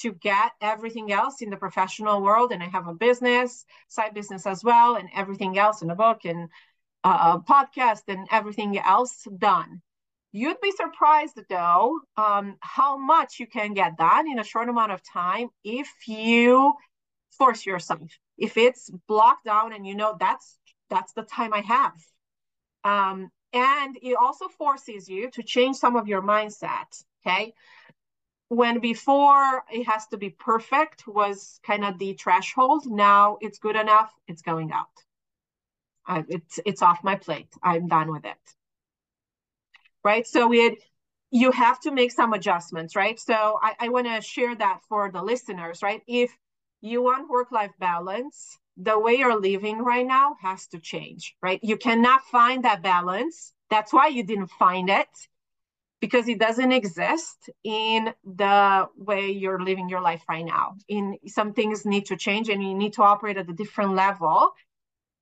to 0.00 0.12
get 0.12 0.52
everything 0.60 1.12
else 1.12 1.42
in 1.42 1.50
the 1.50 1.56
professional 1.56 2.22
world. 2.22 2.52
And 2.52 2.62
I 2.62 2.66
have 2.68 2.88
a 2.88 2.94
business, 2.94 3.64
side 3.88 4.14
business 4.14 4.46
as 4.46 4.62
well, 4.62 4.96
and 4.96 5.08
everything 5.14 5.58
else 5.58 5.82
in 5.82 5.90
a 5.90 5.96
book 5.96 6.24
and 6.24 6.48
a 7.04 7.40
podcast 7.40 8.02
and 8.08 8.28
everything 8.30 8.78
else 8.78 9.26
done. 9.38 9.82
You'd 10.32 10.60
be 10.62 10.72
surprised 10.72 11.38
though 11.50 12.00
um, 12.16 12.56
how 12.60 12.96
much 12.96 13.38
you 13.38 13.46
can 13.46 13.74
get 13.74 13.98
done 13.98 14.30
in 14.30 14.38
a 14.38 14.44
short 14.44 14.68
amount 14.68 14.92
of 14.92 15.02
time 15.02 15.48
if 15.62 15.90
you 16.06 16.72
force 17.32 17.66
yourself. 17.66 18.10
If 18.38 18.56
it's 18.56 18.90
blocked 19.08 19.44
down 19.44 19.72
and 19.72 19.86
you 19.86 19.94
know 19.94 20.16
that's 20.18 20.58
that's 20.90 21.12
the 21.12 21.22
time 21.22 21.52
I 21.54 21.60
have. 21.60 21.94
Um, 22.84 23.30
and 23.52 23.96
it 24.02 24.16
also 24.20 24.48
forces 24.48 25.08
you 25.08 25.30
to 25.30 25.42
change 25.42 25.76
some 25.76 25.96
of 25.96 26.08
your 26.08 26.22
mindset. 26.22 27.02
Okay. 27.24 27.54
When 28.48 28.80
before 28.80 29.64
it 29.72 29.84
has 29.84 30.06
to 30.08 30.18
be 30.18 30.30
perfect 30.30 31.06
was 31.06 31.58
kind 31.66 31.84
of 31.84 31.98
the 31.98 32.14
threshold. 32.14 32.84
Now 32.86 33.38
it's 33.40 33.58
good 33.58 33.76
enough. 33.76 34.12
It's 34.26 34.42
going 34.42 34.72
out. 34.72 34.86
Uh, 36.06 36.22
it's 36.28 36.58
it's 36.66 36.82
off 36.82 37.04
my 37.04 37.16
plate. 37.16 37.52
I'm 37.62 37.88
done 37.88 38.10
with 38.10 38.24
it. 38.24 38.42
Right. 40.04 40.26
So 40.26 40.52
it 40.52 40.78
you 41.30 41.50
have 41.50 41.80
to 41.80 41.90
make 41.90 42.12
some 42.12 42.34
adjustments, 42.34 42.94
right? 42.94 43.18
So 43.18 43.58
I, 43.62 43.72
I 43.80 43.88
want 43.88 44.06
to 44.06 44.20
share 44.20 44.54
that 44.54 44.80
for 44.86 45.10
the 45.10 45.22
listeners, 45.22 45.82
right? 45.82 46.02
If 46.06 46.30
you 46.82 47.02
want 47.02 47.30
work-life 47.30 47.72
balance, 47.78 48.58
the 48.76 48.98
way 48.98 49.14
you're 49.14 49.40
living 49.40 49.78
right 49.78 50.06
now 50.06 50.36
has 50.42 50.66
to 50.68 50.78
change, 50.78 51.34
right? 51.42 51.60
You 51.62 51.76
cannot 51.76 52.22
find 52.24 52.64
that 52.64 52.82
balance. 52.82 53.52
That's 53.70 53.92
why 53.92 54.08
you 54.08 54.24
didn't 54.24 54.50
find 54.50 54.90
it 54.90 55.08
because 56.00 56.26
it 56.26 56.40
doesn't 56.40 56.72
exist 56.72 57.48
in 57.62 58.12
the 58.24 58.88
way 58.96 59.30
you're 59.30 59.62
living 59.62 59.88
your 59.88 60.00
life 60.00 60.24
right 60.28 60.44
now. 60.44 60.74
In 60.88 61.16
some 61.28 61.52
things 61.52 61.86
need 61.86 62.06
to 62.06 62.16
change 62.16 62.48
and 62.48 62.62
you 62.62 62.74
need 62.74 62.94
to 62.94 63.02
operate 63.02 63.36
at 63.36 63.48
a 63.48 63.52
different 63.52 63.94
level. 63.94 64.50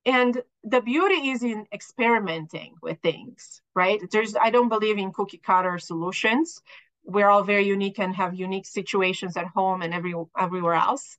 And 0.07 0.41
the 0.65 0.81
beauty 0.81 1.29
is 1.31 1.43
in 1.43 1.67
experimenting 1.73 2.77
with 2.83 2.99
things, 3.03 3.61
right? 3.75 4.01
There's 4.11 4.35
I 4.35 4.49
don't 4.49 4.71
believe 4.71 4.97
in 4.97 5.13
cookie 5.13 5.43
cutter 5.45 5.79
solutions. 5.79 6.63
We're 7.05 7.29
all 7.29 7.43
very 7.43 7.67
unique 7.67 7.99
and 7.99 8.15
have 8.15 8.35
unique 8.35 8.67
situations 8.67 9.37
at 9.37 9.49
home 9.49 9.83
and 9.83 9.93
every 9.93 10.15
everywhere 10.39 10.75
else. 10.75 11.19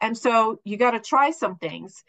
And 0.00 0.16
so 0.16 0.60
you 0.64 0.76
got 0.76 0.92
to 0.92 1.00
try 1.00 1.30
some 1.30 1.56
things, 1.56 2.04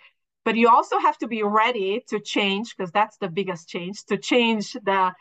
but 0.46 0.56
you 0.56 0.70
also 0.70 1.00
have 1.00 1.18
to 1.20 1.28
be 1.28 1.44
ready 1.44 2.04
to 2.10 2.20
change 2.20 2.76
because 2.76 2.92
that's 2.92 3.18
the 3.18 3.30
biggest 3.30 3.68
change 3.68 4.04
to 4.06 4.18
change 4.18 4.74
the 4.74 5.14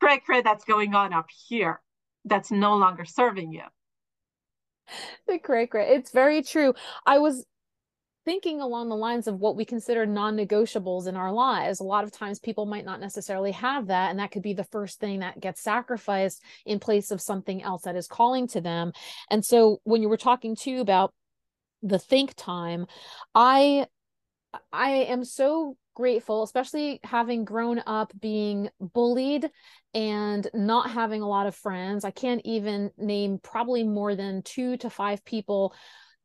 cray 0.00 0.18
cray 0.18 0.42
that's 0.42 0.64
going 0.64 0.94
on 0.94 1.12
up 1.12 1.26
here 1.48 1.80
that's 2.24 2.50
no 2.50 2.76
longer 2.76 3.04
serving 3.04 3.52
you. 3.52 3.62
The 5.26 5.38
cray 5.38 5.66
cray. 5.66 5.94
It's 5.94 6.10
very 6.10 6.42
true. 6.42 6.74
I 7.06 7.18
was 7.18 7.44
thinking 8.24 8.60
along 8.60 8.88
the 8.88 8.96
lines 8.96 9.26
of 9.26 9.40
what 9.40 9.56
we 9.56 9.64
consider 9.64 10.06
non-negotiables 10.06 11.08
in 11.08 11.16
our 11.16 11.32
lives 11.32 11.80
a 11.80 11.84
lot 11.84 12.04
of 12.04 12.12
times 12.12 12.38
people 12.38 12.66
might 12.66 12.84
not 12.84 13.00
necessarily 13.00 13.50
have 13.50 13.88
that 13.88 14.10
and 14.10 14.18
that 14.20 14.30
could 14.30 14.42
be 14.42 14.54
the 14.54 14.62
first 14.62 15.00
thing 15.00 15.20
that 15.20 15.40
gets 15.40 15.60
sacrificed 15.60 16.40
in 16.64 16.78
place 16.78 17.10
of 17.10 17.20
something 17.20 17.62
else 17.62 17.82
that 17.82 17.96
is 17.96 18.06
calling 18.06 18.46
to 18.46 18.60
them 18.60 18.92
and 19.30 19.44
so 19.44 19.80
when 19.84 20.02
you 20.02 20.08
were 20.08 20.16
talking 20.16 20.54
too 20.54 20.80
about 20.80 21.12
the 21.82 21.98
think 21.98 22.34
time 22.36 22.86
i 23.34 23.86
i 24.72 24.90
am 24.90 25.24
so 25.24 25.76
grateful 25.94 26.42
especially 26.42 27.00
having 27.04 27.44
grown 27.44 27.82
up 27.86 28.12
being 28.20 28.68
bullied 28.80 29.50
and 29.94 30.48
not 30.54 30.90
having 30.90 31.20
a 31.22 31.28
lot 31.28 31.46
of 31.46 31.54
friends. 31.54 32.04
I 32.04 32.10
can't 32.10 32.40
even 32.44 32.90
name 32.96 33.38
probably 33.42 33.84
more 33.84 34.14
than 34.14 34.42
2 34.42 34.78
to 34.78 34.90
5 34.90 35.24
people 35.24 35.74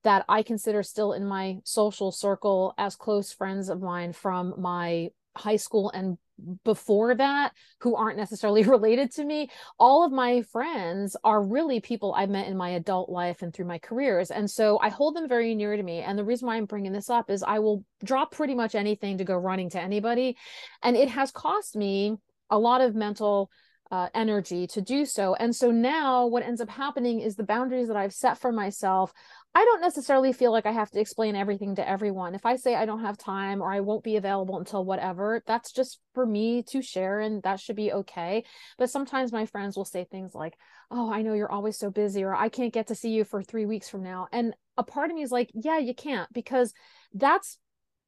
that 0.03 0.23
i 0.29 0.41
consider 0.43 0.83
still 0.83 1.13
in 1.13 1.25
my 1.25 1.57
social 1.63 2.11
circle 2.11 2.73
as 2.77 2.95
close 2.95 3.33
friends 3.33 3.67
of 3.67 3.81
mine 3.81 4.13
from 4.13 4.53
my 4.57 5.09
high 5.39 5.55
school 5.55 5.89
and 5.93 6.17
before 6.63 7.15
that 7.15 7.51
who 7.81 7.95
aren't 7.95 8.17
necessarily 8.17 8.63
related 8.75 9.11
to 9.11 9.25
me 9.25 9.49
all 9.79 10.05
of 10.05 10.11
my 10.11 10.43
friends 10.43 11.17
are 11.23 11.41
really 11.41 11.79
people 11.79 12.13
i 12.15 12.25
met 12.25 12.47
in 12.47 12.55
my 12.55 12.69
adult 12.69 13.09
life 13.09 13.41
and 13.41 13.53
through 13.53 13.65
my 13.65 13.79
careers. 13.79 14.31
And 14.31 14.49
so 14.49 14.79
i 14.81 14.89
hold 14.89 15.15
them 15.15 15.27
very 15.27 15.55
near 15.55 15.75
to 15.75 15.83
me. 15.83 15.99
And 16.01 16.17
the 16.17 16.23
reason 16.23 16.47
why 16.47 16.55
i'm 16.55 16.65
bringing 16.65 16.91
this 16.91 17.09
up 17.09 17.29
is 17.29 17.43
i 17.43 17.59
will 17.59 17.83
drop 18.03 18.31
pretty 18.31 18.55
much 18.55 18.75
anything 18.75 19.17
to 19.17 19.23
go 19.23 19.35
running 19.35 19.69
to 19.71 19.81
anybody. 19.81 20.37
And 20.83 20.95
it 20.95 21.09
has 21.09 21.31
cost 21.31 21.75
me 21.75 22.15
a 22.49 22.57
lot 22.57 22.81
of 22.81 22.95
mental 22.95 23.49
uh, 23.89 24.09
energy 24.13 24.67
to 24.67 24.81
do 24.81 25.05
so. 25.05 25.33
And 25.35 25.55
so 25.55 25.71
now 25.71 26.27
what 26.27 26.43
ends 26.43 26.61
up 26.61 26.69
happening 26.69 27.21
is 27.21 27.35
the 27.35 27.43
boundaries 27.43 27.87
that 27.87 27.97
I've 27.97 28.13
set 28.13 28.37
for 28.37 28.51
myself 28.51 29.13
I 29.57 29.65
don't 29.65 29.81
necessarily 29.81 30.33
feel 30.33 30.51
like 30.51 30.67
I 30.67 30.71
have 30.71 30.91
to 30.91 30.99
explain 30.99 31.35
everything 31.35 31.73
to 31.77 31.89
everyone. 31.89 32.35
If 32.35 32.45
I 32.45 32.57
say 32.57 32.75
I 32.75 32.85
don't 32.85 33.01
have 33.01 33.17
time 33.17 33.59
or 33.59 33.73
I 33.73 33.79
won't 33.79 34.03
be 34.03 34.15
available 34.15 34.59
until 34.59 34.85
whatever, 34.85 35.41
that's 35.47 35.71
just 35.71 35.99
for 36.13 36.27
me 36.27 36.61
to 36.69 36.83
share 36.83 37.21
and 37.21 37.41
that 37.41 37.59
should 37.59 37.75
be 37.75 37.91
okay. 37.91 38.43
But 38.77 38.91
sometimes 38.91 39.31
my 39.31 39.47
friends 39.47 39.75
will 39.75 39.83
say 39.83 40.03
things 40.03 40.35
like, 40.35 40.55
Oh, 40.91 41.11
I 41.11 41.23
know 41.23 41.33
you're 41.33 41.51
always 41.51 41.75
so 41.75 41.89
busy, 41.89 42.23
or 42.23 42.35
I 42.35 42.49
can't 42.49 42.71
get 42.71 42.85
to 42.89 42.95
see 42.95 43.09
you 43.09 43.23
for 43.23 43.41
three 43.41 43.65
weeks 43.65 43.89
from 43.89 44.03
now. 44.03 44.27
And 44.31 44.53
a 44.77 44.83
part 44.83 45.09
of 45.09 45.15
me 45.15 45.23
is 45.23 45.31
like, 45.31 45.49
Yeah, 45.55 45.79
you 45.79 45.95
can't, 45.95 46.31
because 46.31 46.71
that's 47.15 47.57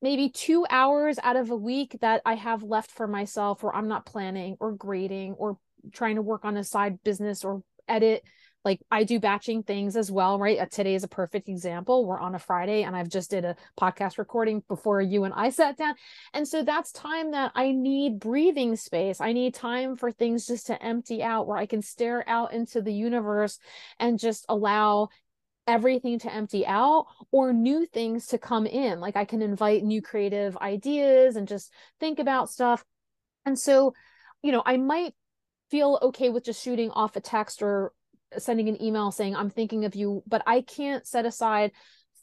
maybe 0.03 0.29
two 0.29 0.67
hours 0.69 1.17
out 1.23 1.35
of 1.35 1.49
a 1.49 1.57
week 1.57 1.97
that 2.01 2.21
I 2.27 2.35
have 2.35 2.61
left 2.61 2.91
for 2.91 3.07
myself 3.07 3.63
where 3.63 3.75
I'm 3.75 3.87
not 3.87 4.05
planning 4.05 4.55
or 4.59 4.73
grading 4.73 5.33
or 5.33 5.57
trying 5.93 6.17
to 6.17 6.21
work 6.21 6.45
on 6.45 6.57
a 6.57 6.63
side 6.63 7.03
business 7.03 7.43
or 7.43 7.63
edit 7.87 8.23
like 8.65 8.81
I 8.91 9.03
do 9.03 9.19
batching 9.19 9.63
things 9.63 9.95
as 9.95 10.11
well, 10.11 10.37
right? 10.37 10.59
Uh, 10.59 10.65
today 10.65 10.93
is 10.93 11.03
a 11.03 11.07
perfect 11.07 11.47
example. 11.47 12.05
We're 12.05 12.19
on 12.19 12.35
a 12.35 12.39
Friday 12.39 12.83
and 12.83 12.95
I've 12.95 13.07
just 13.09 13.31
did 13.31 13.45
a 13.45 13.55
podcast 13.79 14.17
recording 14.17 14.63
before 14.67 15.01
you 15.01 15.23
and 15.23 15.33
I 15.33 15.49
sat 15.49 15.77
down. 15.77 15.95
And 16.33 16.47
so 16.47 16.63
that's 16.63 16.91
time 16.91 17.31
that 17.31 17.51
I 17.55 17.71
need 17.71 18.19
breathing 18.19 18.75
space. 18.75 19.21
I 19.21 19.31
need 19.31 19.53
time 19.53 19.95
for 19.95 20.11
things 20.11 20.45
just 20.45 20.67
to 20.67 20.81
empty 20.83 21.23
out 21.23 21.47
where 21.47 21.57
I 21.57 21.65
can 21.65 21.81
stare 21.81 22.27
out 22.27 22.51
into 22.53 22.81
the 22.81 22.93
universe 22.93 23.59
and 23.97 24.19
just 24.19 24.45
allow 24.49 25.09
everything 25.65 26.19
to 26.19 26.33
empty 26.33 26.65
out 26.65 27.05
or 27.31 27.53
new 27.53 27.85
things 27.85 28.27
to 28.27 28.37
come 28.37 28.65
in. 28.65 28.99
Like 28.99 29.15
I 29.15 29.23
can 29.23 29.41
invite 29.41 29.83
new 29.83 30.01
creative 30.01 30.57
ideas 30.57 31.37
and 31.37 31.47
just 31.47 31.71
think 31.99 32.19
about 32.19 32.49
stuff. 32.49 32.83
And 33.45 33.57
so, 33.57 33.93
you 34.41 34.51
know, 34.51 34.63
I 34.65 34.75
might 34.77 35.13
feel 35.71 35.99
okay 36.01 36.29
with 36.29 36.43
just 36.43 36.61
shooting 36.61 36.89
off 36.91 37.15
a 37.15 37.21
text 37.21 37.61
or 37.61 37.93
sending 38.37 38.69
an 38.69 38.81
email 38.81 39.11
saying 39.11 39.35
i'm 39.35 39.49
thinking 39.49 39.85
of 39.85 39.95
you 39.95 40.23
but 40.27 40.41
i 40.45 40.61
can't 40.61 41.07
set 41.07 41.25
aside 41.25 41.71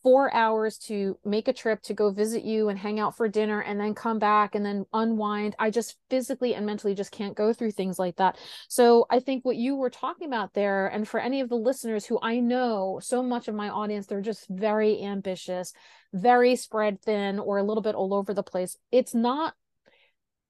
four 0.02 0.32
hours 0.32 0.78
to 0.78 1.18
make 1.24 1.48
a 1.48 1.52
trip 1.52 1.82
to 1.82 1.92
go 1.92 2.12
visit 2.12 2.44
you 2.44 2.68
and 2.68 2.78
hang 2.78 3.00
out 3.00 3.16
for 3.16 3.26
dinner 3.26 3.60
and 3.60 3.80
then 3.80 3.92
come 3.92 4.20
back 4.20 4.54
and 4.54 4.64
then 4.64 4.84
unwind. 4.92 5.56
I 5.58 5.70
just 5.70 5.96
physically 6.10 6.54
and 6.54 6.64
mentally 6.64 6.94
just 6.94 7.10
can't 7.10 7.34
go 7.34 7.52
through 7.52 7.72
things 7.72 7.98
like 7.98 8.14
that. 8.16 8.38
So 8.68 9.06
i 9.10 9.18
think 9.18 9.44
what 9.44 9.56
you 9.56 9.74
were 9.74 9.90
talking 9.90 10.28
about 10.28 10.54
there 10.54 10.86
and 10.86 11.08
for 11.08 11.18
any 11.18 11.40
of 11.40 11.48
the 11.48 11.56
listeners 11.56 12.06
who 12.06 12.20
i 12.22 12.38
know 12.38 13.00
so 13.02 13.20
much 13.20 13.48
of 13.48 13.56
my 13.56 13.68
audience 13.68 14.06
they're 14.06 14.20
just 14.20 14.46
very 14.48 15.02
ambitious 15.02 15.72
very 16.16 16.56
spread 16.56 17.00
thin 17.02 17.38
or 17.38 17.58
a 17.58 17.62
little 17.62 17.82
bit 17.82 17.94
all 17.94 18.14
over 18.14 18.34
the 18.34 18.42
place. 18.42 18.76
It's 18.90 19.14
not 19.14 19.54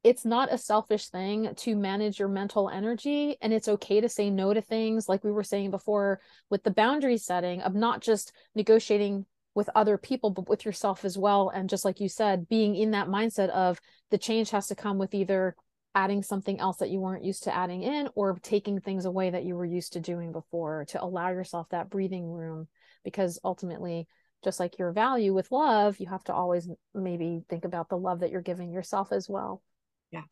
it's 0.07 0.25
not 0.25 0.53
a 0.53 0.57
selfish 0.57 1.09
thing 1.09 1.53
to 1.57 1.75
manage 1.75 2.21
your 2.21 2.29
mental 2.29 2.71
energy 2.71 3.37
and 3.43 3.53
it's 3.53 3.67
okay 3.67 4.01
to 4.01 4.09
say 4.09 4.31
no 4.31 4.55
to 4.55 4.63
things 4.63 5.09
like 5.09 5.25
we 5.25 5.33
were 5.33 5.43
saying 5.43 5.73
before 5.73 6.21
with 6.49 6.63
the 6.63 6.71
boundary 6.71 7.19
setting 7.19 7.61
of 7.63 7.75
not 7.75 8.03
just 8.03 8.33
negotiating 8.55 9.27
with 9.57 9.69
other 9.75 9.99
people 9.99 10.31
but 10.31 10.49
with 10.49 10.65
yourself 10.65 11.05
as 11.05 11.19
well. 11.19 11.49
And 11.49 11.69
just 11.69 11.85
like 11.85 11.99
you 11.99 12.09
said 12.09 12.49
being 12.49 12.77
in 12.77 12.93
that 12.93 13.09
mindset 13.09 13.49
of 13.49 13.81
the 14.13 14.17
change 14.17 14.51
has 14.51 14.69
to 14.69 14.77
come 14.77 14.97
with 14.97 15.13
either 15.13 15.57
adding 15.93 16.23
something 16.23 16.61
else 16.61 16.77
that 16.77 16.91
you 16.91 17.01
weren't 17.01 17.25
used 17.25 17.43
to 17.43 17.57
adding 17.57 17.83
in 17.83 18.09
or 18.15 18.39
taking 18.41 18.79
things 18.79 19.07
away 19.07 19.31
that 19.31 19.45
you 19.45 19.57
were 19.57 19.67
used 19.67 19.95
to 19.95 20.01
doing 20.01 20.31
before 20.31 20.85
to 20.91 21.03
allow 21.03 21.31
yourself 21.31 21.67
that 21.71 21.91
breathing 21.91 22.31
room. 22.31 22.69
Because 23.03 23.41
ultimately 23.43 24.07
just 24.45 24.61
like 24.61 24.79
your 24.79 24.93
value 24.93 25.35
with 25.35 25.51
love 25.51 25.99
you 25.99 26.07
have 26.07 26.23
to 26.23 26.33
always 26.33 26.69
maybe 26.95 27.43
think 27.49 27.65
about 27.65 27.89
the 27.89 27.99
love 27.99 28.21
that 28.21 28.31
you're 28.31 28.41
giving 28.41 28.71
yourself 28.71 29.11
as 29.11 29.29
well 29.29 29.63
Yes. 30.11 30.25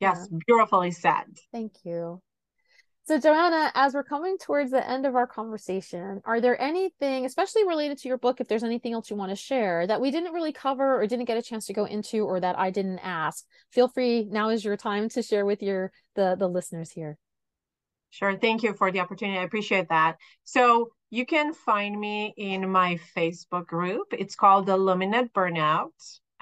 Yes. 0.00 0.28
Yeah. 0.30 0.38
Beautifully 0.46 0.90
said. 0.90 1.24
Thank 1.52 1.72
you. 1.84 2.20
So, 3.04 3.18
Joana, 3.18 3.72
as 3.74 3.94
we're 3.94 4.04
coming 4.04 4.38
towards 4.38 4.70
the 4.70 4.88
end 4.88 5.06
of 5.06 5.16
our 5.16 5.26
conversation, 5.26 6.20
are 6.24 6.40
there 6.40 6.60
anything, 6.62 7.24
especially 7.24 7.66
related 7.66 7.98
to 7.98 8.08
your 8.08 8.16
book, 8.16 8.40
if 8.40 8.46
there's 8.46 8.62
anything 8.62 8.92
else 8.92 9.10
you 9.10 9.16
want 9.16 9.30
to 9.30 9.36
share 9.36 9.88
that 9.88 10.00
we 10.00 10.12
didn't 10.12 10.32
really 10.32 10.52
cover 10.52 11.00
or 11.00 11.06
didn't 11.08 11.24
get 11.24 11.36
a 11.36 11.42
chance 11.42 11.66
to 11.66 11.72
go 11.72 11.84
into 11.84 12.24
or 12.24 12.38
that 12.38 12.56
I 12.56 12.70
didn't 12.70 13.00
ask? 13.00 13.44
Feel 13.72 13.88
free. 13.88 14.28
Now 14.30 14.50
is 14.50 14.64
your 14.64 14.76
time 14.76 15.08
to 15.10 15.22
share 15.22 15.44
with 15.44 15.62
your 15.62 15.90
the 16.14 16.36
the 16.38 16.46
listeners 16.46 16.92
here. 16.92 17.18
Sure. 18.10 18.36
Thank 18.36 18.62
you 18.62 18.72
for 18.74 18.92
the 18.92 19.00
opportunity. 19.00 19.38
I 19.38 19.42
appreciate 19.42 19.88
that. 19.88 20.16
So 20.44 20.90
you 21.10 21.26
can 21.26 21.54
find 21.54 21.98
me 21.98 22.32
in 22.36 22.70
my 22.70 23.00
Facebook 23.16 23.66
group. 23.66 24.12
It's 24.12 24.36
called 24.36 24.66
the 24.66 24.74
Illuminate 24.74 25.32
Burnout. 25.32 25.90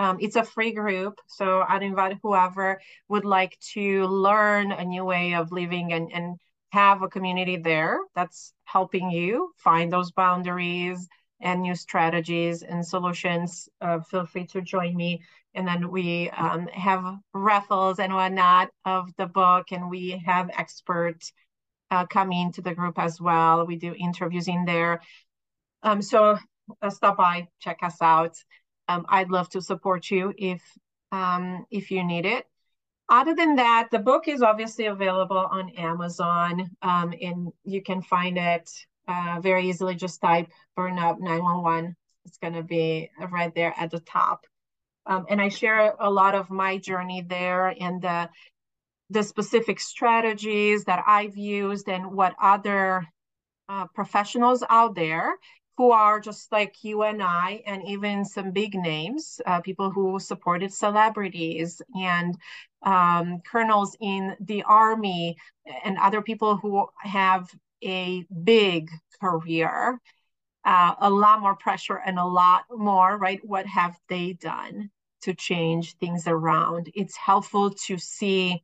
Um, 0.00 0.16
it's 0.18 0.36
a 0.36 0.44
free 0.44 0.72
group, 0.72 1.20
so 1.26 1.62
I'd 1.68 1.82
invite 1.82 2.16
whoever 2.22 2.80
would 3.10 3.26
like 3.26 3.58
to 3.74 4.06
learn 4.06 4.72
a 4.72 4.82
new 4.82 5.04
way 5.04 5.34
of 5.34 5.52
living 5.52 5.92
and, 5.92 6.10
and 6.10 6.38
have 6.72 7.02
a 7.02 7.08
community 7.08 7.58
there 7.58 7.98
that's 8.14 8.54
helping 8.64 9.10
you 9.10 9.52
find 9.58 9.92
those 9.92 10.10
boundaries 10.10 11.06
and 11.42 11.60
new 11.60 11.74
strategies 11.74 12.62
and 12.62 12.86
solutions. 12.86 13.68
Uh, 13.82 14.00
feel 14.00 14.24
free 14.24 14.46
to 14.46 14.62
join 14.62 14.96
me. 14.96 15.20
And 15.52 15.68
then 15.68 15.90
we 15.90 16.30
um, 16.30 16.66
have 16.68 17.04
raffles 17.34 17.98
and 17.98 18.14
whatnot 18.14 18.70
of 18.86 19.10
the 19.18 19.26
book, 19.26 19.66
and 19.70 19.90
we 19.90 20.22
have 20.24 20.48
experts 20.56 21.34
uh, 21.90 22.06
coming 22.06 22.52
to 22.52 22.62
the 22.62 22.74
group 22.74 22.98
as 22.98 23.20
well. 23.20 23.66
We 23.66 23.76
do 23.76 23.94
interviews 23.94 24.48
in 24.48 24.64
there. 24.64 25.02
Um, 25.82 26.00
so 26.00 26.38
uh, 26.80 26.88
stop 26.88 27.18
by, 27.18 27.48
check 27.60 27.80
us 27.82 28.00
out. 28.00 28.38
Um, 28.90 29.06
I'd 29.08 29.30
love 29.30 29.48
to 29.50 29.62
support 29.62 30.10
you 30.10 30.34
if 30.36 30.60
um, 31.12 31.64
if 31.70 31.92
you 31.92 32.02
need 32.04 32.26
it. 32.26 32.44
Other 33.08 33.34
than 33.34 33.56
that, 33.56 33.88
the 33.90 34.00
book 34.00 34.26
is 34.26 34.42
obviously 34.42 34.86
available 34.86 35.46
on 35.58 35.70
Amazon, 35.70 36.70
um, 36.82 37.14
and 37.20 37.52
you 37.64 37.82
can 37.82 38.02
find 38.02 38.36
it 38.36 38.68
uh, 39.06 39.38
very 39.40 39.68
easily. 39.68 39.94
Just 39.94 40.20
type 40.20 40.48
Burnout 40.76 41.20
911. 41.20 41.96
It's 42.24 42.38
going 42.38 42.54
to 42.54 42.64
be 42.64 43.10
right 43.30 43.54
there 43.54 43.74
at 43.76 43.92
the 43.92 44.00
top. 44.00 44.44
Um, 45.06 45.24
and 45.28 45.40
I 45.40 45.48
share 45.48 45.94
a 45.98 46.10
lot 46.10 46.34
of 46.34 46.50
my 46.50 46.78
journey 46.78 47.22
there 47.22 47.68
and 47.80 48.02
the 48.02 48.28
the 49.10 49.22
specific 49.22 49.78
strategies 49.80 50.84
that 50.84 51.02
I've 51.06 51.36
used 51.36 51.88
and 51.88 52.12
what 52.12 52.34
other 52.40 53.06
uh, 53.68 53.86
professionals 53.94 54.62
out 54.68 54.94
there 54.94 55.34
who 55.80 55.92
are 55.92 56.20
just 56.20 56.52
like 56.52 56.84
you 56.84 57.04
and 57.04 57.22
I, 57.22 57.62
and 57.64 57.82
even 57.88 58.22
some 58.22 58.50
big 58.50 58.74
names, 58.74 59.40
uh, 59.46 59.62
people 59.62 59.90
who 59.90 60.18
supported 60.18 60.74
celebrities 60.74 61.80
and 61.98 62.36
um, 62.82 63.40
colonels 63.50 63.96
in 63.98 64.36
the 64.40 64.62
army, 64.64 65.38
and 65.82 65.96
other 65.96 66.20
people 66.20 66.58
who 66.58 66.86
have 66.98 67.48
a 67.82 68.26
big 68.44 68.90
career, 69.22 69.98
uh, 70.66 70.96
a 71.00 71.08
lot 71.08 71.40
more 71.40 71.56
pressure 71.56 71.98
and 72.04 72.18
a 72.18 72.26
lot 72.26 72.64
more, 72.70 73.16
right? 73.16 73.40
What 73.42 73.64
have 73.64 73.96
they 74.10 74.34
done 74.34 74.90
to 75.22 75.32
change 75.32 75.96
things 75.96 76.24
around? 76.26 76.90
It's 76.94 77.16
helpful 77.16 77.70
to 77.86 77.96
see 77.96 78.62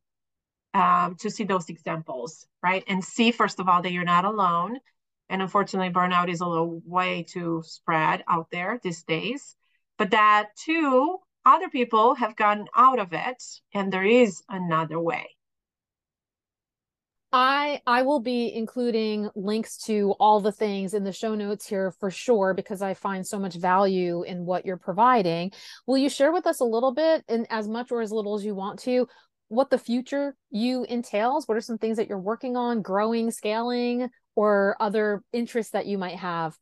um, 0.75 1.15
to 1.21 1.31
see 1.31 1.45
those 1.45 1.67
examples, 1.69 2.45
right? 2.61 2.83
And 2.87 3.03
see, 3.03 3.31
first 3.31 3.59
of 3.59 3.67
all, 3.67 3.81
that 3.81 3.91
you're 3.91 4.03
not 4.03 4.25
alone. 4.25 4.77
And 5.29 5.41
unfortunately, 5.41 5.93
burnout 5.93 6.29
is 6.29 6.41
a 6.41 6.47
little 6.47 6.81
way 6.85 7.23
too 7.23 7.63
spread 7.65 8.23
out 8.27 8.47
there 8.51 8.79
these 8.81 9.03
days. 9.03 9.55
But 9.97 10.11
that 10.11 10.49
too, 10.55 11.17
other 11.45 11.69
people 11.69 12.15
have 12.15 12.35
gotten 12.35 12.67
out 12.75 12.99
of 12.99 13.13
it, 13.13 13.43
and 13.73 13.91
there 13.91 14.05
is 14.05 14.43
another 14.49 14.99
way. 14.99 15.37
I 17.33 17.81
I 17.85 18.03
will 18.03 18.21
be 18.21 18.53
including 18.53 19.29
links 19.35 19.77
to 19.85 20.15
all 20.19 20.39
the 20.39 20.51
things 20.51 20.93
in 20.93 21.03
the 21.03 21.11
show 21.11 21.35
notes 21.35 21.67
here 21.67 21.91
for 21.91 22.09
sure 22.09 22.53
because 22.53 22.81
I 22.81 22.93
find 22.93 23.27
so 23.27 23.37
much 23.37 23.55
value 23.55 24.23
in 24.23 24.45
what 24.45 24.65
you're 24.65 24.77
providing. 24.77 25.51
Will 25.85 25.97
you 25.97 26.09
share 26.09 26.31
with 26.31 26.47
us 26.47 26.61
a 26.61 26.65
little 26.65 26.93
bit 26.93 27.25
and 27.27 27.45
as 27.49 27.67
much 27.67 27.91
or 27.91 28.01
as 28.01 28.11
little 28.11 28.35
as 28.35 28.45
you 28.45 28.55
want 28.55 28.79
to 28.79 29.07
what 29.49 29.69
the 29.69 29.77
future 29.77 30.35
you 30.51 30.85
entails? 30.85 31.47
What 31.47 31.57
are 31.57 31.61
some 31.61 31.77
things 31.77 31.97
that 31.97 32.07
you're 32.07 32.19
working 32.19 32.55
on, 32.55 32.81
growing, 32.81 33.29
scaling, 33.31 34.09
or 34.37 34.77
other 34.79 35.23
interests 35.33 35.71
that 35.71 35.87
you 35.87 35.97
might 35.97 36.17
have? 36.17 36.55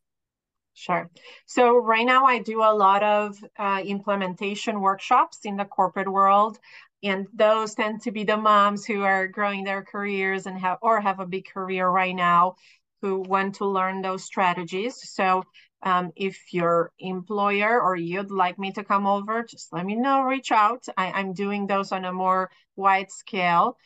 Sure. 0.72 1.10
So 1.44 1.76
right 1.76 2.06
now 2.06 2.24
I 2.24 2.38
do 2.40 2.62
a 2.62 2.72
lot 2.72 3.02
of 3.02 3.36
uh, 3.58 3.82
implementation 3.84 4.80
workshops 4.80 5.40
in 5.44 5.56
the 5.56 5.66
corporate 5.66 6.10
world, 6.10 6.58
and 7.02 7.26
those 7.34 7.74
tend 7.74 8.00
to 8.02 8.12
be 8.12 8.24
the 8.24 8.38
moms 8.38 8.86
who 8.86 9.02
are 9.02 9.28
growing 9.28 9.62
their 9.62 9.82
careers 9.82 10.46
and 10.46 10.58
have 10.58 10.78
or 10.80 11.02
have 11.02 11.20
a 11.20 11.26
big 11.26 11.44
career 11.52 11.86
right 11.86 12.16
now 12.16 12.56
who 13.02 13.20
want 13.20 13.56
to 13.56 13.66
learn 13.66 14.00
those 14.00 14.24
strategies. 14.24 14.96
So 15.12 15.44
um, 15.82 16.12
if 16.16 16.54
your 16.54 16.92
employer 16.98 17.78
or 17.78 17.94
you'd 17.94 18.30
like 18.30 18.58
me 18.58 18.72
to 18.72 18.84
come 18.84 19.06
over, 19.06 19.42
just 19.42 19.70
let 19.70 19.84
me 19.84 19.96
know, 19.96 20.22
reach 20.22 20.50
out. 20.50 20.86
I, 20.96 21.20
am 21.20 21.34
doing 21.34 21.66
those 21.66 21.92
on 21.92 22.06
a 22.06 22.12
more 22.12 22.50
wide 22.74 23.10
scale. 23.10 23.76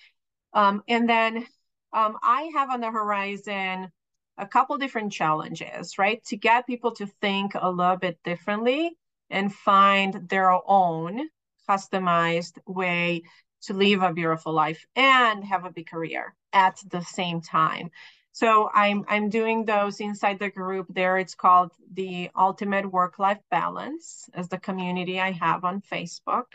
Um, 0.52 0.82
and 0.86 1.08
then 1.08 1.46
um, 1.92 2.16
I 2.22 2.50
have 2.54 2.70
on 2.70 2.80
the 2.80 2.90
horizon 2.90 3.90
a 4.38 4.46
couple 4.46 4.78
different 4.78 5.12
challenges, 5.12 5.98
right? 5.98 6.22
To 6.24 6.36
get 6.36 6.66
people 6.66 6.92
to 6.96 7.06
think 7.20 7.52
a 7.54 7.70
little 7.70 7.96
bit 7.96 8.18
differently 8.24 8.96
and 9.28 9.54
find 9.54 10.28
their 10.28 10.50
own 10.66 11.28
customized 11.68 12.58
way 12.66 13.22
to 13.62 13.74
live 13.74 14.02
a 14.02 14.12
beautiful 14.12 14.52
life 14.52 14.84
and 14.96 15.44
have 15.44 15.64
a 15.64 15.70
big 15.70 15.88
career 15.88 16.34
at 16.52 16.80
the 16.88 17.02
same 17.02 17.40
time. 17.40 17.90
So 18.32 18.70
I'm 18.72 19.04
I'm 19.08 19.28
doing 19.28 19.64
those 19.64 20.00
inside 20.00 20.38
the 20.38 20.50
group 20.50 20.86
there. 20.88 21.18
It's 21.18 21.34
called 21.34 21.72
the 21.92 22.30
Ultimate 22.36 22.90
Work 22.90 23.18
Life 23.18 23.40
Balance 23.50 24.28
as 24.34 24.48
the 24.48 24.58
community 24.58 25.20
I 25.20 25.32
have 25.32 25.64
on 25.64 25.82
Facebook. 25.82 26.46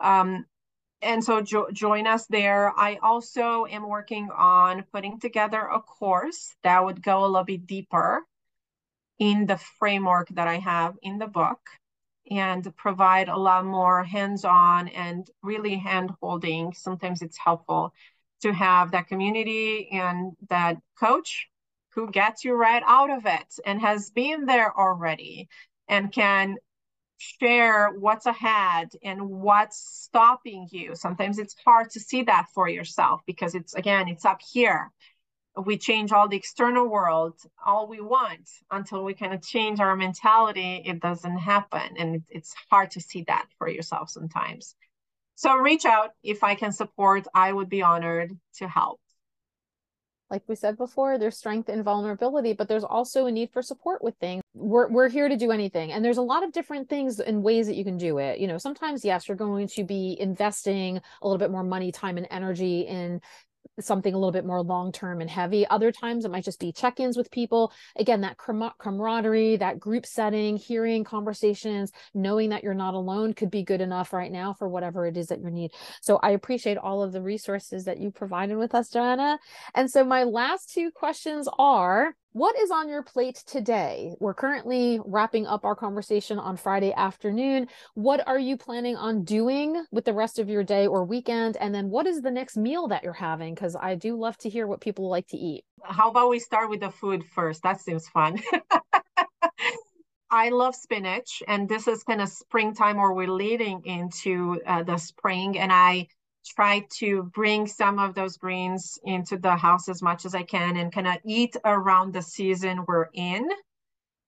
Um, 0.00 0.44
and 1.02 1.22
so 1.22 1.40
jo- 1.40 1.70
join 1.72 2.06
us 2.06 2.26
there. 2.26 2.72
I 2.76 2.98
also 3.02 3.66
am 3.66 3.88
working 3.88 4.28
on 4.36 4.84
putting 4.92 5.20
together 5.20 5.60
a 5.60 5.80
course 5.80 6.54
that 6.62 6.84
would 6.84 7.02
go 7.02 7.24
a 7.24 7.26
little 7.26 7.44
bit 7.44 7.66
deeper 7.66 8.22
in 9.18 9.46
the 9.46 9.58
framework 9.78 10.28
that 10.30 10.48
I 10.48 10.58
have 10.58 10.94
in 11.02 11.18
the 11.18 11.26
book 11.26 11.60
and 12.30 12.74
provide 12.76 13.28
a 13.28 13.36
lot 13.36 13.64
more 13.64 14.04
hands-on 14.04 14.88
and 14.88 15.28
really 15.42 15.76
hand-holding. 15.76 16.72
Sometimes 16.74 17.22
it's 17.22 17.38
helpful 17.38 17.92
to 18.42 18.52
have 18.52 18.92
that 18.92 19.08
community 19.08 19.88
and 19.90 20.32
that 20.48 20.76
coach 20.98 21.48
who 21.94 22.10
gets 22.10 22.44
you 22.44 22.54
right 22.54 22.82
out 22.86 23.10
of 23.10 23.26
it 23.26 23.54
and 23.64 23.80
has 23.80 24.10
been 24.10 24.46
there 24.46 24.76
already 24.78 25.48
and 25.88 26.12
can 26.12 26.56
share 27.18 27.90
what's 27.90 28.26
ahead 28.26 28.92
and 29.02 29.28
what's 29.28 29.78
stopping 30.04 30.68
you. 30.70 30.94
Sometimes 30.94 31.38
it's 31.38 31.56
hard 31.64 31.90
to 31.90 32.00
see 32.00 32.22
that 32.22 32.46
for 32.54 32.68
yourself 32.68 33.20
because 33.26 33.54
it's 33.54 33.74
again, 33.74 34.08
it's 34.08 34.24
up 34.24 34.40
here. 34.40 34.90
We 35.56 35.76
change 35.76 36.12
all 36.12 36.28
the 36.28 36.36
external 36.36 36.88
world 36.88 37.34
all 37.66 37.88
we 37.88 38.00
want 38.00 38.48
until 38.70 39.04
we 39.04 39.14
kind 39.14 39.34
of 39.34 39.42
change 39.42 39.80
our 39.80 39.96
mentality. 39.96 40.82
It 40.86 41.00
doesn't 41.00 41.38
happen. 41.38 41.96
And 41.98 42.22
it's 42.28 42.54
hard 42.70 42.92
to 42.92 43.00
see 43.00 43.24
that 43.26 43.46
for 43.58 43.68
yourself 43.68 44.08
sometimes. 44.08 44.76
So 45.34 45.56
reach 45.56 45.84
out 45.84 46.10
if 46.22 46.44
I 46.44 46.54
can 46.54 46.70
support. 46.72 47.26
I 47.34 47.52
would 47.52 47.68
be 47.68 47.82
honored 47.82 48.38
to 48.58 48.68
help 48.68 49.00
like 50.30 50.42
we 50.46 50.54
said 50.54 50.76
before 50.76 51.18
there's 51.18 51.36
strength 51.36 51.68
and 51.68 51.84
vulnerability 51.84 52.52
but 52.52 52.68
there's 52.68 52.84
also 52.84 53.26
a 53.26 53.32
need 53.32 53.50
for 53.52 53.62
support 53.62 54.02
with 54.02 54.14
things. 54.16 54.42
We're, 54.54 54.88
we're 54.88 55.08
here 55.08 55.28
to 55.28 55.36
do 55.36 55.52
anything 55.52 55.92
and 55.92 56.04
there's 56.04 56.18
a 56.18 56.22
lot 56.22 56.42
of 56.42 56.52
different 56.52 56.88
things 56.88 57.20
and 57.20 57.42
ways 57.42 57.66
that 57.66 57.76
you 57.76 57.84
can 57.84 57.96
do 57.96 58.18
it. 58.18 58.38
You 58.38 58.46
know 58.46 58.58
sometimes 58.58 59.04
yes 59.04 59.28
you're 59.28 59.36
going 59.36 59.68
to 59.68 59.84
be 59.84 60.16
investing 60.20 60.98
a 61.22 61.26
little 61.26 61.38
bit 61.38 61.50
more 61.50 61.64
money 61.64 61.92
time 61.92 62.16
and 62.16 62.26
energy 62.30 62.80
in 62.82 63.20
something 63.80 64.12
a 64.12 64.18
little 64.18 64.32
bit 64.32 64.44
more 64.44 64.62
long 64.62 64.92
term 64.92 65.20
and 65.20 65.30
heavy. 65.30 65.66
Other 65.66 65.92
times 65.92 66.24
it 66.24 66.30
might 66.30 66.44
just 66.44 66.60
be 66.60 66.72
check 66.72 67.00
ins 67.00 67.16
with 67.16 67.30
people. 67.30 67.72
Again, 67.96 68.20
that 68.22 68.38
camaraderie, 68.38 69.56
that 69.56 69.78
group 69.78 70.06
setting, 70.06 70.56
hearing 70.56 71.04
conversations, 71.04 71.92
knowing 72.14 72.50
that 72.50 72.62
you're 72.62 72.74
not 72.74 72.94
alone 72.94 73.34
could 73.34 73.50
be 73.50 73.62
good 73.62 73.80
enough 73.80 74.12
right 74.12 74.32
now 74.32 74.52
for 74.52 74.68
whatever 74.68 75.06
it 75.06 75.16
is 75.16 75.28
that 75.28 75.40
you 75.40 75.50
need. 75.50 75.72
So 76.00 76.18
I 76.22 76.30
appreciate 76.30 76.78
all 76.78 77.02
of 77.02 77.12
the 77.12 77.22
resources 77.22 77.84
that 77.84 77.98
you 77.98 78.10
provided 78.10 78.56
with 78.56 78.74
us, 78.74 78.90
Joana. 78.90 79.38
And 79.74 79.90
so 79.90 80.04
my 80.04 80.24
last 80.24 80.72
two 80.72 80.90
questions 80.90 81.48
are 81.58 82.14
what 82.38 82.56
is 82.56 82.70
on 82.70 82.88
your 82.88 83.02
plate 83.02 83.42
today? 83.46 84.14
We're 84.20 84.32
currently 84.32 85.00
wrapping 85.04 85.48
up 85.48 85.64
our 85.64 85.74
conversation 85.74 86.38
on 86.38 86.56
Friday 86.56 86.92
afternoon. 86.92 87.66
What 87.94 88.26
are 88.28 88.38
you 88.38 88.56
planning 88.56 88.94
on 88.94 89.24
doing 89.24 89.84
with 89.90 90.04
the 90.04 90.12
rest 90.12 90.38
of 90.38 90.48
your 90.48 90.62
day 90.62 90.86
or 90.86 91.04
weekend? 91.04 91.56
And 91.56 91.74
then 91.74 91.90
what 91.90 92.06
is 92.06 92.22
the 92.22 92.30
next 92.30 92.56
meal 92.56 92.86
that 92.88 93.02
you're 93.02 93.12
having? 93.12 93.56
Because 93.56 93.74
I 93.74 93.96
do 93.96 94.16
love 94.16 94.38
to 94.38 94.48
hear 94.48 94.68
what 94.68 94.80
people 94.80 95.08
like 95.08 95.26
to 95.28 95.36
eat. 95.36 95.64
How 95.82 96.10
about 96.10 96.30
we 96.30 96.38
start 96.38 96.70
with 96.70 96.78
the 96.78 96.90
food 96.90 97.24
first? 97.24 97.64
That 97.64 97.80
seems 97.80 98.06
fun. 98.06 98.38
I 100.30 100.50
love 100.50 100.76
spinach, 100.76 101.42
and 101.48 101.68
this 101.68 101.88
is 101.88 102.04
kind 102.04 102.20
of 102.20 102.28
springtime 102.28 102.98
or 102.98 103.14
we're 103.14 103.32
leading 103.32 103.84
into 103.84 104.60
uh, 104.66 104.82
the 104.82 104.98
spring, 104.98 105.58
and 105.58 105.72
I 105.72 106.08
try 106.48 106.84
to 106.98 107.24
bring 107.34 107.66
some 107.66 107.98
of 107.98 108.14
those 108.14 108.36
greens 108.36 108.98
into 109.04 109.38
the 109.38 109.56
house 109.56 109.88
as 109.88 110.02
much 110.02 110.24
as 110.24 110.34
I 110.34 110.42
can 110.42 110.76
and 110.76 110.92
kind 110.92 111.06
of 111.06 111.16
eat 111.24 111.56
around 111.64 112.12
the 112.12 112.22
season 112.22 112.84
we're 112.86 113.08
in. 113.12 113.48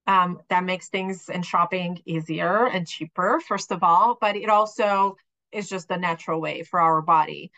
Um, 0.06 0.40
that 0.48 0.64
makes 0.64 0.88
things 0.88 1.28
and 1.28 1.44
shopping 1.44 2.00
easier 2.04 2.66
and 2.66 2.86
cheaper, 2.86 3.40
first 3.46 3.70
of 3.70 3.82
all, 3.82 4.18
but 4.20 4.34
it 4.34 4.48
also 4.48 5.16
is 5.52 5.68
just 5.68 5.88
the 5.88 5.96
natural 5.96 6.40
way 6.40 6.62
for 6.62 6.80
our 6.80 7.02
body 7.02 7.52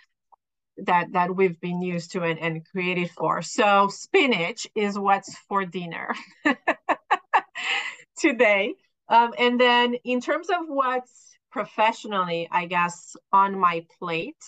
that 0.78 1.12
that 1.12 1.34
we've 1.34 1.60
been 1.60 1.82
used 1.82 2.12
to 2.12 2.22
and, 2.22 2.38
and 2.38 2.66
created 2.66 3.10
for. 3.10 3.42
So 3.42 3.88
spinach 3.88 4.66
is 4.74 4.98
what's 4.98 5.36
for 5.48 5.64
dinner 5.64 6.14
today. 8.18 8.74
Um, 9.08 9.34
and 9.38 9.60
then 9.60 9.94
in 10.04 10.20
terms 10.20 10.48
of 10.48 10.66
what's 10.66 11.36
professionally, 11.52 12.48
I 12.50 12.66
guess, 12.66 13.14
on 13.32 13.58
my 13.58 13.84
plate 13.98 14.42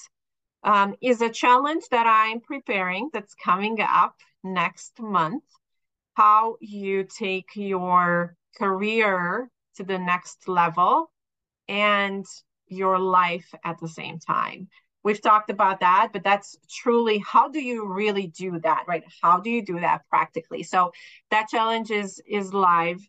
um, 0.64 0.94
is 1.02 1.20
a 1.20 1.28
challenge 1.28 1.84
that 1.90 2.06
I'm 2.06 2.40
preparing 2.40 3.10
that's 3.12 3.34
coming 3.34 3.78
up 3.80 4.16
next 4.42 4.98
month. 4.98 5.44
How 6.14 6.56
you 6.60 7.04
take 7.04 7.50
your 7.54 8.36
career 8.56 9.50
to 9.76 9.84
the 9.84 9.98
next 9.98 10.48
level 10.48 11.10
and 11.68 12.24
your 12.68 12.98
life 12.98 13.52
at 13.64 13.78
the 13.80 13.88
same 13.88 14.18
time. 14.18 14.68
We've 15.02 15.20
talked 15.20 15.50
about 15.50 15.80
that, 15.80 16.10
but 16.12 16.24
that's 16.24 16.56
truly 16.70 17.18
how 17.18 17.48
do 17.48 17.60
you 17.60 17.86
really 17.86 18.28
do 18.28 18.58
that, 18.60 18.84
right? 18.88 19.04
How 19.22 19.38
do 19.38 19.50
you 19.50 19.62
do 19.62 19.80
that 19.80 20.08
practically? 20.08 20.62
So 20.62 20.92
that 21.30 21.48
challenge 21.48 21.90
is 21.90 22.22
is 22.26 22.54
live 22.54 23.00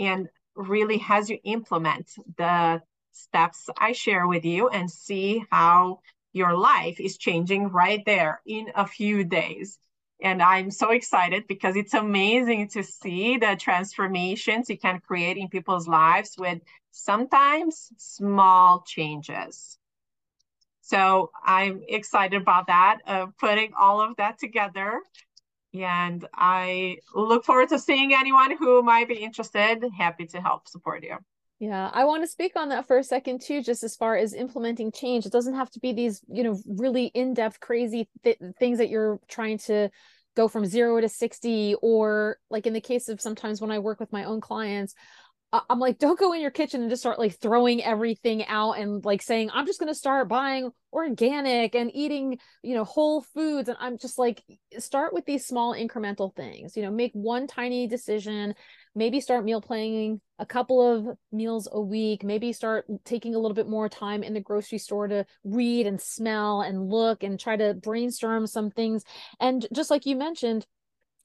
and 0.00 0.28
really 0.56 0.98
has 0.98 1.30
you 1.30 1.38
implement 1.44 2.10
the 2.36 2.82
steps 3.16 3.68
I 3.78 3.92
share 3.92 4.26
with 4.26 4.44
you 4.44 4.68
and 4.68 4.90
see 4.90 5.44
how 5.50 6.00
your 6.32 6.54
life 6.54 7.00
is 7.00 7.16
changing 7.16 7.68
right 7.68 8.02
there 8.04 8.40
in 8.46 8.66
a 8.74 8.86
few 8.86 9.24
days. 9.24 9.78
And 10.20 10.42
I'm 10.42 10.70
so 10.70 10.90
excited 10.90 11.46
because 11.46 11.76
it's 11.76 11.94
amazing 11.94 12.68
to 12.70 12.82
see 12.82 13.36
the 13.36 13.56
transformations 13.58 14.70
you 14.70 14.78
can 14.78 15.00
create 15.00 15.36
in 15.36 15.48
people's 15.48 15.88
lives 15.88 16.34
with 16.38 16.60
sometimes 16.90 17.90
small 17.98 18.82
changes. 18.86 19.78
So 20.80 21.30
I'm 21.44 21.82
excited 21.88 22.40
about 22.40 22.68
that, 22.68 22.98
uh, 23.06 23.26
putting 23.38 23.72
all 23.78 24.00
of 24.00 24.16
that 24.16 24.38
together. 24.38 25.00
And 25.74 26.26
I 26.32 26.98
look 27.14 27.44
forward 27.44 27.70
to 27.70 27.78
seeing 27.78 28.14
anyone 28.14 28.56
who 28.56 28.82
might 28.82 29.08
be 29.08 29.16
interested. 29.16 29.84
Happy 29.98 30.26
to 30.26 30.40
help 30.40 30.68
support 30.68 31.02
you. 31.02 31.18
Yeah, 31.58 31.90
I 31.92 32.04
want 32.04 32.22
to 32.22 32.26
speak 32.28 32.52
on 32.54 32.68
that 32.68 32.86
for 32.86 32.98
a 32.98 33.04
second 33.04 33.40
too, 33.40 33.62
just 33.62 33.82
as 33.82 33.96
far 33.96 34.16
as 34.16 34.34
implementing 34.34 34.92
change. 34.92 35.24
It 35.24 35.32
doesn't 35.32 35.54
have 35.54 35.70
to 35.70 35.80
be 35.80 35.92
these, 35.92 36.20
you 36.28 36.42
know, 36.42 36.60
really 36.66 37.06
in-depth, 37.06 37.60
crazy 37.60 38.08
th- 38.24 38.38
things 38.58 38.78
that 38.78 38.90
you're 38.90 39.20
trying 39.26 39.56
to 39.58 39.88
go 40.36 40.48
from 40.48 40.66
zero 40.66 41.00
to 41.00 41.08
60, 41.08 41.74
or 41.80 42.36
like 42.50 42.66
in 42.66 42.74
the 42.74 42.80
case 42.80 43.08
of 43.08 43.22
sometimes 43.22 43.62
when 43.62 43.70
I 43.70 43.78
work 43.78 44.00
with 44.00 44.12
my 44.12 44.24
own 44.24 44.42
clients, 44.42 44.94
I'm 45.70 45.78
like, 45.78 45.98
don't 45.98 46.18
go 46.18 46.32
in 46.34 46.42
your 46.42 46.50
kitchen 46.50 46.82
and 46.82 46.90
just 46.90 47.00
start 47.02 47.18
like 47.18 47.40
throwing 47.40 47.82
everything 47.82 48.44
out 48.46 48.72
and 48.72 49.02
like 49.04 49.22
saying, 49.22 49.50
I'm 49.54 49.64
just 49.64 49.78
going 49.78 49.90
to 49.90 49.98
start 49.98 50.28
buying 50.28 50.70
organic 50.92 51.74
and 51.74 51.90
eating, 51.94 52.38
you 52.62 52.74
know, 52.74 52.84
whole 52.84 53.22
foods. 53.22 53.68
And 53.68 53.78
I'm 53.80 53.96
just 53.96 54.18
like, 54.18 54.42
start 54.78 55.14
with 55.14 55.24
these 55.24 55.46
small 55.46 55.74
incremental 55.74 56.34
things, 56.34 56.76
you 56.76 56.82
know, 56.82 56.90
make 56.90 57.12
one 57.14 57.46
tiny 57.46 57.86
decision 57.86 58.54
maybe 58.96 59.20
start 59.20 59.44
meal 59.44 59.60
planning 59.60 60.20
a 60.38 60.46
couple 60.46 60.82
of 60.82 61.16
meals 61.30 61.68
a 61.70 61.80
week 61.80 62.24
maybe 62.24 62.52
start 62.52 62.86
taking 63.04 63.34
a 63.34 63.38
little 63.38 63.54
bit 63.54 63.68
more 63.68 63.88
time 63.88 64.22
in 64.22 64.34
the 64.34 64.40
grocery 64.40 64.78
store 64.78 65.06
to 65.06 65.24
read 65.44 65.86
and 65.86 66.00
smell 66.00 66.62
and 66.62 66.90
look 66.90 67.22
and 67.22 67.38
try 67.38 67.56
to 67.56 67.74
brainstorm 67.74 68.46
some 68.46 68.70
things. 68.70 69.04
And 69.38 69.66
just 69.72 69.90
like 69.90 70.06
you 70.06 70.16
mentioned 70.16 70.66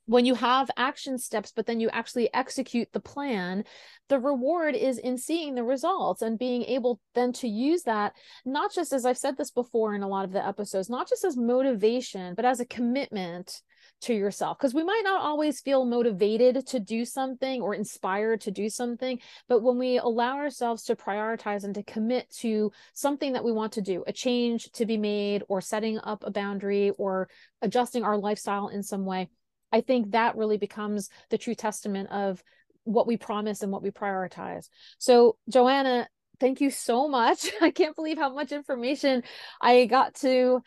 when 0.05 0.25
you 0.25 0.33
have 0.35 0.69
action 0.77 1.17
steps 1.17 1.53
but 1.55 1.65
then 1.67 1.79
you 1.79 1.89
actually 1.89 2.33
execute 2.33 2.91
the 2.91 2.99
plan 2.99 3.63
the 4.09 4.19
reward 4.19 4.75
is 4.75 4.97
in 4.97 5.17
seeing 5.17 5.53
the 5.53 5.63
results 5.63 6.21
and 6.23 6.39
being 6.39 6.63
able 6.63 6.99
then 7.13 7.31
to 7.31 7.47
use 7.47 7.83
that 7.83 8.13
not 8.43 8.73
just 8.73 8.91
as 8.93 9.05
i've 9.05 9.17
said 9.17 9.37
this 9.37 9.51
before 9.51 9.93
in 9.93 10.01
a 10.01 10.07
lot 10.07 10.25
of 10.25 10.31
the 10.31 10.45
episodes 10.45 10.89
not 10.89 11.07
just 11.07 11.23
as 11.23 11.37
motivation 11.37 12.33
but 12.33 12.45
as 12.45 12.59
a 12.59 12.65
commitment 12.65 13.61
to 14.01 14.13
yourself 14.13 14.57
because 14.57 14.73
we 14.73 14.83
might 14.83 15.01
not 15.03 15.21
always 15.21 15.61
feel 15.61 15.85
motivated 15.85 16.65
to 16.67 16.79
do 16.79 17.05
something 17.05 17.61
or 17.61 17.73
inspired 17.73 18.41
to 18.41 18.51
do 18.51 18.69
something 18.69 19.19
but 19.47 19.61
when 19.61 19.77
we 19.77 19.97
allow 19.97 20.37
ourselves 20.37 20.83
to 20.83 20.95
prioritize 20.95 21.63
and 21.63 21.75
to 21.75 21.83
commit 21.83 22.29
to 22.29 22.71
something 22.93 23.33
that 23.33 23.43
we 23.43 23.51
want 23.51 23.73
to 23.73 23.81
do 23.81 24.03
a 24.07 24.13
change 24.13 24.71
to 24.71 24.85
be 24.85 24.97
made 24.97 25.43
or 25.47 25.61
setting 25.61 25.99
up 26.03 26.23
a 26.25 26.31
boundary 26.31 26.91
or 26.97 27.29
adjusting 27.61 28.03
our 28.03 28.17
lifestyle 28.17 28.67
in 28.67 28.83
some 28.83 29.05
way 29.05 29.29
i 29.71 29.81
think 29.81 30.11
that 30.11 30.35
really 30.35 30.57
becomes 30.57 31.09
the 31.29 31.37
true 31.37 31.55
testament 31.55 32.09
of 32.11 32.43
what 32.83 33.07
we 33.07 33.17
promise 33.17 33.61
and 33.61 33.71
what 33.71 33.83
we 33.83 33.91
prioritize. 33.91 34.69
So 34.97 35.37
Joana 35.49 36.05
thank 36.39 36.59
you 36.59 36.71
so 36.71 37.07
much. 37.07 37.49
I 37.61 37.69
can't 37.71 37.95
believe 37.95 38.17
how 38.17 38.33
much 38.33 38.51
information 38.51 39.23
i 39.61 39.85
got 39.85 40.15
to 40.15 40.61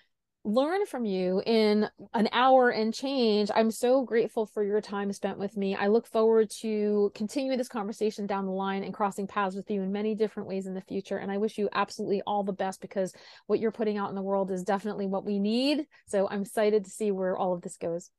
learn 0.44 0.84
from 0.84 1.06
you 1.06 1.42
in 1.46 1.88
an 2.12 2.28
hour 2.32 2.68
and 2.68 2.92
change. 2.92 3.50
I'm 3.54 3.70
so 3.70 4.02
grateful 4.02 4.44
for 4.44 4.62
your 4.62 4.82
time 4.82 5.10
spent 5.12 5.38
with 5.38 5.56
me. 5.56 5.74
I 5.74 5.86
look 5.86 6.06
forward 6.06 6.50
to 6.60 7.10
continuing 7.14 7.56
this 7.56 7.68
conversation 7.68 8.26
down 8.26 8.44
the 8.44 8.52
line 8.52 8.84
and 8.84 8.92
crossing 8.92 9.26
paths 9.26 9.56
with 9.56 9.70
you 9.70 9.80
in 9.80 9.90
many 9.90 10.14
different 10.14 10.48
ways 10.48 10.66
in 10.66 10.74
the 10.74 10.82
future. 10.82 11.16
And 11.16 11.32
I 11.32 11.38
wish 11.38 11.56
you 11.56 11.70
absolutely 11.72 12.20
all 12.26 12.44
the 12.44 12.52
best 12.52 12.82
because 12.82 13.14
what 13.46 13.58
you're 13.58 13.72
putting 13.72 13.96
out 13.96 14.10
in 14.10 14.14
the 14.14 14.22
world 14.22 14.50
is 14.50 14.62
definitely 14.62 15.06
what 15.06 15.24
we 15.24 15.38
need. 15.38 15.86
So 16.06 16.28
I'm 16.28 16.42
excited 16.42 16.84
to 16.84 16.90
see 16.90 17.10
where 17.10 17.36
all 17.36 17.54
of 17.54 17.62
this 17.62 17.78
goes. 17.78 18.10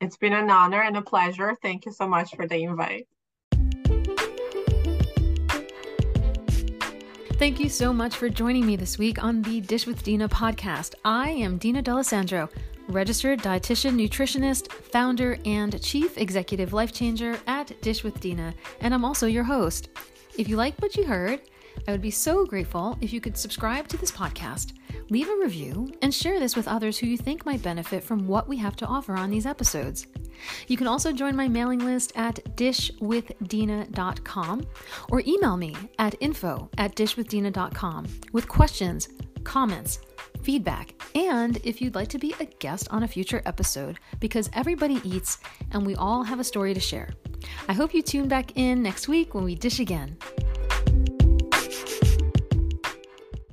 It's 0.00 0.16
been 0.16 0.32
an 0.32 0.50
honor 0.50 0.82
and 0.82 0.96
a 0.96 1.02
pleasure. 1.02 1.56
Thank 1.60 1.84
you 1.84 1.92
so 1.92 2.06
much 2.06 2.34
for 2.36 2.46
the 2.46 2.62
invite. 2.62 3.08
Thank 7.40 7.58
you 7.58 7.70
so 7.70 7.90
much 7.90 8.16
for 8.16 8.28
joining 8.28 8.66
me 8.66 8.76
this 8.76 8.98
week 8.98 9.24
on 9.24 9.40
the 9.40 9.62
Dish 9.62 9.86
with 9.86 10.02
Dina 10.02 10.28
podcast. 10.28 10.94
I 11.06 11.30
am 11.30 11.56
Dina 11.56 11.80
D'Alessandro, 11.80 12.50
registered 12.88 13.40
dietitian, 13.40 13.96
nutritionist, 13.96 14.70
founder, 14.70 15.38
and 15.46 15.82
chief 15.82 16.18
executive 16.18 16.74
life 16.74 16.92
changer 16.92 17.40
at 17.46 17.80
Dish 17.80 18.04
with 18.04 18.20
Dina, 18.20 18.52
and 18.82 18.92
I'm 18.92 19.06
also 19.06 19.26
your 19.26 19.44
host. 19.44 19.88
If 20.36 20.50
you 20.50 20.56
like 20.56 20.78
what 20.82 20.96
you 20.96 21.06
heard, 21.06 21.40
I 21.88 21.92
would 21.92 22.02
be 22.02 22.10
so 22.10 22.44
grateful 22.44 22.98
if 23.00 23.10
you 23.10 23.22
could 23.22 23.38
subscribe 23.38 23.88
to 23.88 23.96
this 23.96 24.12
podcast, 24.12 24.74
leave 25.10 25.28
a 25.28 25.36
review, 25.36 25.92
and 26.02 26.14
share 26.14 26.38
this 26.38 26.56
with 26.56 26.68
others 26.68 26.98
who 26.98 27.06
you 27.06 27.16
think 27.16 27.44
might 27.44 27.62
benefit 27.62 28.02
from 28.02 28.26
what 28.26 28.48
we 28.48 28.56
have 28.56 28.76
to 28.76 28.86
offer 28.86 29.14
on 29.14 29.30
these 29.30 29.46
episodes. 29.46 30.06
You 30.68 30.76
can 30.76 30.86
also 30.86 31.12
join 31.12 31.36
my 31.36 31.48
mailing 31.48 31.80
list 31.80 32.12
at 32.16 32.36
dishwithdina.com 32.56 34.66
or 35.10 35.22
email 35.26 35.56
me 35.56 35.76
at 35.98 36.14
info 36.20 36.70
at 36.78 36.94
dishwithdina.com 36.94 38.06
with 38.32 38.48
questions, 38.48 39.08
comments, 39.44 40.00
feedback, 40.42 40.94
and 41.14 41.58
if 41.64 41.82
you'd 41.82 41.94
like 41.94 42.08
to 42.08 42.18
be 42.18 42.34
a 42.40 42.44
guest 42.44 42.88
on 42.90 43.02
a 43.02 43.08
future 43.08 43.42
episode, 43.44 43.98
because 44.20 44.48
everybody 44.52 45.00
eats 45.04 45.38
and 45.72 45.84
we 45.84 45.94
all 45.96 46.22
have 46.22 46.40
a 46.40 46.44
story 46.44 46.72
to 46.72 46.80
share. 46.80 47.10
I 47.68 47.72
hope 47.72 47.94
you 47.94 48.02
tune 48.02 48.28
back 48.28 48.56
in 48.56 48.82
next 48.82 49.08
week 49.08 49.34
when 49.34 49.44
we 49.44 49.54
dish 49.54 49.80
again. 49.80 50.16